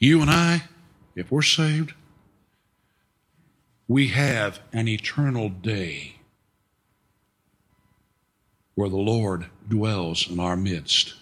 You 0.00 0.20
and 0.20 0.30
I, 0.30 0.64
if 1.14 1.30
we're 1.30 1.42
saved, 1.42 1.94
we 3.86 4.08
have 4.08 4.58
an 4.72 4.88
eternal 4.88 5.48
day 5.48 6.16
where 8.74 8.88
the 8.88 8.96
Lord 8.96 9.46
dwells 9.68 10.28
in 10.28 10.40
our 10.40 10.56
midst. 10.56 11.14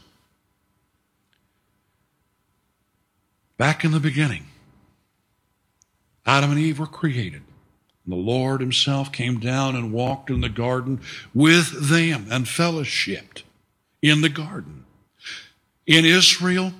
Back 3.62 3.84
in 3.84 3.92
the 3.92 4.00
beginning, 4.00 4.46
Adam 6.26 6.50
and 6.50 6.58
Eve 6.58 6.80
were 6.80 6.86
created. 6.88 7.42
And 8.04 8.12
the 8.12 8.16
Lord 8.16 8.60
Himself 8.60 9.12
came 9.12 9.38
down 9.38 9.76
and 9.76 9.92
walked 9.92 10.30
in 10.30 10.40
the 10.40 10.48
garden 10.48 11.00
with 11.32 11.88
them 11.88 12.26
and 12.28 12.46
fellowshipped 12.46 13.42
in 14.02 14.20
the 14.20 14.28
garden. 14.28 14.84
In 15.86 16.04
Israel, 16.04 16.72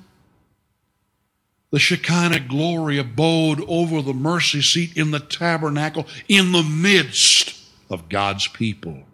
the 1.71 1.79
Shekinah 1.79 2.49
glory 2.49 2.99
abode 2.99 3.61
over 3.69 4.03
the 4.03 4.13
mercy 4.13 4.61
seat 4.61 4.97
in 4.97 5.13
the 5.13 5.21
tabernacle 5.21 6.09
in 6.27 6.51
the 6.51 6.65
midst 6.65 7.63
of 7.91 8.09
God's 8.09 8.49
people. 8.49 9.05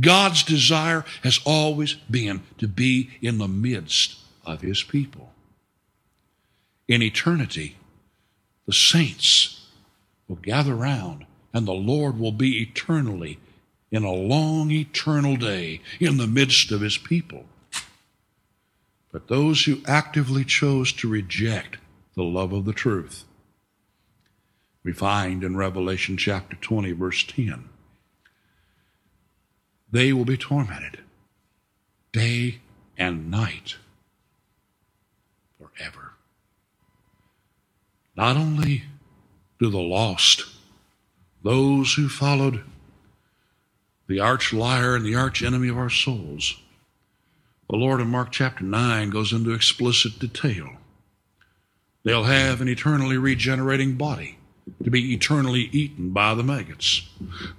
God's 0.00 0.44
desire 0.44 1.04
has 1.24 1.40
always 1.44 1.94
been 1.94 2.42
to 2.58 2.68
be 2.68 3.10
in 3.20 3.38
the 3.38 3.48
midst 3.48 4.20
of 4.46 4.60
his 4.60 4.84
people. 4.84 5.32
In 6.88 7.02
eternity, 7.02 7.76
the 8.66 8.72
saints 8.72 9.66
will 10.26 10.36
gather 10.36 10.74
round 10.74 11.26
and 11.52 11.66
the 11.66 11.72
Lord 11.72 12.18
will 12.18 12.32
be 12.32 12.62
eternally 12.62 13.38
in 13.90 14.04
a 14.04 14.12
long 14.12 14.70
eternal 14.70 15.36
day 15.36 15.80
in 16.00 16.16
the 16.16 16.26
midst 16.26 16.72
of 16.72 16.80
his 16.80 16.98
people. 16.98 17.44
But 19.12 19.28
those 19.28 19.64
who 19.64 19.80
actively 19.86 20.44
chose 20.44 20.92
to 20.94 21.08
reject 21.08 21.78
the 22.14 22.24
love 22.24 22.52
of 22.52 22.64
the 22.64 22.72
truth. 22.72 23.24
We 24.82 24.92
find 24.92 25.42
in 25.42 25.56
Revelation 25.56 26.16
chapter 26.16 26.56
20, 26.56 26.92
verse 26.92 27.24
10, 27.24 27.68
they 29.90 30.12
will 30.12 30.24
be 30.24 30.36
tormented 30.36 31.00
day 32.12 32.60
and 32.96 33.30
night 33.30 33.76
forever. 35.58 36.12
Not 38.18 38.36
only 38.36 38.82
do 39.60 39.70
the 39.70 39.78
lost, 39.78 40.44
those 41.44 41.94
who 41.94 42.08
followed 42.08 42.64
the 44.08 44.18
arch 44.18 44.52
liar 44.52 44.96
and 44.96 45.04
the 45.04 45.14
arch 45.14 45.40
enemy 45.40 45.68
of 45.68 45.78
our 45.78 45.88
souls, 45.88 46.56
the 47.70 47.76
Lord 47.76 48.00
in 48.00 48.08
Mark 48.08 48.32
chapter 48.32 48.64
9 48.64 49.10
goes 49.10 49.32
into 49.32 49.52
explicit 49.52 50.18
detail 50.18 50.68
They'll 52.02 52.24
have 52.24 52.60
an 52.60 52.68
eternally 52.68 53.18
regenerating 53.18 53.94
body 53.94 54.38
to 54.82 54.90
be 54.90 55.14
eternally 55.14 55.68
eaten 55.70 56.10
by 56.10 56.34
the 56.34 56.42
maggots. 56.42 57.08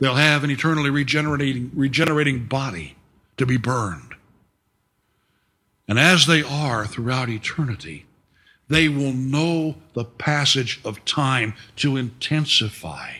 They'll 0.01 0.15
have 0.15 0.43
an 0.43 0.51
eternally 0.51 0.89
regenerating, 0.89 1.71
regenerating 1.73 2.47
body 2.47 2.97
to 3.37 3.45
be 3.45 3.55
burned. 3.55 4.13
And 5.87 5.97
as 5.97 6.25
they 6.25 6.43
are 6.43 6.85
throughout 6.85 7.29
eternity, 7.29 8.07
they 8.69 8.87
will 8.87 9.13
know 9.13 9.75
the 9.93 10.05
passage 10.05 10.79
of 10.85 11.03
time 11.05 11.53
to 11.75 11.97
intensify 11.97 13.13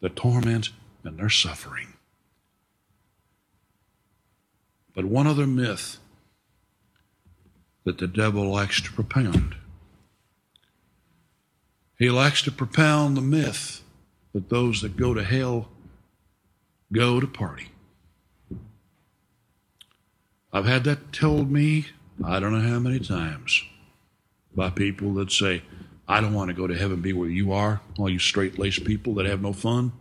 the 0.00 0.08
torment 0.08 0.70
and 1.04 1.18
their 1.18 1.30
suffering. 1.30 1.94
But 4.94 5.04
one 5.06 5.26
other 5.26 5.46
myth 5.46 5.98
that 7.84 7.98
the 7.98 8.06
devil 8.06 8.50
likes 8.50 8.80
to 8.82 8.92
propound 8.92 9.54
he 12.02 12.10
likes 12.10 12.42
to 12.42 12.50
propound 12.50 13.16
the 13.16 13.20
myth 13.20 13.80
that 14.32 14.48
those 14.48 14.82
that 14.82 14.96
go 14.96 15.14
to 15.14 15.22
hell 15.22 15.68
go 16.92 17.20
to 17.20 17.28
party. 17.28 17.68
I've 20.52 20.64
had 20.66 20.82
that 20.82 21.12
told 21.12 21.52
me, 21.52 21.86
I 22.24 22.40
don't 22.40 22.52
know 22.52 22.68
how 22.68 22.80
many 22.80 22.98
times, 22.98 23.62
by 24.54 24.70
people 24.70 25.14
that 25.14 25.30
say, 25.32 25.62
I 26.08 26.20
don't 26.20 26.34
want 26.34 26.48
to 26.48 26.54
go 26.54 26.66
to 26.66 26.76
heaven 26.76 27.00
be 27.00 27.12
where 27.12 27.28
you 27.28 27.52
are, 27.52 27.80
all 27.98 28.10
you 28.10 28.18
straight 28.18 28.58
laced 28.58 28.84
people 28.84 29.14
that 29.14 29.26
have 29.26 29.40
no 29.40 29.52
fun. 29.52 29.92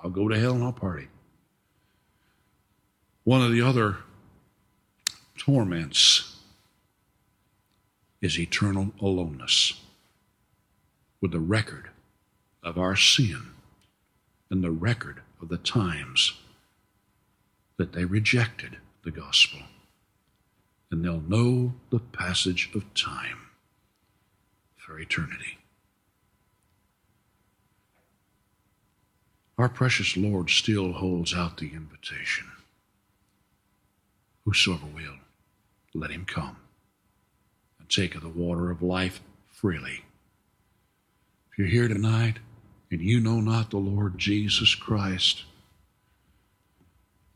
I'll 0.00 0.10
go 0.10 0.28
to 0.28 0.38
hell 0.38 0.54
and 0.54 0.64
I'll 0.64 0.72
party. 0.72 1.08
One 3.22 3.40
of 3.40 3.52
the 3.52 3.62
other 3.62 3.96
torments 5.38 6.36
is 8.20 8.38
eternal 8.38 8.92
aloneness 9.00 9.80
with 11.20 11.32
the 11.32 11.40
record 11.40 11.88
of 12.62 12.76
our 12.76 12.96
sin 12.96 13.48
and 14.50 14.62
the 14.62 14.70
record 14.70 15.22
of 15.40 15.48
the 15.48 15.58
times 15.58 16.34
that 17.78 17.92
they 17.92 18.04
rejected 18.04 18.76
the 19.04 19.10
gospel. 19.10 19.60
And 20.90 21.04
they'll 21.04 21.20
know 21.20 21.74
the 21.90 21.98
passage 21.98 22.70
of 22.74 22.92
time 22.94 23.43
for 24.84 24.98
eternity. 24.98 25.58
Our 29.56 29.68
precious 29.68 30.16
Lord 30.16 30.50
still 30.50 30.92
holds 30.92 31.32
out 31.32 31.56
the 31.56 31.72
invitation. 31.72 32.48
Whosoever 34.44 34.86
will, 34.86 35.14
let 35.94 36.10
him 36.10 36.26
come 36.26 36.56
and 37.78 37.88
take 37.88 38.14
of 38.14 38.22
the 38.22 38.28
water 38.28 38.70
of 38.70 38.82
life 38.82 39.22
freely. 39.50 40.04
If 41.50 41.58
you're 41.58 41.68
here 41.68 41.88
tonight 41.88 42.38
and 42.90 43.00
you 43.00 43.20
know 43.20 43.40
not 43.40 43.70
the 43.70 43.78
Lord 43.78 44.18
Jesus 44.18 44.74
Christ, 44.74 45.44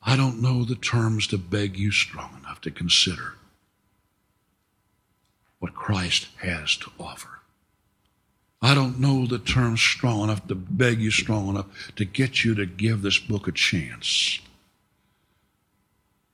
I 0.03 0.17
don't 0.17 0.43
know 0.43 0.65
the 0.65 0.75
terms 0.77 1.27
to 1.29 1.39
beg 1.39 1.79
you 1.79 1.93
strong 1.93 2.37
enough 2.39 2.61
to 2.63 2.71
consider 2.71 3.35
what 5.61 5.75
Christ 5.75 6.29
has 6.43 6.77
to 6.77 6.91
offer. 7.01 7.38
I 8.61 8.75
don't 8.75 8.99
know 8.99 9.27
the 9.27 9.39
terms 9.39 9.81
strong 9.81 10.25
enough 10.25 10.47
to 10.49 10.55
beg 10.55 11.01
you 11.01 11.11
strong 11.11 11.49
enough 11.49 11.67
to 11.97 12.05
get 12.05 12.45
you 12.45 12.55
to 12.57 12.67
give 12.67 13.03
this 13.03 13.19
book 13.19 13.47
a 13.47 13.53
chance 13.53 14.41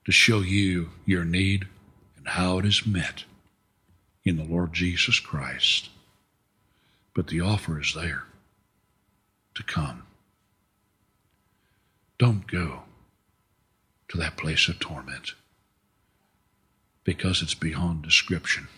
to 0.04 0.12
show 0.12 0.40
you 0.40 0.90
your 1.04 1.24
need 1.24 1.66
and 2.16 2.28
how 2.28 2.58
it 2.58 2.64
is 2.64 2.86
met 2.86 3.24
in 4.24 4.36
the 4.36 4.44
Lord 4.44 4.72
Jesus 4.72 5.18
Christ. 5.20 5.90
But 7.14 7.28
the 7.28 7.40
offer 7.40 7.80
is 7.80 7.94
there 7.94 8.24
to 9.54 9.62
come. 9.62 10.04
Don't 12.18 12.46
go 12.46 12.82
to 14.08 14.18
that 14.18 14.36
place 14.36 14.68
of 14.68 14.78
torment 14.78 15.32
because 17.04 17.42
it's 17.42 17.54
beyond 17.54 18.02
description. 18.02 18.68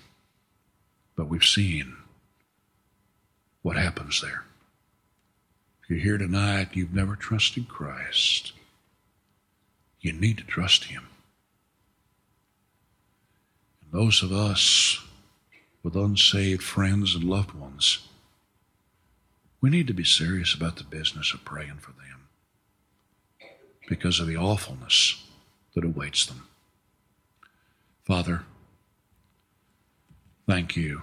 But 1.16 1.28
we've 1.28 1.44
seen 1.44 1.96
what 3.66 3.76
happens 3.76 4.20
there. 4.20 4.44
If 5.82 5.90
you're 5.90 5.98
here 5.98 6.18
tonight, 6.18 6.68
you've 6.74 6.94
never 6.94 7.16
trusted 7.16 7.66
Christ, 7.66 8.52
you 10.00 10.12
need 10.12 10.38
to 10.38 10.44
trust 10.44 10.84
Him. 10.84 11.08
And 13.82 13.90
those 14.00 14.22
of 14.22 14.30
us 14.30 15.04
with 15.82 15.96
unsaved 15.96 16.62
friends 16.62 17.16
and 17.16 17.24
loved 17.24 17.54
ones, 17.54 18.06
we 19.60 19.68
need 19.68 19.88
to 19.88 19.94
be 19.94 20.04
serious 20.04 20.54
about 20.54 20.76
the 20.76 20.84
business 20.84 21.34
of 21.34 21.44
praying 21.44 21.78
for 21.80 21.90
them 21.90 23.50
because 23.88 24.20
of 24.20 24.28
the 24.28 24.36
awfulness 24.36 25.24
that 25.74 25.82
awaits 25.82 26.24
them. 26.24 26.46
Father, 28.04 28.44
thank 30.46 30.76
you. 30.76 31.02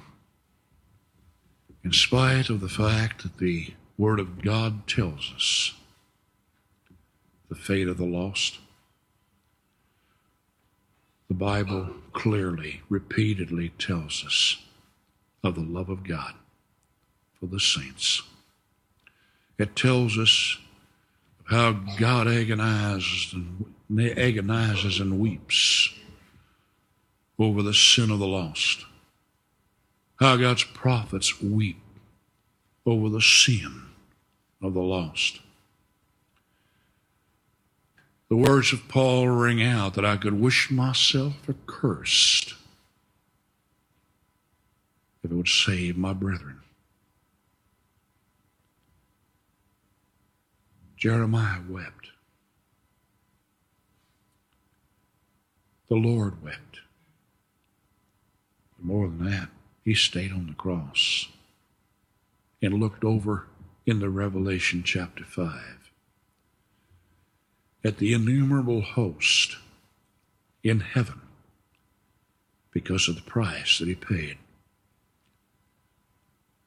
In 1.83 1.91
spite 1.91 2.49
of 2.49 2.61
the 2.61 2.69
fact 2.69 3.23
that 3.23 3.37
the 3.39 3.73
Word 3.97 4.19
of 4.19 4.41
God 4.41 4.87
tells 4.87 5.33
us 5.35 5.73
the 7.49 7.55
fate 7.55 7.89
of 7.89 7.97
the 7.97 8.05
lost, 8.05 8.59
the 11.27 11.33
Bible 11.33 11.89
clearly, 12.13 12.81
repeatedly 12.87 13.69
tells 13.77 14.23
us 14.25 14.63
of 15.43 15.55
the 15.55 15.61
love 15.61 15.89
of 15.89 16.07
God 16.07 16.35
for 17.37 17.47
the 17.47 17.59
saints. 17.59 18.21
It 19.57 19.75
tells 19.75 20.17
us 20.17 20.57
how 21.49 21.73
God 21.99 22.29
agonizes 22.29 23.33
and 23.33 24.17
agonizes 24.17 25.01
and 25.01 25.19
weeps 25.19 25.93
over 27.37 27.61
the 27.61 27.73
sin 27.73 28.09
of 28.09 28.19
the 28.19 28.27
lost. 28.27 28.85
How 30.19 30.37
God's 30.37 30.63
prophets 30.63 31.41
weep 31.41 31.79
over 32.85 33.09
the 33.09 33.21
sin 33.21 33.83
of 34.61 34.73
the 34.73 34.81
lost. 34.81 35.39
The 38.29 38.37
words 38.37 38.73
of 38.73 38.87
Paul 38.87 39.27
ring 39.27 39.61
out 39.61 39.93
that 39.93 40.05
I 40.05 40.17
could 40.17 40.39
wish 40.39 40.71
myself 40.71 41.47
accursed 41.47 42.55
if 45.23 45.31
it 45.31 45.35
would 45.35 45.47
save 45.47 45.97
my 45.97 46.13
brethren. 46.13 46.59
Jeremiah 50.97 51.59
wept. 51.69 52.11
The 55.89 55.95
Lord 55.95 56.41
wept. 56.41 56.79
More 58.81 59.07
than 59.07 59.25
that, 59.29 59.49
he 59.85 59.95
stayed 59.95 60.31
on 60.31 60.47
the 60.47 60.53
cross 60.53 61.29
and 62.61 62.75
looked 62.79 63.03
over 63.03 63.47
in 63.85 63.99
the 63.99 64.09
Revelation 64.09 64.83
chapter 64.83 65.23
5 65.25 65.91
at 67.83 67.97
the 67.97 68.13
innumerable 68.13 68.81
host 68.81 69.57
in 70.63 70.79
heaven 70.81 71.21
because 72.71 73.09
of 73.09 73.15
the 73.15 73.21
price 73.21 73.79
that 73.79 73.87
he 73.87 73.95
paid. 73.95 74.37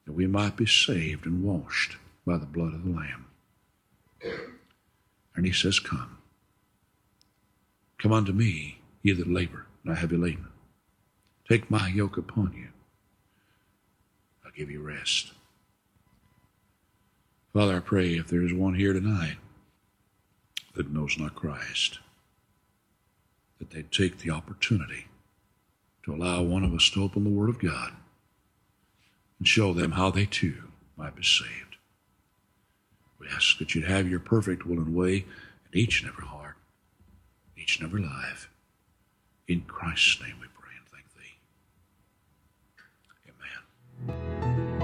that 0.05 0.13
we 0.13 0.27
might 0.27 0.55
be 0.57 0.65
saved 0.65 1.25
and 1.25 1.43
washed 1.43 1.97
by 2.25 2.37
the 2.37 2.45
blood 2.45 2.73
of 2.73 2.83
the 2.85 2.91
Lamb. 2.91 3.27
And 5.35 5.45
he 5.45 5.51
says, 5.53 5.79
Come. 5.79 6.17
Come 7.99 8.13
unto 8.13 8.33
me, 8.33 8.79
ye 9.03 9.13
that 9.13 9.27
labor 9.31 9.65
and 9.83 9.93
are 9.93 9.97
heavy 9.99 10.17
laden. 10.17 10.47
Take 11.49 11.71
my 11.71 11.89
yoke 11.89 12.17
upon 12.17 12.53
you. 12.55 12.69
Give 14.57 14.71
you 14.71 14.81
rest. 14.81 15.33
Father, 17.53 17.75
I 17.75 17.79
pray 17.79 18.13
if 18.15 18.27
there 18.27 18.41
is 18.41 18.51
one 18.51 18.73
here 18.73 18.91
tonight 18.91 19.37
that 20.73 20.91
knows 20.91 21.15
not 21.19 21.35
Christ, 21.35 21.99
that 23.59 23.69
they 23.69 23.83
take 23.83 24.17
the 24.17 24.31
opportunity 24.31 25.09
to 26.05 26.15
allow 26.15 26.41
one 26.41 26.63
of 26.63 26.73
us 26.73 26.89
to 26.89 27.03
open 27.03 27.23
the 27.23 27.29
Word 27.29 27.49
of 27.49 27.59
God 27.59 27.93
and 29.37 29.47
show 29.47 29.73
them 29.73 29.91
how 29.91 30.09
they 30.09 30.25
too 30.25 30.63
might 30.95 31.15
be 31.15 31.21
saved. 31.21 31.75
We 33.19 33.27
ask 33.27 33.59
that 33.59 33.75
you'd 33.75 33.85
have 33.85 34.09
your 34.09 34.19
perfect 34.19 34.65
will 34.65 34.79
and 34.79 34.95
way 34.95 35.17
in 35.71 35.79
each 35.79 36.01
and 36.01 36.09
every 36.09 36.25
heart, 36.25 36.55
each 37.55 37.77
and 37.77 37.87
every 37.87 38.01
life. 38.01 38.49
In 39.47 39.61
Christ's 39.61 40.19
name 40.19 40.37
we 40.41 40.47
pray 40.47 40.56
Thank 44.05 44.11
you. 44.71 44.76